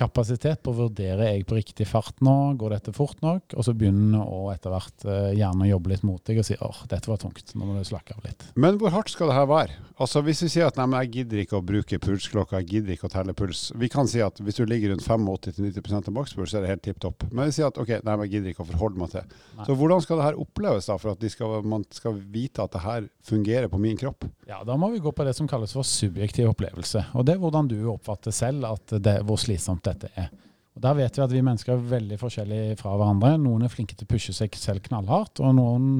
kapasitet 0.00 0.62
på 0.64 0.72
å 0.72 0.78
vurdere 0.86 1.26
er 1.28 1.36
jeg 1.36 1.46
på 1.48 1.58
riktig 1.58 1.86
fart 1.88 2.16
nå, 2.24 2.34
går 2.60 2.74
dette 2.76 2.94
fort 2.96 3.20
nok? 3.24 3.54
Og 3.56 3.66
så 3.66 3.74
begynner 3.76 4.24
å 4.24 4.48
etter 4.54 4.72
hvert 4.72 5.06
eh, 5.06 5.30
gjerne 5.38 5.66
å 5.66 5.70
jobbe 5.74 5.92
litt 5.92 6.06
mot 6.08 6.22
deg 6.26 6.40
og 6.40 6.48
si 6.48 6.56
åh, 6.64 6.82
dette 6.90 7.10
var 7.10 7.20
tungt, 7.22 7.54
nå 7.54 7.68
må 7.68 7.76
du 7.78 7.86
slakke 7.86 8.16
av 8.16 8.26
litt. 8.26 8.46
Men 8.60 8.80
hvor 8.80 8.94
hardt 8.94 9.12
skal 9.12 9.30
det 9.30 9.36
her 9.38 9.48
være? 9.50 9.76
Altså 10.00 10.22
Hvis 10.24 10.40
vi 10.46 10.48
sier 10.54 10.70
at 10.70 10.78
nei, 10.80 10.86
men 10.88 11.02
jeg 11.04 11.12
gidder 11.18 11.42
ikke 11.42 11.58
å 11.58 11.64
bruke 11.66 12.00
pulsklokka, 12.00 12.62
jeg 12.62 12.70
gidder 12.74 12.94
ikke 12.96 13.10
å 13.10 13.12
telle 13.12 13.34
puls. 13.36 13.66
Vi 13.76 13.90
kan 13.92 14.08
si 14.08 14.22
at 14.24 14.40
hvis 14.40 14.60
du 14.60 14.64
ligger 14.64 14.94
rundt 14.94 15.04
85-90% 15.04 16.08
av 16.08 16.16
makspuls, 16.16 16.52
så 16.52 16.58
er 16.60 16.64
det 16.64 16.72
helt 16.72 16.84
tipp 16.86 17.02
topp. 17.04 17.26
Men 17.30 17.50
vi 17.50 17.56
sier 17.58 17.68
at 17.68 17.80
ok, 17.80 17.98
nei, 18.06 18.14
men 18.14 18.24
jeg 18.26 18.38
gidder 18.38 18.54
ikke 18.54 18.64
å 18.64 18.70
forholde 18.70 19.02
meg 19.02 19.12
til. 19.12 19.34
Nei. 19.58 19.66
Så 19.68 19.76
hvordan 19.76 20.04
skal 20.04 20.20
det 20.20 20.28
her 20.30 20.40
oppleves 20.40 20.88
da, 20.88 20.96
for 21.02 21.12
at 21.12 21.20
de 21.20 21.32
skal, 21.32 21.58
man 21.68 21.84
skal 21.92 22.16
vite 22.32 22.64
at 22.64 22.72
det 22.72 22.84
her 22.86 23.10
fungerer 23.28 23.68
på 23.72 23.80
min 23.82 24.00
kropp? 24.00 24.24
Ja, 24.48 24.62
Da 24.66 24.76
må 24.80 24.88
vi 24.94 25.02
gå 25.04 25.12
på 25.12 25.24
det 25.26 25.36
som 25.36 25.48
kalles 25.50 25.76
for 25.76 25.86
subjektiv 25.86 26.48
opplevelse. 26.54 27.04
Og 27.14 27.26
det 27.28 27.36
er 27.36 27.42
hvordan 27.44 27.68
du 27.70 27.76
oppfatter 27.92 28.34
selv 28.34 28.66
at 28.70 28.96
det, 29.04 29.18
hvor 29.28 29.38
slitsomt 29.40 29.84
dette 29.90 30.10
er. 30.18 30.30
Og 30.76 30.82
Der 30.84 30.98
vet 30.98 31.16
vi 31.18 31.24
at 31.24 31.32
vi 31.34 31.42
mennesker 31.44 31.74
er 31.74 31.88
veldig 31.96 32.18
forskjellige 32.20 32.76
fra 32.80 32.94
hverandre. 32.94 33.34
Noen 33.42 33.66
er 33.66 33.72
flinke 33.72 33.96
til 33.98 34.06
å 34.06 34.12
pushe 34.12 34.34
seg 34.36 34.54
selv 34.58 34.84
knallhardt, 34.86 35.42
og 35.42 35.56
noen, 35.58 35.90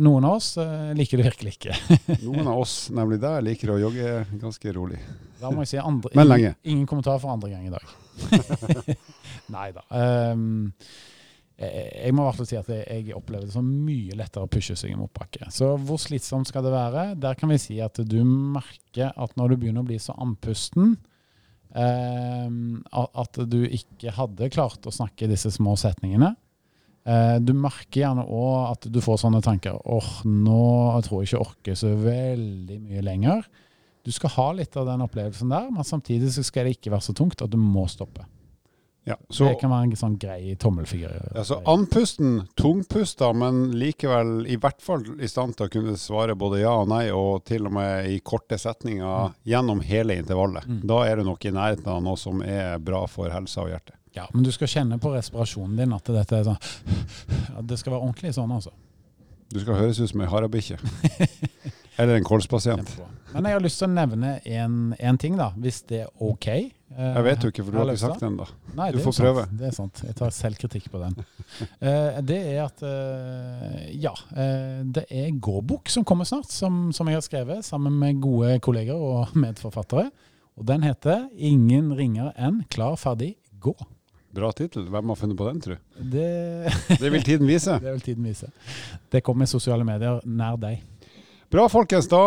noen 0.00 0.28
av 0.28 0.38
oss 0.38 0.52
eh, 0.62 0.92
liker 0.96 1.20
det 1.20 1.26
virkelig 1.26 1.56
ikke. 1.56 1.76
Noen 2.28 2.46
av 2.46 2.62
oss, 2.62 2.74
nemlig 2.94 3.18
deg, 3.22 3.42
liker 3.48 3.74
å 3.74 3.80
jogge 3.82 4.14
ganske 4.40 4.74
rolig. 4.76 5.00
Da 5.40 5.50
må 5.50 5.66
jeg 5.66 5.74
si 5.74 5.82
andre, 5.82 6.14
Men 6.16 6.30
lenge. 6.30 6.54
Ingen, 6.62 6.86
kommentar 6.88 7.18
for 7.22 7.34
andre 7.34 7.50
gang 7.52 7.66
i 7.66 7.74
dag. 7.74 7.94
Nei 9.56 9.68
da. 9.74 9.84
Um, 9.90 10.70
jeg, 11.60 12.14
må 12.16 12.22
i 12.22 12.28
hvert 12.30 12.38
fall 12.38 12.48
si 12.48 12.56
at 12.56 12.70
jeg, 12.72 13.10
opplever 13.18 13.44
det 13.44 13.52
som 13.52 13.66
mye 13.66 14.16
lettere 14.16 14.46
å 14.46 14.50
pushe 14.52 14.78
seg 14.78 14.94
i 14.94 14.96
motbakke. 14.96 15.50
Så 15.52 15.74
hvor 15.84 16.00
slitsomt 16.00 16.48
skal 16.48 16.64
det 16.64 16.72
være? 16.72 17.10
Der 17.20 17.36
kan 17.36 17.52
vi 17.52 17.58
si 17.60 17.76
at 17.84 18.00
du 18.00 18.20
merker 18.24 19.12
at 19.12 19.34
når 19.36 19.52
du 19.52 19.60
begynner 19.60 19.84
å 19.84 19.90
bli 19.90 19.98
så 20.00 20.16
andpusten 20.16 20.94
at, 21.70 23.10
at 23.22 23.38
du 23.46 23.60
ikke 23.62 24.10
hadde 24.16 24.48
klart 24.50 24.86
å 24.88 24.94
snakke 24.94 25.28
disse 25.30 25.52
små 25.54 25.76
setningene. 25.78 26.32
Eh, 27.08 27.36
du 27.40 27.54
merker 27.56 28.02
gjerne 28.02 28.26
òg 28.28 28.74
at 28.74 28.88
du 28.92 28.98
får 29.00 29.22
sånne 29.22 29.40
tanker 29.44 29.78
åh, 29.88 30.10
nå 30.28 30.64
tror 31.06 31.22
jeg 31.22 31.30
ikke 31.30 31.46
orker 31.46 31.78
så 31.78 31.94
veldig 31.96 32.76
mye 32.84 33.04
lenger. 33.04 33.46
Du 34.04 34.12
skal 34.12 34.32
ha 34.36 34.48
litt 34.56 34.76
av 34.80 34.88
den 34.88 35.04
opplevelsen 35.04 35.52
der, 35.52 35.70
men 35.72 35.86
samtidig 35.86 36.32
skal 36.36 36.68
det 36.68 36.76
ikke 36.76 36.92
være 36.92 37.08
så 37.08 37.16
tungt 37.16 37.40
at 37.44 37.52
du 37.52 37.58
må 37.60 37.86
stoppe. 37.90 38.24
Ja, 39.08 39.16
så, 39.28 39.44
det 39.48 39.60
kan 39.62 39.72
være 39.72 39.88
en 39.88 39.96
sånn 39.96 40.16
grei 40.20 40.54
tommelfigur. 40.60 41.14
Altså, 41.32 41.56
så 41.56 41.72
andpusten, 41.72 42.34
tungpusta, 42.60 43.30
men 43.32 43.70
likevel 43.80 44.44
i 44.50 44.58
hvert 44.60 44.82
fall 44.84 45.06
i 45.16 45.28
stand 45.30 45.56
til 45.56 45.66
å 45.66 45.72
kunne 45.72 45.94
svare 45.98 46.36
både 46.38 46.60
ja 46.60 46.74
og 46.82 46.90
nei, 46.92 47.06
og 47.14 47.46
til 47.48 47.64
og 47.70 47.74
med 47.78 48.10
i 48.12 48.18
korte 48.20 48.58
setninger 48.60 49.32
gjennom 49.48 49.80
hele 49.88 50.18
intervallet. 50.20 50.68
Mm. 50.68 50.82
Da 50.92 51.00
er 51.08 51.20
du 51.20 51.24
nok 51.30 51.48
i 51.48 51.54
nærheten 51.56 51.88
av 51.88 52.04
noe 52.04 52.20
som 52.20 52.44
er 52.44 52.76
bra 52.84 53.06
for 53.08 53.32
helsa 53.32 53.64
og 53.64 53.72
hjertet. 53.72 53.96
Ja, 54.12 54.26
men 54.34 54.44
du 54.44 54.50
skal 54.52 54.68
kjenne 54.68 54.98
på 55.00 55.14
respirasjonen 55.14 55.78
din 55.78 55.94
at 55.94 56.08
dette 56.10 56.40
er 56.40 56.48
sånn 56.48 56.56
Det 57.70 57.76
skal 57.78 57.94
være 57.94 58.02
ordentlig 58.02 58.32
sånn, 58.34 58.50
altså. 58.52 58.72
Du 59.50 59.58
skal 59.62 59.78
høres 59.78 59.98
ut 59.98 60.10
som 60.10 60.20
ei 60.22 60.28
harabikkje. 60.30 60.76
Eller 62.00 62.18
en 62.18 62.26
kolspasient. 62.26 62.92
Men 63.32 63.48
jeg 63.48 63.56
har 63.56 63.64
lyst 63.64 63.80
til 63.80 63.88
å 63.88 63.94
nevne 63.94 64.36
en 64.44 65.18
ting, 65.20 65.38
da, 65.38 65.50
hvis 65.58 65.82
det 65.90 66.04
er 66.04 66.12
OK. 66.22 66.48
Eh, 66.90 67.14
Jeg 67.14 67.22
vet 67.24 67.44
jo 67.44 67.50
ikke, 67.52 67.64
for 67.64 67.70
du 67.72 67.78
har 67.78 67.86
ikke 67.92 68.00
sagt 68.02 68.20
den 68.20 68.32
ennå. 68.32 68.46
Nei, 68.74 68.88
Du 68.92 68.98
får 68.98 69.14
prøve. 69.20 69.44
sant. 69.46 69.58
Det 69.58 69.66
er 69.68 69.74
sant. 69.76 70.00
Jeg 70.08 70.14
tar 70.18 70.30
selvkritikk 70.34 70.90
på 70.90 70.98
den. 71.04 71.14
Eh, 71.82 72.20
det 72.22 72.36
er 72.54 72.64
at 72.64 72.82
eh, 72.86 73.90
Ja. 73.98 74.12
eh, 74.36 74.82
det 74.86 75.04
er 75.10 75.30
gåbok 75.42 75.88
som 75.90 76.04
kommer 76.04 76.24
snart, 76.24 76.46
som, 76.50 76.92
som 76.92 77.06
jeg 77.10 77.16
har 77.18 77.22
skrevet 77.26 77.64
sammen 77.66 77.92
med 77.98 78.20
gode 78.22 78.58
kolleger 78.60 78.94
og 78.94 79.28
medforfattere. 79.34 80.10
Og 80.58 80.66
den 80.66 80.82
heter 80.82 81.28
'Ingen 81.36 81.92
ringer 81.96 82.32
enn 82.38 82.64
klar, 82.70 82.96
ferdig, 82.96 83.36
gå'. 83.60 83.74
Bra 84.32 84.52
tittel. 84.52 84.86
Hvem 84.86 85.08
har 85.08 85.16
funnet 85.16 85.36
på 85.36 85.46
den, 85.48 85.60
tro? 85.60 85.74
Det, 85.98 86.70
Det 87.00 87.10
vil 87.12 87.22
tiden 87.22 87.46
vise. 87.48 87.78
det 87.82 87.92
vil 87.92 88.00
tiden 88.00 88.24
vise. 88.24 88.50
Det 89.10 89.22
kommer 89.24 89.42
i 89.42 89.46
sosiale 89.50 89.84
medier 89.84 90.20
nær 90.24 90.56
deg. 90.56 90.82
Bra, 91.50 91.68
folkens. 91.68 92.06
Da 92.08 92.22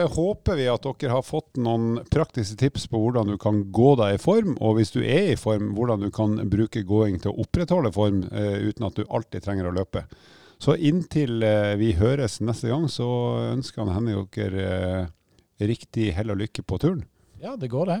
eh, 0.00 0.12
håper 0.14 0.56
vi 0.56 0.64
at 0.72 0.86
dere 0.86 1.12
har 1.12 1.24
fått 1.26 1.58
noen 1.60 1.98
praktiske 2.08 2.56
tips 2.56 2.86
på 2.88 3.02
hvordan 3.02 3.28
du 3.28 3.34
kan 3.36 3.58
gå 3.68 3.90
deg 4.00 4.16
i 4.16 4.20
form, 4.22 4.54
og 4.64 4.78
hvis 4.78 4.94
du 4.94 5.02
er 5.02 5.34
i 5.34 5.36
form, 5.36 5.74
hvordan 5.76 6.06
du 6.06 6.08
kan 6.08 6.38
bruke 6.48 6.80
gåing 6.88 7.18
til 7.20 7.34
å 7.34 7.44
opprettholde 7.44 7.92
form 7.92 8.22
eh, 8.30 8.56
uten 8.64 8.88
at 8.88 8.96
du 8.96 9.04
alltid 9.04 9.44
trenger 9.44 9.68
å 9.68 9.74
løpe. 9.76 10.06
Så 10.56 10.72
inntil 10.80 11.44
eh, 11.44 11.74
vi 11.76 11.92
høres 12.00 12.38
neste 12.40 12.72
gang, 12.72 12.88
så 12.88 13.10
ønsker 13.50 13.84
han 13.84 13.92
Henning 13.92 14.24
dere 14.32 15.10
riktig 15.60 16.14
hell 16.16 16.32
og 16.32 16.40
lykke 16.40 16.64
på 16.64 16.80
turen. 16.80 17.04
Ja, 17.44 17.58
det 17.60 17.68
går, 17.68 17.92
det. 17.92 18.00